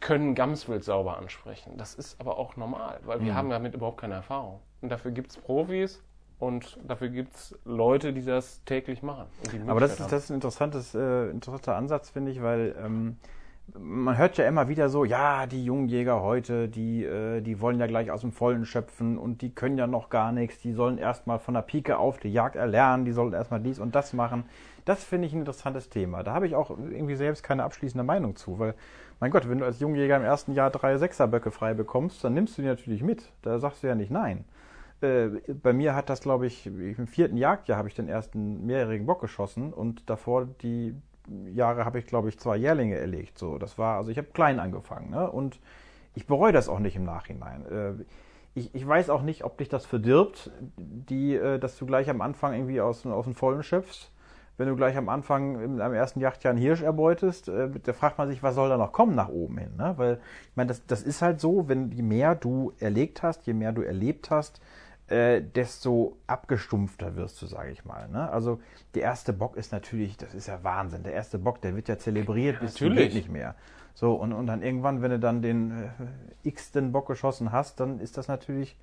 können 0.00 0.34
Gamswild 0.34 0.82
sauber 0.84 1.16
ansprechen. 1.16 1.76
Das 1.76 1.94
ist 1.94 2.20
aber 2.20 2.38
auch 2.38 2.56
normal, 2.56 2.98
weil 3.04 3.20
Mhm. 3.20 3.24
wir 3.26 3.34
haben 3.34 3.50
damit 3.50 3.74
überhaupt 3.74 4.00
keine 4.00 4.14
Erfahrung. 4.14 4.60
Und 4.80 4.90
dafür 4.90 5.10
gibt 5.10 5.30
es 5.30 5.36
Profis 5.36 6.02
und 6.38 6.78
dafür 6.86 7.08
gibt 7.08 7.34
es 7.36 7.58
Leute, 7.64 8.12
die 8.12 8.24
das 8.24 8.62
täglich 8.64 9.02
machen. 9.02 9.26
Aber 9.68 9.80
das 9.80 9.92
ist, 10.00 10.10
das 10.12 10.24
ist 10.24 10.30
ein 10.30 10.34
interessantes, 10.34 10.94
äh, 10.94 11.30
interessanter 11.30 11.76
Ansatz, 11.76 12.10
finde 12.10 12.32
ich, 12.32 12.42
weil 12.42 12.74
ähm, 12.84 13.16
man 13.78 14.16
hört 14.16 14.38
ja 14.38 14.46
immer 14.46 14.68
wieder 14.68 14.88
so, 14.88 15.04
ja, 15.04 15.46
die 15.46 15.64
jungen 15.64 15.88
Jäger 15.88 16.22
heute, 16.22 16.68
die, 16.68 17.04
äh, 17.04 17.40
die 17.40 17.60
wollen 17.60 17.80
ja 17.80 17.86
gleich 17.86 18.10
aus 18.10 18.20
dem 18.20 18.32
Vollen 18.32 18.64
schöpfen 18.64 19.18
und 19.18 19.42
die 19.42 19.54
können 19.54 19.76
ja 19.76 19.86
noch 19.86 20.08
gar 20.08 20.32
nichts, 20.32 20.60
die 20.60 20.72
sollen 20.72 20.98
erstmal 20.98 21.38
von 21.38 21.54
der 21.54 21.62
Pike 21.62 21.98
auf 21.98 22.18
die 22.18 22.32
Jagd 22.32 22.56
erlernen, 22.56 23.04
die 23.04 23.12
sollen 23.12 23.32
erstmal 23.32 23.60
dies 23.60 23.78
und 23.78 23.94
das 23.94 24.12
machen. 24.12 24.44
Das 24.84 25.02
finde 25.02 25.26
ich 25.26 25.34
ein 25.34 25.40
interessantes 25.40 25.88
Thema. 25.90 26.22
Da 26.22 26.32
habe 26.32 26.46
ich 26.46 26.54
auch 26.54 26.70
irgendwie 26.70 27.16
selbst 27.16 27.42
keine 27.42 27.64
abschließende 27.64 28.04
Meinung 28.04 28.36
zu, 28.36 28.58
weil, 28.58 28.74
mein 29.18 29.30
Gott, 29.30 29.48
wenn 29.48 29.58
du 29.58 29.64
als 29.64 29.80
Jungjäger 29.80 30.16
im 30.16 30.24
ersten 30.24 30.52
Jahr 30.52 30.70
drei 30.70 30.96
Sechserböcke 30.96 31.50
frei 31.50 31.74
bekommst, 31.74 32.22
dann 32.22 32.34
nimmst 32.34 32.56
du 32.56 32.62
die 32.62 32.68
natürlich 32.68 33.02
mit. 33.02 33.32
Da 33.42 33.58
sagst 33.58 33.82
du 33.82 33.88
ja 33.88 33.94
nicht 33.94 34.10
nein. 34.10 34.44
Äh, 35.00 35.28
bei 35.62 35.72
mir 35.72 35.94
hat 35.94 36.08
das, 36.08 36.20
glaube 36.20 36.46
ich, 36.46 36.66
im 36.66 37.06
vierten 37.06 37.36
Jagdjahr 37.36 37.78
habe 37.78 37.88
ich 37.88 37.94
den 37.94 38.08
ersten 38.08 38.64
mehrjährigen 38.64 39.06
Bock 39.06 39.20
geschossen 39.20 39.72
und 39.72 40.08
davor 40.08 40.46
die 40.46 40.94
Jahre 41.52 41.84
habe 41.84 41.98
ich, 41.98 42.06
glaube 42.06 42.28
ich, 42.28 42.38
zwei 42.38 42.56
Jährlinge 42.56 42.96
erlegt. 42.96 43.38
So, 43.38 43.58
das 43.58 43.78
war, 43.78 43.96
also 43.96 44.10
ich 44.10 44.18
habe 44.18 44.28
klein 44.28 44.60
angefangen, 44.60 45.10
ne? 45.10 45.30
Und 45.30 45.60
ich 46.14 46.26
bereue 46.26 46.52
das 46.52 46.68
auch 46.68 46.78
nicht 46.78 46.96
im 46.96 47.04
Nachhinein. 47.04 47.66
Äh, 47.66 48.04
ich, 48.54 48.74
ich 48.74 48.86
weiß 48.86 49.10
auch 49.10 49.22
nicht, 49.22 49.44
ob 49.44 49.58
dich 49.58 49.68
das 49.68 49.84
verdirbt, 49.84 50.50
die, 50.76 51.34
äh, 51.34 51.58
dass 51.58 51.76
du 51.76 51.86
gleich 51.86 52.08
am 52.08 52.22
Anfang 52.22 52.54
irgendwie 52.54 52.80
aus, 52.80 53.04
aus 53.06 53.26
dem 53.26 53.34
Vollen 53.34 53.62
schöpfst. 53.62 54.10
Wenn 54.58 54.68
du 54.68 54.76
gleich 54.76 54.96
am 54.96 55.10
Anfang 55.10 55.60
in 55.60 55.80
einem 55.82 55.92
ersten 55.92 56.20
Jagdjahr 56.20 56.52
einen 56.52 56.60
Hirsch 56.60 56.80
erbeutest, 56.80 57.48
äh, 57.48 57.68
da 57.68 57.92
fragt 57.92 58.16
man 58.16 58.28
sich, 58.28 58.42
was 58.42 58.54
soll 58.54 58.70
da 58.70 58.78
noch 58.78 58.92
kommen 58.92 59.14
nach 59.14 59.28
oben 59.28 59.58
hin? 59.58 59.76
Ne? 59.76 59.92
Weil, 59.98 60.20
ich 60.50 60.56
meine, 60.56 60.68
das, 60.68 60.86
das 60.86 61.02
ist 61.02 61.20
halt 61.20 61.40
so, 61.40 61.68
wenn 61.68 61.90
je 61.92 62.02
mehr 62.02 62.34
du 62.34 62.72
erlegt 62.78 63.22
hast, 63.22 63.46
je 63.46 63.52
mehr 63.52 63.72
du 63.72 63.82
erlebt 63.82 64.30
hast, 64.30 64.62
äh, 65.08 65.40
desto 65.40 66.16
abgestumpfter 66.26 67.14
wirst 67.16 67.40
du, 67.40 67.46
sage 67.46 67.70
ich 67.70 67.84
mal. 67.84 68.08
Ne? 68.08 68.28
Also 68.30 68.60
der 68.94 69.02
erste 69.02 69.32
Bock 69.32 69.56
ist 69.56 69.72
natürlich, 69.72 70.16
das 70.16 70.34
ist 70.34 70.48
ja 70.48 70.64
Wahnsinn. 70.64 71.04
Der 71.04 71.12
erste 71.12 71.38
Bock, 71.38 71.60
der 71.60 71.76
wird 71.76 71.88
ja 71.88 71.96
zelebriert 71.98 72.60
bis 72.60 72.74
zum 72.74 72.88
natürlich. 72.88 73.12
geht 73.12 73.22
nicht 73.22 73.30
mehr. 73.30 73.54
So, 73.94 74.14
und, 74.14 74.32
und 74.32 74.46
dann 74.46 74.62
irgendwann, 74.62 75.00
wenn 75.02 75.10
du 75.10 75.18
dann 75.18 75.42
den 75.42 75.70
äh, 75.70 75.88
x-ten 76.42 76.92
Bock 76.92 77.06
geschossen 77.06 77.52
hast, 77.52 77.80
dann 77.80 78.00
ist 78.00 78.18
das 78.18 78.28
natürlich, 78.28 78.76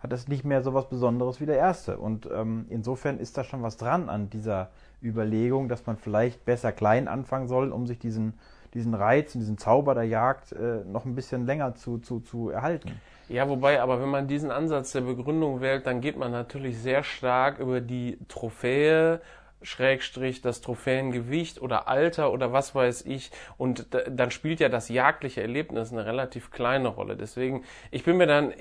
hat 0.00 0.12
das 0.12 0.28
nicht 0.28 0.44
mehr 0.44 0.62
so 0.62 0.74
was 0.74 0.88
Besonderes 0.88 1.40
wie 1.40 1.46
der 1.46 1.56
erste. 1.56 1.96
Und 1.96 2.28
ähm, 2.30 2.66
insofern 2.68 3.18
ist 3.18 3.38
da 3.38 3.44
schon 3.44 3.62
was 3.62 3.76
dran 3.76 4.08
an 4.08 4.30
dieser 4.30 4.70
Überlegung, 5.02 5.68
dass 5.68 5.86
man 5.86 5.96
vielleicht 5.96 6.44
besser 6.44 6.72
klein 6.72 7.08
anfangen 7.08 7.48
soll, 7.48 7.72
um 7.72 7.86
sich 7.86 7.98
diesen, 7.98 8.34
diesen 8.74 8.94
Reiz 8.94 9.34
und 9.34 9.40
diesen 9.40 9.58
Zauber 9.58 9.94
der 9.94 10.04
Jagd 10.04 10.52
äh, 10.52 10.84
noch 10.84 11.04
ein 11.04 11.14
bisschen 11.14 11.46
länger 11.46 11.74
zu, 11.74 11.98
zu, 11.98 12.20
zu 12.20 12.50
erhalten. 12.50 13.00
Ja, 13.32 13.48
wobei, 13.48 13.80
aber 13.80 13.98
wenn 14.02 14.10
man 14.10 14.28
diesen 14.28 14.50
Ansatz 14.50 14.92
der 14.92 15.00
Begründung 15.00 15.62
wählt, 15.62 15.86
dann 15.86 16.02
geht 16.02 16.18
man 16.18 16.32
natürlich 16.32 16.76
sehr 16.76 17.02
stark 17.02 17.60
über 17.60 17.80
die 17.80 18.18
Trophäe, 18.28 19.22
Schrägstrich, 19.62 20.42
das 20.42 20.60
Trophäengewicht 20.60 21.62
oder 21.62 21.88
Alter 21.88 22.30
oder 22.30 22.52
was 22.52 22.74
weiß 22.74 23.06
ich. 23.06 23.30
Und 23.56 23.94
da, 23.94 24.00
dann 24.00 24.30
spielt 24.30 24.60
ja 24.60 24.68
das 24.68 24.90
jagdliche 24.90 25.40
Erlebnis 25.40 25.92
eine 25.92 26.04
relativ 26.04 26.50
kleine 26.50 26.88
Rolle. 26.88 27.16
Deswegen, 27.16 27.64
ich 27.90 28.04
bin 28.04 28.18
mir 28.18 28.26
dann, 28.26 28.52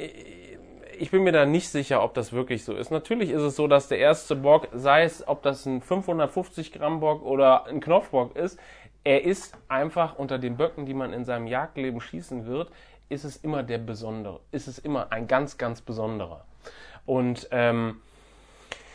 ich 0.97 1.11
bin 1.11 1.23
mir 1.23 1.33
da 1.33 1.45
nicht 1.45 1.67
sicher, 1.67 2.01
ob 2.01 2.13
das 2.13 2.31
wirklich 2.31 2.63
so 2.63 2.73
ist. 2.73 2.91
Natürlich 2.91 3.29
ist 3.29 3.41
es 3.41 3.57
so, 3.57 3.67
dass 3.67 3.89
der 3.89 3.97
erste 3.97 4.37
Bock, 4.37 4.69
sei 4.71 5.03
es, 5.03 5.27
ob 5.27 5.43
das 5.43 5.65
ein 5.65 5.81
550 5.81 6.71
Gramm 6.71 7.01
Bock 7.01 7.23
oder 7.23 7.65
ein 7.65 7.81
Knopfbock 7.81 8.37
ist, 8.37 8.57
er 9.03 9.23
ist 9.25 9.57
einfach 9.67 10.17
unter 10.17 10.37
den 10.37 10.57
Böcken, 10.57 10.85
die 10.85 10.93
man 10.93 11.11
in 11.11 11.25
seinem 11.25 11.47
Jagdleben 11.47 11.99
schießen 12.01 12.45
wird, 12.45 12.71
ist 13.11 13.23
es 13.25 13.37
immer 13.37 13.61
der 13.63 13.77
Besondere, 13.77 14.39
ist 14.51 14.67
es 14.67 14.79
immer 14.79 15.11
ein 15.11 15.27
ganz, 15.27 15.57
ganz 15.57 15.81
Besonderer. 15.81 16.45
Und 17.05 17.47
ähm, 17.51 17.97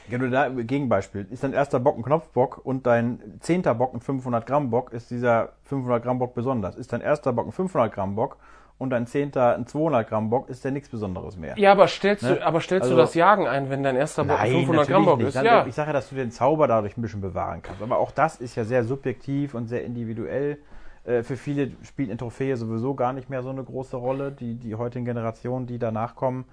Ja, 0.09 0.19
du 0.19 0.31
da, 0.31 0.49
Gegenbeispiel, 0.49 1.27
ist 1.31 1.43
dein 1.45 1.53
erster 1.53 1.81
Bock 1.81 1.97
ein 1.99 2.03
Knopfbock 2.03 2.61
und 2.65 2.87
dein 2.87 3.39
zehnter 3.41 3.75
Bock 3.75 3.93
ein 3.95 4.01
500 4.01 4.47
Gramm 4.47 4.71
Bock, 4.71 4.93
ist 4.93 5.11
dieser 5.11 5.51
500 5.65 6.03
Gramm 6.03 6.19
Bock 6.19 6.35
besonders. 6.35 6.77
Ist 6.77 6.93
dein 6.93 7.01
erster 7.01 7.33
Bock 7.33 7.47
ein 7.47 7.53
500 7.53 7.93
Gramm 7.93 8.15
Bock 8.15 8.37
und 8.79 8.91
dein 8.91 9.07
zehnter 9.07 9.55
ein 9.57 9.67
200 9.67 10.09
Gramm 10.09 10.31
Bock, 10.31 10.49
ist 10.49 10.65
der 10.65 10.71
nichts 10.71 10.89
Besonderes 10.89 11.37
mehr. 11.37 11.59
ja, 11.59 11.73
aber 11.73 11.89
stellst 11.89 12.23
Ne? 12.23 12.37
du, 12.37 12.47
aber 12.47 12.61
stellst 12.61 12.85
Also- 12.85 12.95
du 12.95 13.01
das 13.01 13.15
Jagen 13.15 13.47
ein, 13.49 13.69
wenn 13.69 13.83
dein 13.83 13.97
erster 13.97 14.23
Bock 14.25 14.39
ein 14.39 14.51
500 14.51 14.67
natürlich 14.77 14.89
Gramm 14.89 15.05
Bock 15.07 15.19
nicht. 15.19 15.29
ist? 15.29 15.37
Dann- 15.37 15.45
Ja. 15.45 15.67
Ich 15.67 15.75
sage 15.75 15.89
ja, 15.89 15.93
dass 15.95 16.09
du 16.09 16.15
den 16.15 16.31
Zauber 16.31 16.69
dadurch 16.69 16.97
ein 16.97 17.03
bisschen 17.03 17.21
bewahren 17.21 17.61
kannst. 17.63 17.83
Aber 17.83 17.99
auch 17.99 18.13
das 18.13 18.37
ist 18.37 18.55
ja 18.55 18.65
sehr 18.65 18.85
subjektiv 18.85 19.55
und 19.55 19.67
sehr 19.67 19.85
individuell. 19.85 20.59
Äh, 21.07 21.23
Für 21.23 21.37
viele 21.37 21.73
spielt 21.83 22.11
eine 22.11 22.19
Trophäe 22.19 22.57
sowieso 22.57 22.95
gar 22.95 23.13
nicht 23.13 23.31
mehr 23.31 23.43
so 23.43 23.51
eine 23.51 23.65
große 23.65 23.97
Rolle. 23.97 24.33
Die, 24.33 24.55
die 24.57 24.75
heutigen 24.75 25.05
Generationen, 25.05 25.67
die 25.67 25.79
danach 25.79 26.15
kommen, 26.17 26.45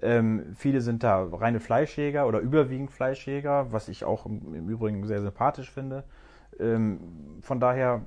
ähm, 0.00 0.54
viele 0.56 0.80
sind 0.80 1.02
da 1.02 1.24
reine 1.24 1.60
Fleischjäger 1.60 2.26
oder 2.26 2.40
überwiegend 2.40 2.90
Fleischjäger, 2.90 3.72
was 3.72 3.88
ich 3.88 4.04
auch 4.04 4.26
im, 4.26 4.54
im 4.54 4.68
Übrigen 4.68 5.06
sehr 5.06 5.22
sympathisch 5.22 5.70
finde. 5.70 6.04
Ähm, 6.58 7.00
von 7.40 7.60
daher, 7.60 8.02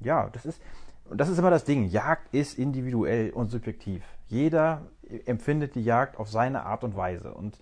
ja, 0.00 0.28
das 0.32 0.44
ist, 0.44 0.62
das 1.10 1.28
ist 1.28 1.38
immer 1.38 1.50
das 1.50 1.64
Ding. 1.64 1.88
Jagd 1.88 2.34
ist 2.34 2.58
individuell 2.58 3.30
und 3.30 3.50
subjektiv. 3.50 4.02
Jeder 4.28 4.82
empfindet 5.26 5.74
die 5.74 5.82
Jagd 5.82 6.18
auf 6.18 6.30
seine 6.30 6.64
Art 6.64 6.84
und 6.84 6.96
Weise. 6.96 7.32
Und 7.32 7.58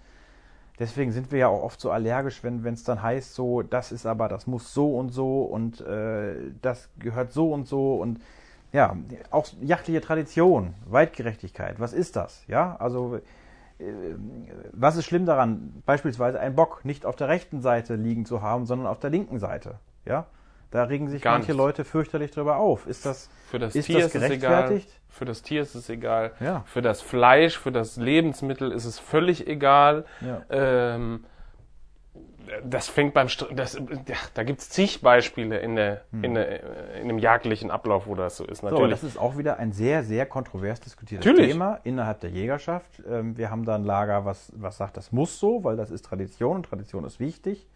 deswegen 0.80 1.12
sind 1.12 1.30
wir 1.30 1.38
ja 1.38 1.48
auch 1.48 1.62
oft 1.62 1.80
so 1.80 1.90
allergisch, 1.92 2.42
wenn 2.42 2.64
es 2.66 2.82
dann 2.82 3.02
heißt, 3.02 3.34
so, 3.34 3.62
das 3.62 3.92
ist 3.92 4.06
aber, 4.06 4.28
das 4.28 4.46
muss 4.48 4.74
so 4.74 4.96
und 4.98 5.10
so 5.10 5.42
und 5.42 5.80
äh, 5.82 6.34
das 6.62 6.88
gehört 6.98 7.32
so 7.32 7.52
und 7.52 7.68
so 7.68 7.96
und 7.96 8.20
ja, 8.72 8.96
auch 9.30 9.46
jachtliche 9.60 10.00
Tradition, 10.00 10.74
Weitgerechtigkeit, 10.86 11.78
was 11.78 11.92
ist 11.92 12.16
das? 12.16 12.44
Ja, 12.48 12.76
also 12.78 13.20
äh, 13.78 13.84
was 14.72 14.96
ist 14.96 15.04
schlimm 15.04 15.26
daran, 15.26 15.82
beispielsweise 15.86 16.40
einen 16.40 16.56
Bock 16.56 16.84
nicht 16.84 17.04
auf 17.04 17.16
der 17.16 17.28
rechten 17.28 17.60
Seite 17.60 17.94
liegen 17.94 18.24
zu 18.24 18.42
haben, 18.42 18.66
sondern 18.66 18.88
auf 18.88 18.98
der 18.98 19.10
linken 19.10 19.38
Seite? 19.38 19.78
Ja, 20.06 20.26
da 20.70 20.84
regen 20.84 21.08
sich 21.08 21.22
Gar 21.22 21.34
manche 21.34 21.52
nichts. 21.52 21.58
Leute 21.58 21.84
fürchterlich 21.84 22.30
drüber 22.30 22.56
auf. 22.56 22.86
Ist 22.86 23.04
das, 23.04 23.28
Für 23.50 23.58
das 23.58 23.74
ist 23.74 23.86
Tier 23.86 23.98
das 23.98 24.06
ist 24.06 24.12
gerechtfertigt? 24.12 24.99
Für 25.10 25.24
das 25.24 25.42
Tier 25.42 25.62
ist 25.62 25.74
es 25.74 25.88
egal. 25.88 26.32
Ja. 26.40 26.62
Für 26.66 26.82
das 26.82 27.02
Fleisch, 27.02 27.58
für 27.58 27.72
das 27.72 27.96
Lebensmittel 27.96 28.72
ist 28.72 28.84
es 28.84 28.98
völlig 28.98 29.46
egal. 29.46 30.04
Ja. 30.20 30.42
Ähm, 30.50 31.24
das 32.64 32.88
fängt 32.88 33.14
beim 33.14 33.28
St 33.28 33.46
das, 33.54 33.74
ja, 33.74 34.16
da 34.34 34.42
gibt's 34.42 34.70
zig 34.70 35.02
Beispiele 35.02 35.58
in 35.58 35.76
der, 35.76 36.02
in 36.10 36.34
der 36.34 36.96
in 37.00 37.08
dem 37.08 37.18
jagdlichen 37.18 37.70
Ablauf, 37.70 38.06
wo 38.06 38.14
das 38.14 38.36
so 38.36 38.44
ist. 38.44 38.60
So, 38.60 38.68
Natürlich. 38.68 38.90
das 38.90 39.04
ist 39.04 39.18
auch 39.18 39.38
wieder 39.38 39.58
ein 39.58 39.72
sehr, 39.72 40.02
sehr 40.02 40.26
kontrovers 40.26 40.80
diskutiertes 40.80 41.26
Natürlich. 41.26 41.52
Thema 41.52 41.80
innerhalb 41.84 42.20
der 42.20 42.30
Jägerschaft. 42.30 43.02
Ähm, 43.08 43.36
Wir 43.36 43.50
haben 43.50 43.64
da 43.64 43.76
ein 43.76 43.84
Lager, 43.84 44.24
was, 44.24 44.52
was 44.56 44.76
sagt, 44.76 44.96
das 44.96 45.12
muss 45.12 45.38
so, 45.38 45.64
weil 45.64 45.76
das 45.76 45.90
ist 45.90 46.04
Tradition 46.04 46.56
und 46.56 46.66
Tradition 46.66 47.04
ist 47.04 47.20
wichtig. 47.20 47.68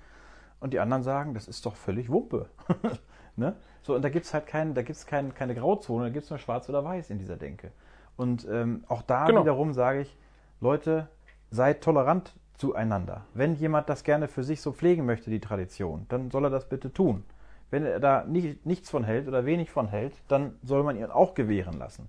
Und 0.60 0.72
die 0.72 0.80
anderen 0.80 1.02
sagen, 1.02 1.34
das 1.34 1.46
ist 1.46 1.66
doch 1.66 1.76
völlig 1.76 2.10
Wumpe. 2.10 2.48
ne? 3.36 3.54
So, 3.84 3.94
und 3.94 4.02
da 4.02 4.08
gibt 4.08 4.24
es 4.24 4.32
halt 4.32 4.46
kein, 4.46 4.72
da 4.74 4.80
gibt's 4.82 5.06
kein, 5.06 5.34
keine 5.34 5.54
Grauzone, 5.54 6.06
da 6.06 6.10
gibt 6.10 6.24
es 6.24 6.30
nur 6.30 6.38
schwarz 6.38 6.68
oder 6.70 6.82
weiß 6.82 7.10
in 7.10 7.18
dieser 7.18 7.36
Denke. 7.36 7.70
Und 8.16 8.48
ähm, 8.50 8.82
auch 8.88 9.02
da 9.02 9.26
Genau. 9.26 9.42
wiederum 9.42 9.74
sage 9.74 10.00
ich, 10.00 10.16
Leute, 10.60 11.08
seid 11.50 11.82
tolerant 11.82 12.32
zueinander. 12.56 13.26
Wenn 13.34 13.54
jemand 13.54 13.90
das 13.90 14.02
gerne 14.02 14.26
für 14.26 14.42
sich 14.42 14.62
so 14.62 14.72
pflegen 14.72 15.04
möchte, 15.04 15.28
die 15.30 15.40
Tradition, 15.40 16.06
dann 16.08 16.30
soll 16.30 16.44
er 16.44 16.50
das 16.50 16.66
bitte 16.68 16.92
tun. 16.92 17.24
Wenn 17.70 17.84
er 17.84 18.00
da 18.00 18.24
nicht, 18.24 18.64
nichts 18.64 18.88
von 18.88 19.04
hält 19.04 19.28
oder 19.28 19.44
wenig 19.44 19.70
von 19.70 19.88
hält, 19.88 20.14
dann 20.28 20.56
soll 20.62 20.82
man 20.82 20.96
ihn 20.96 21.06
auch 21.06 21.34
gewähren 21.34 21.78
lassen. 21.78 22.08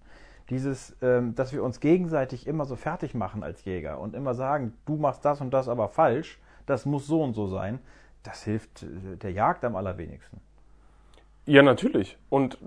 Dieses, 0.49 0.95
ähm, 1.01 1.35
dass 1.35 1.51
wir 1.51 1.63
uns 1.63 1.81
gegenseitig 1.81 2.47
immer 2.47 2.65
so 2.65 2.77
fertig 2.77 3.15
machen 3.15 3.43
als 3.43 3.65
Jäger 3.65 3.99
und 3.99 4.15
immer 4.15 4.33
sagen, 4.33 4.73
du 4.85 4.95
machst 4.95 5.25
das 5.25 5.41
und 5.41 5.51
das 5.53 5.67
aber 5.67 5.89
falsch, 5.89 6.39
das 6.67 6.85
muss 6.85 7.05
so 7.07 7.21
und 7.21 7.33
so 7.33 7.47
sein, 7.47 7.79
das 8.23 8.43
hilft 8.43 8.83
äh, 8.83 9.17
der 9.17 9.31
Jagd 9.31 9.65
am 9.65 9.75
allerwenigsten. 9.75 10.39
Ja, 11.47 11.61
natürlich. 11.61 12.17
Und, 12.29 12.57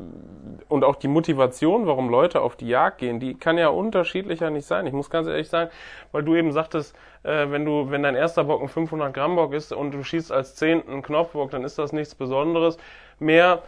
und 0.69 0.85
auch 0.85 0.95
die 0.97 1.09
Motivation, 1.09 1.87
warum 1.89 2.11
Leute 2.11 2.41
auf 2.41 2.55
die 2.55 2.69
Jagd 2.69 2.99
gehen, 2.99 3.19
die 3.19 3.35
kann 3.35 3.59
ja 3.59 3.69
unterschiedlicher 3.69 4.51
nicht 4.51 4.67
sein. 4.67 4.87
Ich 4.87 4.93
muss 4.93 5.11
ganz 5.11 5.27
ehrlich 5.27 5.49
sagen, 5.49 5.71
weil 6.13 6.23
du 6.23 6.37
eben 6.37 6.53
sagtest, 6.53 6.95
äh, 7.25 7.51
wenn 7.51 7.65
du, 7.65 7.91
wenn 7.91 8.05
dein 8.05 8.15
erster 8.15 8.45
Bock 8.45 8.63
ein 8.63 8.69
500 8.69 9.13
Gramm 9.13 9.35
Bock 9.35 9.53
ist 9.53 9.73
und 9.73 9.91
du 9.93 10.05
schießt 10.05 10.31
als 10.31 10.55
zehnten 10.55 11.03
Knopfbock, 11.03 11.51
dann 11.51 11.65
ist 11.65 11.77
das 11.79 11.93
nichts 11.93 12.15
Besonderes. 12.15 12.79
Mehr 13.19 13.63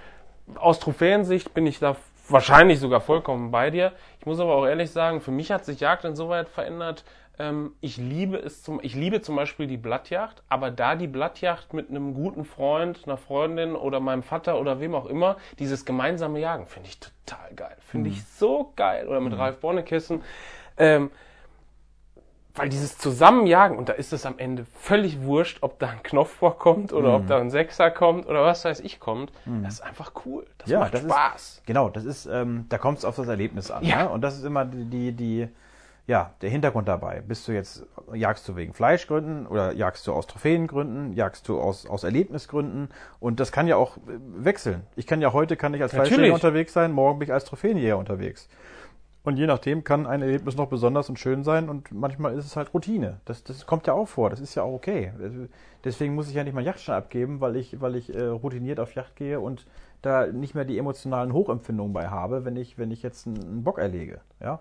aus 0.55 0.79
Trophäensicht 0.79 1.55
bin 1.55 1.67
ich 1.67 1.81
da 1.81 1.97
wahrscheinlich 2.29 2.79
sogar 2.79 3.01
vollkommen 3.01 3.51
bei 3.51 3.71
dir. 3.71 3.93
Ich 4.21 4.27
muss 4.27 4.39
aber 4.39 4.55
auch 4.55 4.67
ehrlich 4.67 4.93
sagen, 4.93 5.21
für 5.21 5.33
mich 5.33 5.51
hat 5.51 5.65
sich 5.65 5.81
Jagd 5.81 6.05
insoweit 6.05 6.49
verändert. 6.49 7.05
Ähm, 7.39 7.73
ich 7.81 7.97
liebe 7.97 8.37
es 8.37 8.63
zum, 8.63 8.81
ich 8.83 8.95
liebe 8.95 9.23
zum 9.23 9.37
Beispiel 9.37 9.67
die 9.67 9.77
Blattjagd, 9.77 10.43
aber 10.49 10.71
da 10.71 10.95
die 10.95 11.07
Blattjagd 11.07 11.73
mit 11.73 11.89
einem 11.89 12.15
guten 12.15 12.45
Freund, 12.45 13.01
einer 13.07 13.17
Freundin 13.17 13.75
oder 13.75 14.01
meinem 14.01 14.23
Vater 14.23 14.61
oder 14.61 14.81
wem 14.81 14.95
auch 14.95 15.07
immer, 15.07 15.37
dieses 15.59 15.85
gemeinsame 15.85 16.41
Jagen 16.41 16.67
finde 16.67 16.89
ich 16.89 17.01
total 17.01 17.55
geil. 17.55 17.77
Finde 17.81 18.11
ich 18.11 18.25
so 18.25 18.73
geil. 18.77 19.09
Oder 19.09 19.21
mit 19.21 19.37
Ralf 19.37 19.61
Bonnekissen. 19.61 20.23
Ähm, 20.77 21.11
weil 22.55 22.69
dieses 22.69 22.99
Zusammenjagen, 22.99 23.79
und 23.79 23.89
da 23.89 23.93
ist 23.93 24.13
es 24.13 24.27
am 24.27 24.39
Ende 24.39 24.67
völlig 24.81 25.23
wurscht, 25.23 25.59
ob 25.63 25.79
da 25.79 25.89
ein 25.89 26.03
Knopf 26.03 26.31
vorkommt 26.31 26.93
oder 26.93 27.15
ob 27.15 27.27
da 27.29 27.39
ein 27.39 27.51
Sechser 27.51 27.91
kommt 27.91 28.27
oder 28.27 28.45
was 28.45 28.65
weiß 28.65 28.81
ich 28.81 28.99
kommt. 28.99 29.33
Das 29.63 29.75
ist 29.75 29.81
einfach 29.81 30.13
cool. 30.27 30.47
Das 30.59 30.69
macht 30.69 30.95
das 30.95 31.03
Spaß. 31.03 31.43
Ist, 31.43 31.67
genau, 31.67 31.89
das 31.91 32.05
ist, 32.05 32.27
ähm, 32.27 32.67
da 32.69 32.79
kommt 32.79 32.99
es 32.99 33.05
auf 33.05 33.17
das 33.17 33.29
Erlebnis 33.29 33.71
an. 33.71 33.85
Ja. 33.85 34.05
Ne? 34.05 34.09
Und 34.11 34.23
das 34.23 34.37
ist 34.37 34.45
immer 34.45 34.65
die, 34.65 35.13
die, 35.13 35.49
ja, 36.11 36.35
der 36.43 36.51
Hintergrund 36.51 36.89
dabei. 36.89 37.21
Bist 37.21 37.47
du 37.47 37.53
jetzt, 37.53 37.87
jagst 38.13 38.49
du 38.49 38.57
wegen 38.57 38.75
Fleischgründen 38.75 39.47
oder 39.47 39.73
jagst 39.73 40.05
du 40.09 40.13
aus 40.13 40.27
Trophäengründen, 40.27 41.13
jagst 41.13 41.49
du 41.49 41.61
aus, 41.61 41.87
aus 41.87 42.03
Erlebnisgründen 42.03 42.89
und 43.21 43.39
das 43.39 43.53
kann 43.53 43.69
ja 43.69 43.77
auch 43.77 43.97
äh, 43.97 44.01
wechseln. 44.19 44.83
Ich 44.97 45.07
kann 45.07 45.21
ja 45.21 45.33
heute 45.33 45.57
kann 45.57 45.73
ich 45.73 45.81
als 45.81 45.93
Natürlich. 45.93 46.15
Fleischjäger 46.15 46.35
unterwegs 46.35 46.73
sein, 46.73 46.91
morgen 46.91 47.21
bin 47.21 47.29
ich 47.29 47.33
als 47.33 47.45
Trophäenjäger 47.45 47.97
unterwegs. 47.97 48.49
Und 49.23 49.37
je 49.37 49.47
nachdem 49.47 49.85
kann 49.85 50.09
ein 50.09 50.21
Erlebnis 50.21 50.57
noch 50.57 50.67
besonders 50.67 51.09
und 51.09 51.21
schön 51.21 51.45
sein 51.45 51.69
und 51.69 51.93
manchmal 51.93 52.37
ist 52.37 52.45
es 52.45 52.57
halt 52.57 52.75
Routine. 52.75 53.21
Das, 53.25 53.45
das 53.45 53.65
kommt 53.65 53.87
ja 53.87 53.93
auch 53.93 54.09
vor, 54.09 54.31
das 54.31 54.41
ist 54.41 54.57
ja 54.57 54.65
auch 54.65 54.73
okay. 54.73 55.13
Deswegen 55.85 56.17
muss 56.17 56.29
ich 56.29 56.35
ja 56.35 56.43
nicht 56.43 56.55
mal 56.55 56.65
Yachtschein 56.65 56.97
abgeben, 56.97 57.41
weil 57.41 57.55
ich, 57.55 57.81
weil 57.81 57.95
ich 57.95 58.13
äh, 58.13 58.25
routiniert 58.25 58.81
auf 58.81 58.97
Yacht 58.97 59.15
gehe 59.15 59.39
und 59.39 59.65
da 60.03 60.27
nicht 60.27 60.57
mehr 60.57 60.65
die 60.65 60.79
emotionalen 60.79 61.33
Hochempfindungen 61.33 61.93
bei 61.93 62.09
habe, 62.09 62.45
wenn 62.45 62.57
ich, 62.57 62.79
wenn 62.79 62.91
ich 62.91 63.05
jetzt 63.05 63.29
einen, 63.29 63.41
einen 63.45 63.63
Bock 63.63 63.79
erlege. 63.79 64.23
Ja? 64.41 64.59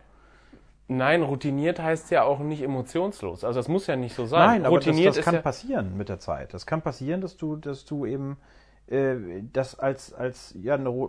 Nein, 0.91 1.21
routiniert 1.21 1.79
heißt 1.79 2.09
ja 2.09 2.23
auch 2.23 2.39
nicht 2.39 2.63
emotionslos. 2.63 3.43
Also 3.43 3.59
das 3.59 3.67
muss 3.67 3.85
ja 3.85 3.95
nicht 3.95 4.15
so 4.15 4.25
sein. 4.25 4.47
Nein, 4.47 4.65
aber 4.65 4.77
das, 4.77 4.87
routiniert 4.87 5.15
das 5.15 5.23
kann 5.23 5.35
ist 5.35 5.37
ja, 5.37 5.41
passieren 5.43 5.95
mit 5.95 6.09
der 6.09 6.17
Zeit. 6.17 6.51
Das 6.51 6.65
kann 6.65 6.81
passieren, 6.81 7.21
dass 7.21 7.37
du, 7.37 7.57
dass 7.57 7.85
du 7.85 8.07
eben 8.07 8.37
äh, 8.87 9.15
das 9.53 9.77
als, 9.77 10.15
als 10.15 10.55
ja, 10.59 10.73
eine, 10.73 11.07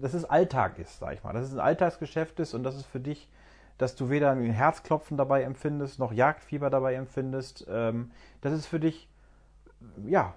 dass 0.00 0.14
es 0.14 0.24
Alltag 0.24 0.80
ist, 0.80 0.98
sag 0.98 1.14
ich 1.14 1.22
mal. 1.22 1.32
Dass 1.32 1.44
es 1.44 1.54
ein 1.54 1.60
Alltagsgeschäft 1.60 2.40
ist 2.40 2.54
und 2.54 2.64
dass 2.64 2.74
es 2.74 2.84
für 2.84 2.98
dich, 2.98 3.30
dass 3.78 3.94
du 3.94 4.10
weder 4.10 4.32
ein 4.32 4.50
Herzklopfen 4.50 5.16
dabei 5.16 5.44
empfindest, 5.44 6.00
noch 6.00 6.12
Jagdfieber 6.12 6.68
dabei 6.68 6.94
empfindest. 6.94 7.66
Ähm, 7.70 8.10
dass 8.40 8.52
es 8.52 8.66
für 8.66 8.80
dich, 8.80 9.08
ja, 10.08 10.34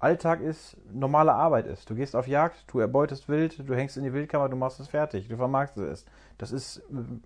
Alltag 0.00 0.40
ist, 0.40 0.76
normale 0.92 1.32
Arbeit 1.34 1.66
ist. 1.66 1.88
Du 1.90 1.94
gehst 1.94 2.16
auf 2.16 2.26
Jagd, 2.26 2.64
du 2.68 2.78
erbeutest 2.80 3.28
Wild, 3.28 3.58
du 3.68 3.74
hängst 3.74 3.96
in 3.96 4.02
die 4.04 4.12
Wildkammer, 4.12 4.48
du 4.48 4.56
machst 4.56 4.80
es 4.80 4.88
fertig, 4.88 5.28
du 5.28 5.36
vermarktest 5.36 5.78
es. 5.86 6.04
Das 6.38 6.52
ist, 6.52 6.78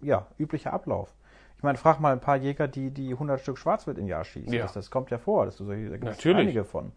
äh, 0.02 0.06
ja, 0.06 0.26
üblicher 0.38 0.72
Ablauf. 0.72 1.14
Ich 1.56 1.62
meine, 1.62 1.78
frag 1.78 2.00
mal 2.00 2.12
ein 2.12 2.20
paar 2.20 2.36
Jäger, 2.36 2.66
die, 2.68 2.90
die 2.90 3.12
100 3.12 3.40
Stück 3.40 3.58
Schwarzwild 3.58 3.96
im 3.96 4.06
Jahr 4.08 4.24
schießen. 4.24 4.52
Ja. 4.52 4.62
Das, 4.62 4.72
das 4.74 4.90
kommt 4.90 5.10
ja 5.10 5.18
vor, 5.18 5.46
dass 5.46 5.56
du 5.56 5.64
solche, 5.64 5.84
da 5.88 5.96
gibt 5.96 6.10
es 6.10 6.16
Natürlich. 6.18 6.40
einige 6.42 6.64
von. 6.64 6.92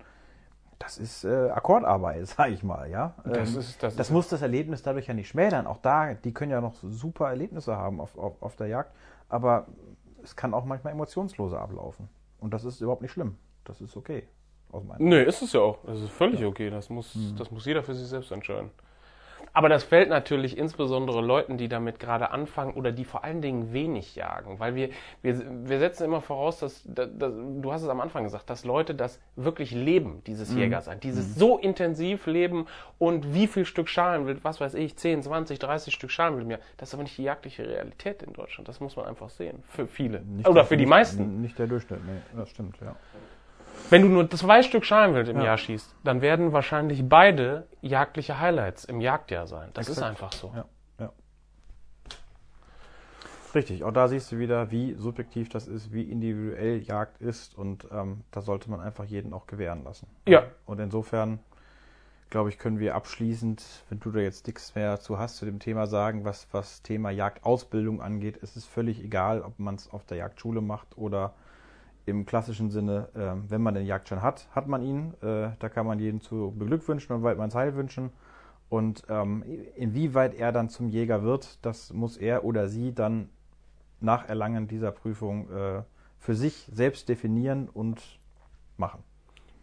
Das 0.80 0.98
ist 0.98 1.24
äh, 1.24 1.50
Akkordarbeit, 1.50 2.26
sag 2.28 2.50
ich 2.52 2.64
mal, 2.64 2.90
ja. 2.90 3.14
Das 3.24 3.54
Ähm, 3.54 3.60
ist- 3.60 3.82
das 3.84 3.96
das 3.96 4.08
ist- 4.08 4.12
muss 4.14 4.28
das 4.30 4.42
Erlebnis 4.42 4.82
dadurch 4.82 5.08
ja 5.08 5.14
nicht 5.14 5.28
schmälern. 5.30 5.68
Auch 5.68 5.78
da, 5.78 6.16
die 6.16 6.34
können 6.34 6.52
ja 6.52 6.60
noch 6.60 6.74
super 6.82 7.30
Erlebnisse 7.30 7.78
haben 7.78 8.02
auf, 8.02 8.18
auf, 8.18 8.42
auf 8.42 8.56
der 8.56 8.68
Jagd, 8.68 8.92
aber 9.30 9.68
es 10.24 10.36
kann 10.36 10.54
auch 10.56 10.66
manchmal 10.66 10.94
emotionsloser 10.94 11.62
ablaufen. 11.62 12.10
Und 12.40 12.54
das 12.54 12.64
ist 12.66 12.82
überhaupt 12.82 13.02
nicht 13.04 13.12
schlimm. 13.12 13.38
Das 13.64 13.80
ist 13.80 13.96
okay. 13.96 14.28
Aus 14.72 14.84
meiner 14.84 15.02
Nee, 15.04 15.24
ist 15.24 15.42
es 15.42 15.54
ja 15.54 15.62
auch. 15.62 15.80
Das 15.86 16.00
ist 16.02 16.12
völlig 16.12 16.44
okay. 16.44 16.70
Das 16.70 16.90
muss, 16.90 17.16
Mhm. 17.16 17.36
das 17.38 17.52
muss 17.52 17.66
jeder 17.66 17.84
für 17.84 17.94
sich 17.96 18.08
selbst 18.08 18.32
entscheiden. 18.32 18.70
Aber 19.54 19.70
das 19.70 19.84
fällt 19.84 20.10
natürlich 20.10 20.56
insbesondere 20.56 21.20
Leuten, 21.22 21.58
die 21.58 21.68
damit 21.68 22.00
gerade 22.00 22.30
anfangen 22.30 22.74
oder 22.76 22.92
die 22.92 23.06
vor 23.06 23.24
allen 23.24 23.42
Dingen 23.42 23.74
wenig 23.74 24.16
jagen. 24.16 24.60
Weil 24.60 24.76
wir, 24.76 24.90
wir, 25.24 25.42
wir 25.68 25.80
setzen 25.80 26.04
immer 26.04 26.22
voraus, 26.22 26.60
dass, 26.60 26.84
dass, 26.86 27.10
dass, 27.18 27.32
du 27.34 27.72
hast 27.72 27.82
es 27.82 27.90
am 27.90 28.00
Anfang 28.00 28.24
gesagt, 28.24 28.52
dass 28.52 28.66
Leute 28.66 28.94
das 28.94 29.20
wirklich 29.36 29.72
leben, 29.72 30.22
dieses 30.28 30.52
Mhm. 30.52 30.58
Jägersein. 30.60 31.00
Dieses 31.00 31.34
so 31.36 31.58
intensiv 31.58 32.28
leben 32.28 32.68
und 33.00 33.34
wie 33.34 33.48
viel 33.48 33.66
Stück 33.66 33.90
Schalenwild, 33.90 34.44
was 34.44 34.62
weiß 34.62 34.76
ich, 34.76 34.96
10, 34.96 35.24
20, 35.24 35.58
30 35.58 35.92
Stück 35.92 36.12
Schalenwild 36.12 36.44
im 36.46 36.52
Jahr. 36.52 36.60
Das 36.76 36.90
ist 36.90 36.94
aber 36.94 37.04
nicht 37.04 37.18
die 37.18 37.24
jagdliche 37.24 37.68
Realität 37.68 38.22
in 38.22 38.34
Deutschland. 38.34 38.68
Das 38.68 38.80
muss 38.80 38.96
man 38.96 39.06
einfach 39.08 39.30
sehen. 39.30 39.64
Für 39.70 39.88
viele. 39.88 40.22
Nicht 40.22 40.46
oder 40.48 40.56
der- 40.56 40.66
für 40.66 40.78
die 40.78 40.86
meisten. 40.86 41.42
Nicht 41.42 41.58
der 41.58 41.66
Durchschnitt, 41.68 42.02
nee, 42.06 42.22
das 42.38 42.50
stimmt, 42.50 42.76
ja. 42.82 42.96
Wenn 43.90 44.02
du 44.02 44.10
nur 44.10 44.30
zwei 44.30 44.64
Stück 44.64 44.86
Schalenwild 44.86 45.30
im 45.30 45.38
Ja. 45.38 45.46
Jahr 45.46 45.58
schießt, 45.58 45.96
dann 46.04 46.22
werden 46.22 46.52
wahrscheinlich 46.52 47.08
beide 47.08 47.68
jagdliche 47.82 48.40
Highlights 48.40 48.86
im 48.86 49.00
Jagdjahr 49.02 49.48
sein. 49.48 49.70
Das 49.74 49.88
ist 49.88 49.98
Exakt. 49.98 50.10
einfach 50.10 50.32
so. 50.34 50.52
Ja, 50.56 50.66
ja. 51.00 51.12
Richtig, 53.56 53.84
auch 53.84 53.94
da 53.94 54.08
siehst 54.08 54.32
du 54.32 54.40
wieder, 54.40 54.72
wie 54.72 54.94
subjektiv 54.94 55.50
das 55.50 55.68
ist, 55.68 55.94
wie 55.94 56.04
individuell 56.04 56.80
Jagd 56.84 57.22
ist 57.22 57.58
und 57.58 57.88
ähm, 57.92 58.24
da 58.32 58.42
sollte 58.42 58.70
man 58.70 58.82
einfach 58.82 59.06
jeden 59.06 59.34
auch 59.34 59.48
gewähren 59.48 59.84
lassen. 59.84 60.08
Ja. 60.28 60.44
Und 60.66 60.80
insofern, 60.80 61.40
glaube 62.30 62.50
ich, 62.50 62.60
können 62.60 62.80
wir 62.80 62.94
abschließend, 62.94 63.64
wenn 63.90 64.00
du 64.02 64.12
da 64.12 64.20
jetzt 64.20 64.48
nichts 64.48 64.76
mehr 64.76 65.00
zu 65.00 65.18
hast, 65.18 65.38
zu 65.38 65.46
dem 65.46 65.60
Thema 65.60 65.88
sagen, 65.88 66.26
was, 66.26 66.48
was 66.52 66.82
Thema 66.84 67.10
Jagdausbildung 67.10 68.02
angeht, 68.02 68.36
ist 68.38 68.58
es 68.58 68.66
völlig 68.66 69.02
egal, 69.02 69.42
ob 69.42 69.58
man 69.60 69.76
es 69.76 69.90
auf 69.92 70.06
der 70.06 70.18
Jagdschule 70.18 70.60
macht 70.62 70.98
oder 70.98 71.34
im 72.08 72.26
klassischen 72.26 72.72
Sinne, 72.72 73.10
ähm, 73.16 73.44
wenn 73.50 73.62
man 73.62 73.74
den 73.74 73.86
Jagdschein 73.86 74.22
hat, 74.22 74.48
hat 74.56 74.68
man 74.68 74.82
ihn. 74.82 75.14
Äh, 75.22 75.52
da 75.60 75.70
kann 75.70 75.86
man 75.86 76.00
jeden 76.00 76.22
zu 76.22 76.54
beglückwünschen 76.58 77.14
und 77.16 77.24
weit 77.24 77.38
man 77.38 77.54
Heil 77.54 77.76
wünschen. 77.76 78.12
Und 78.70 79.04
ähm, 79.10 79.44
inwieweit 79.76 80.34
er 80.34 80.54
dann 80.54 80.70
zum 80.70 80.90
Jäger 80.90 81.24
wird, 81.24 81.64
das 81.66 81.94
muss 81.94 82.18
er 82.18 82.46
oder 82.46 82.70
sie 82.70 82.94
dann 82.96 83.30
nach 84.00 84.28
Erlangen 84.28 84.68
dieser 84.68 84.92
Prüfung 84.92 85.50
äh, 85.52 85.84
für 86.18 86.34
sich 86.34 86.68
selbst 86.72 87.10
definieren 87.10 87.68
und 87.68 88.02
machen. 88.78 89.04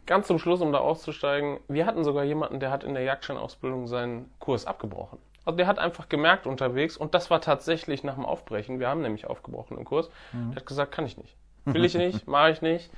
Ganz 0.07 0.26
zum 0.26 0.38
Schluss, 0.38 0.61
um 0.61 0.70
da 0.70 0.78
auszusteigen, 0.78 1.61
wir 1.68 1.87
hatten 1.87 2.04
sogar 2.04 2.24
jemanden, 2.24 2.61
der 2.61 2.70
hat 2.70 2.85
in 2.85 2.92
der 2.92 3.04
Jagdscheinausbildung 3.04 3.87
seinen 3.87 4.30
Kurs 4.38 4.66
abgebrochen. 4.66 5.18
Also 5.46 5.57
der 5.57 5.66
hat 5.66 5.78
einfach 5.78 6.11
gemerkt 6.11 6.46
unterwegs, 6.46 6.96
und 6.96 7.14
das 7.14 7.30
war 7.30 7.40
tatsächlich 7.40 8.04
nach 8.04 8.14
dem 8.14 8.26
Aufbrechen, 8.26 8.80
wir 8.80 8.88
haben 8.88 9.00
nämlich 9.00 9.26
aufgebrochen 9.26 9.78
im 9.78 9.85
Kurs, 9.85 10.11
der 10.33 10.57
hat 10.57 10.66
gesagt, 10.66 10.92
kann 10.92 11.07
ich 11.07 11.16
nicht. 11.16 11.37
Will 11.64 11.85
ich 11.85 11.94
nicht, 11.94 12.27
mache 12.29 12.50
ich 12.50 12.62
nicht. 12.62 12.90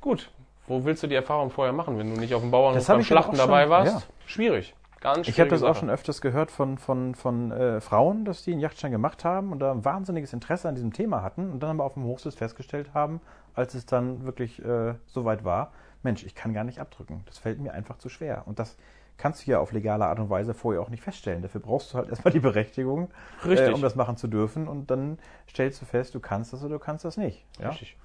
Gut, 0.00 0.30
wo 0.66 0.84
willst 0.84 1.02
du 1.02 1.06
die 1.06 1.14
Erfahrung 1.14 1.50
vorher 1.50 1.72
machen, 1.72 1.98
wenn 1.98 2.14
du 2.14 2.20
nicht 2.20 2.34
auf 2.34 2.42
dem 2.42 2.50
Bauernhof 2.50 2.86
beim 2.86 3.02
Schlachten 3.02 3.36
schon, 3.36 3.46
dabei 3.46 3.68
warst? 3.68 3.94
ja. 3.94 4.02
Schwierig. 4.26 4.74
Ganz 5.00 5.28
Ich 5.28 5.38
habe 5.38 5.48
das 5.48 5.62
auch 5.62 5.76
schon 5.76 5.90
öfters 5.90 6.20
gehört 6.20 6.50
von, 6.50 6.76
von, 6.76 7.14
von 7.14 7.52
äh, 7.52 7.80
Frauen, 7.80 8.24
dass 8.24 8.42
die 8.42 8.50
einen 8.50 8.60
Yachtschein 8.60 8.90
gemacht 8.90 9.24
haben 9.24 9.52
und 9.52 9.60
da 9.60 9.70
ein 9.70 9.84
wahnsinniges 9.84 10.32
Interesse 10.32 10.68
an 10.68 10.74
diesem 10.74 10.92
Thema 10.92 11.22
hatten 11.22 11.52
und 11.52 11.62
dann 11.62 11.70
aber 11.70 11.84
auf 11.84 11.94
dem 11.94 12.02
Hochsitz 12.02 12.34
festgestellt 12.34 12.94
haben, 12.94 13.20
als 13.54 13.74
es 13.74 13.86
dann 13.86 14.24
wirklich 14.24 14.64
äh, 14.64 14.94
soweit 15.06 15.44
war, 15.44 15.72
Mensch, 16.02 16.24
ich 16.24 16.34
kann 16.34 16.52
gar 16.52 16.64
nicht 16.64 16.80
abdrücken. 16.80 17.22
Das 17.26 17.38
fällt 17.38 17.60
mir 17.60 17.72
einfach 17.74 17.98
zu 17.98 18.08
schwer. 18.08 18.42
Und 18.46 18.58
das 18.58 18.76
kannst 19.18 19.46
du 19.46 19.50
ja 19.50 19.58
auf 19.58 19.72
legale 19.72 20.06
Art 20.06 20.18
und 20.20 20.30
Weise 20.30 20.54
vorher 20.54 20.80
auch 20.80 20.88
nicht 20.88 21.02
feststellen. 21.02 21.42
Dafür 21.42 21.60
brauchst 21.60 21.92
du 21.92 21.98
halt 21.98 22.08
erstmal 22.08 22.32
die 22.32 22.40
Berechtigung. 22.40 23.10
Äh, 23.44 23.72
um 23.72 23.82
das 23.82 23.96
machen 23.96 24.16
zu 24.16 24.28
dürfen. 24.28 24.68
Und 24.68 24.90
dann 24.90 25.18
stellst 25.50 25.82
du 25.82 25.84
fest, 25.84 26.14
du 26.14 26.20
kannst 26.20 26.52
das 26.52 26.62
oder 26.62 26.74
du 26.74 26.78
kannst 26.78 27.04
das 27.04 27.16
nicht. 27.16 27.44
Ja? 27.60 27.68
Richtig. 27.68 27.96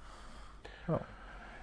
Ja. 0.88 1.00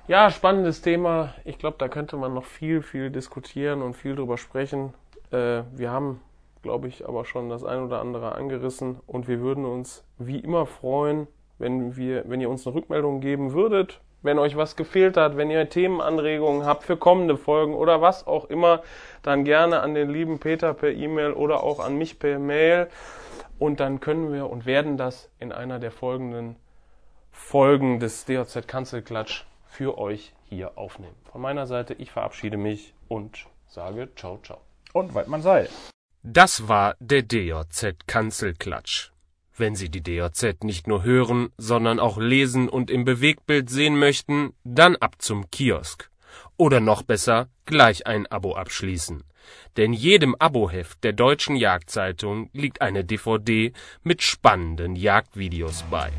Ja, 0.07 0.31
spannendes 0.31 0.81
Thema. 0.81 1.35
Ich 1.45 1.59
glaube, 1.59 1.77
da 1.77 1.87
könnte 1.87 2.17
man 2.17 2.33
noch 2.33 2.45
viel, 2.45 2.81
viel 2.81 3.11
diskutieren 3.11 3.81
und 3.81 3.93
viel 3.93 4.15
drüber 4.15 4.37
sprechen. 4.37 4.93
Äh, 5.31 5.63
wir 5.73 5.91
haben, 5.91 6.21
glaube 6.63 6.87
ich, 6.87 7.07
aber 7.07 7.25
schon 7.25 7.49
das 7.49 7.63
ein 7.63 7.83
oder 7.83 7.99
andere 7.99 8.35
angerissen 8.35 8.99
und 9.05 9.27
wir 9.27 9.41
würden 9.41 9.65
uns 9.65 10.03
wie 10.17 10.39
immer 10.39 10.65
freuen, 10.65 11.27
wenn 11.59 11.95
wir, 11.95 12.23
wenn 12.27 12.41
ihr 12.41 12.49
uns 12.49 12.65
eine 12.65 12.75
Rückmeldung 12.75 13.21
geben 13.21 13.53
würdet, 13.53 14.01
wenn 14.21 14.39
euch 14.39 14.55
was 14.55 14.75
gefehlt 14.75 15.17
hat, 15.17 15.37
wenn 15.37 15.49
ihr 15.49 15.69
Themenanregungen 15.69 16.65
habt 16.65 16.83
für 16.83 16.97
kommende 16.97 17.37
Folgen 17.37 17.73
oder 17.73 18.01
was 18.01 18.27
auch 18.27 18.45
immer, 18.45 18.83
dann 19.23 19.43
gerne 19.43 19.81
an 19.81 19.93
den 19.93 20.09
lieben 20.09 20.39
Peter 20.39 20.73
per 20.73 20.91
E-Mail 20.91 21.33
oder 21.33 21.63
auch 21.63 21.79
an 21.79 21.97
mich 21.97 22.19
per 22.19 22.39
Mail. 22.39 22.87
Und 23.59 23.79
dann 23.79 23.99
können 23.99 24.33
wir 24.33 24.49
und 24.49 24.65
werden 24.65 24.97
das 24.97 25.29
in 25.39 25.51
einer 25.51 25.79
der 25.79 25.91
folgenden 25.91 26.55
Folgen 27.31 27.99
des 27.99 28.25
DOZ 28.25 28.67
Kanzelklatsch 28.67 29.45
für 29.65 29.97
euch 29.97 30.33
hier 30.43 30.77
aufnehmen. 30.77 31.15
Von 31.31 31.41
meiner 31.41 31.67
Seite, 31.67 31.93
ich 31.93 32.11
verabschiede 32.11 32.57
mich 32.57 32.93
und 33.07 33.45
sage 33.67 34.09
ciao, 34.15 34.39
ciao. 34.43 34.59
Und 34.93 35.13
weit 35.15 35.27
man 35.27 35.41
sei. 35.41 35.69
Das 36.23 36.67
war 36.67 36.95
der 36.99 37.23
DJZ 37.23 38.07
Kanzelklatsch. 38.07 39.10
Wenn 39.61 39.75
Sie 39.75 39.89
die 39.89 40.01
DJZ 40.01 40.63
nicht 40.63 40.87
nur 40.87 41.03
hören, 41.03 41.49
sondern 41.55 41.99
auch 41.99 42.17
lesen 42.17 42.67
und 42.67 42.89
im 42.89 43.05
Bewegtbild 43.05 43.69
sehen 43.69 43.99
möchten, 43.99 44.53
dann 44.63 44.95
ab 44.95 45.17
zum 45.19 45.51
Kiosk. 45.51 46.09
Oder 46.57 46.79
noch 46.79 47.03
besser, 47.03 47.47
gleich 47.67 48.07
ein 48.07 48.25
Abo 48.25 48.55
abschließen. 48.55 49.23
Denn 49.77 49.93
jedem 49.93 50.33
Aboheft 50.33 51.03
der 51.03 51.13
Deutschen 51.13 51.55
Jagdzeitung 51.55 52.49
liegt 52.53 52.81
eine 52.81 53.05
DVD 53.05 53.71
mit 54.01 54.23
spannenden 54.23 54.95
Jagdvideos 54.95 55.83
bei. 55.91 56.11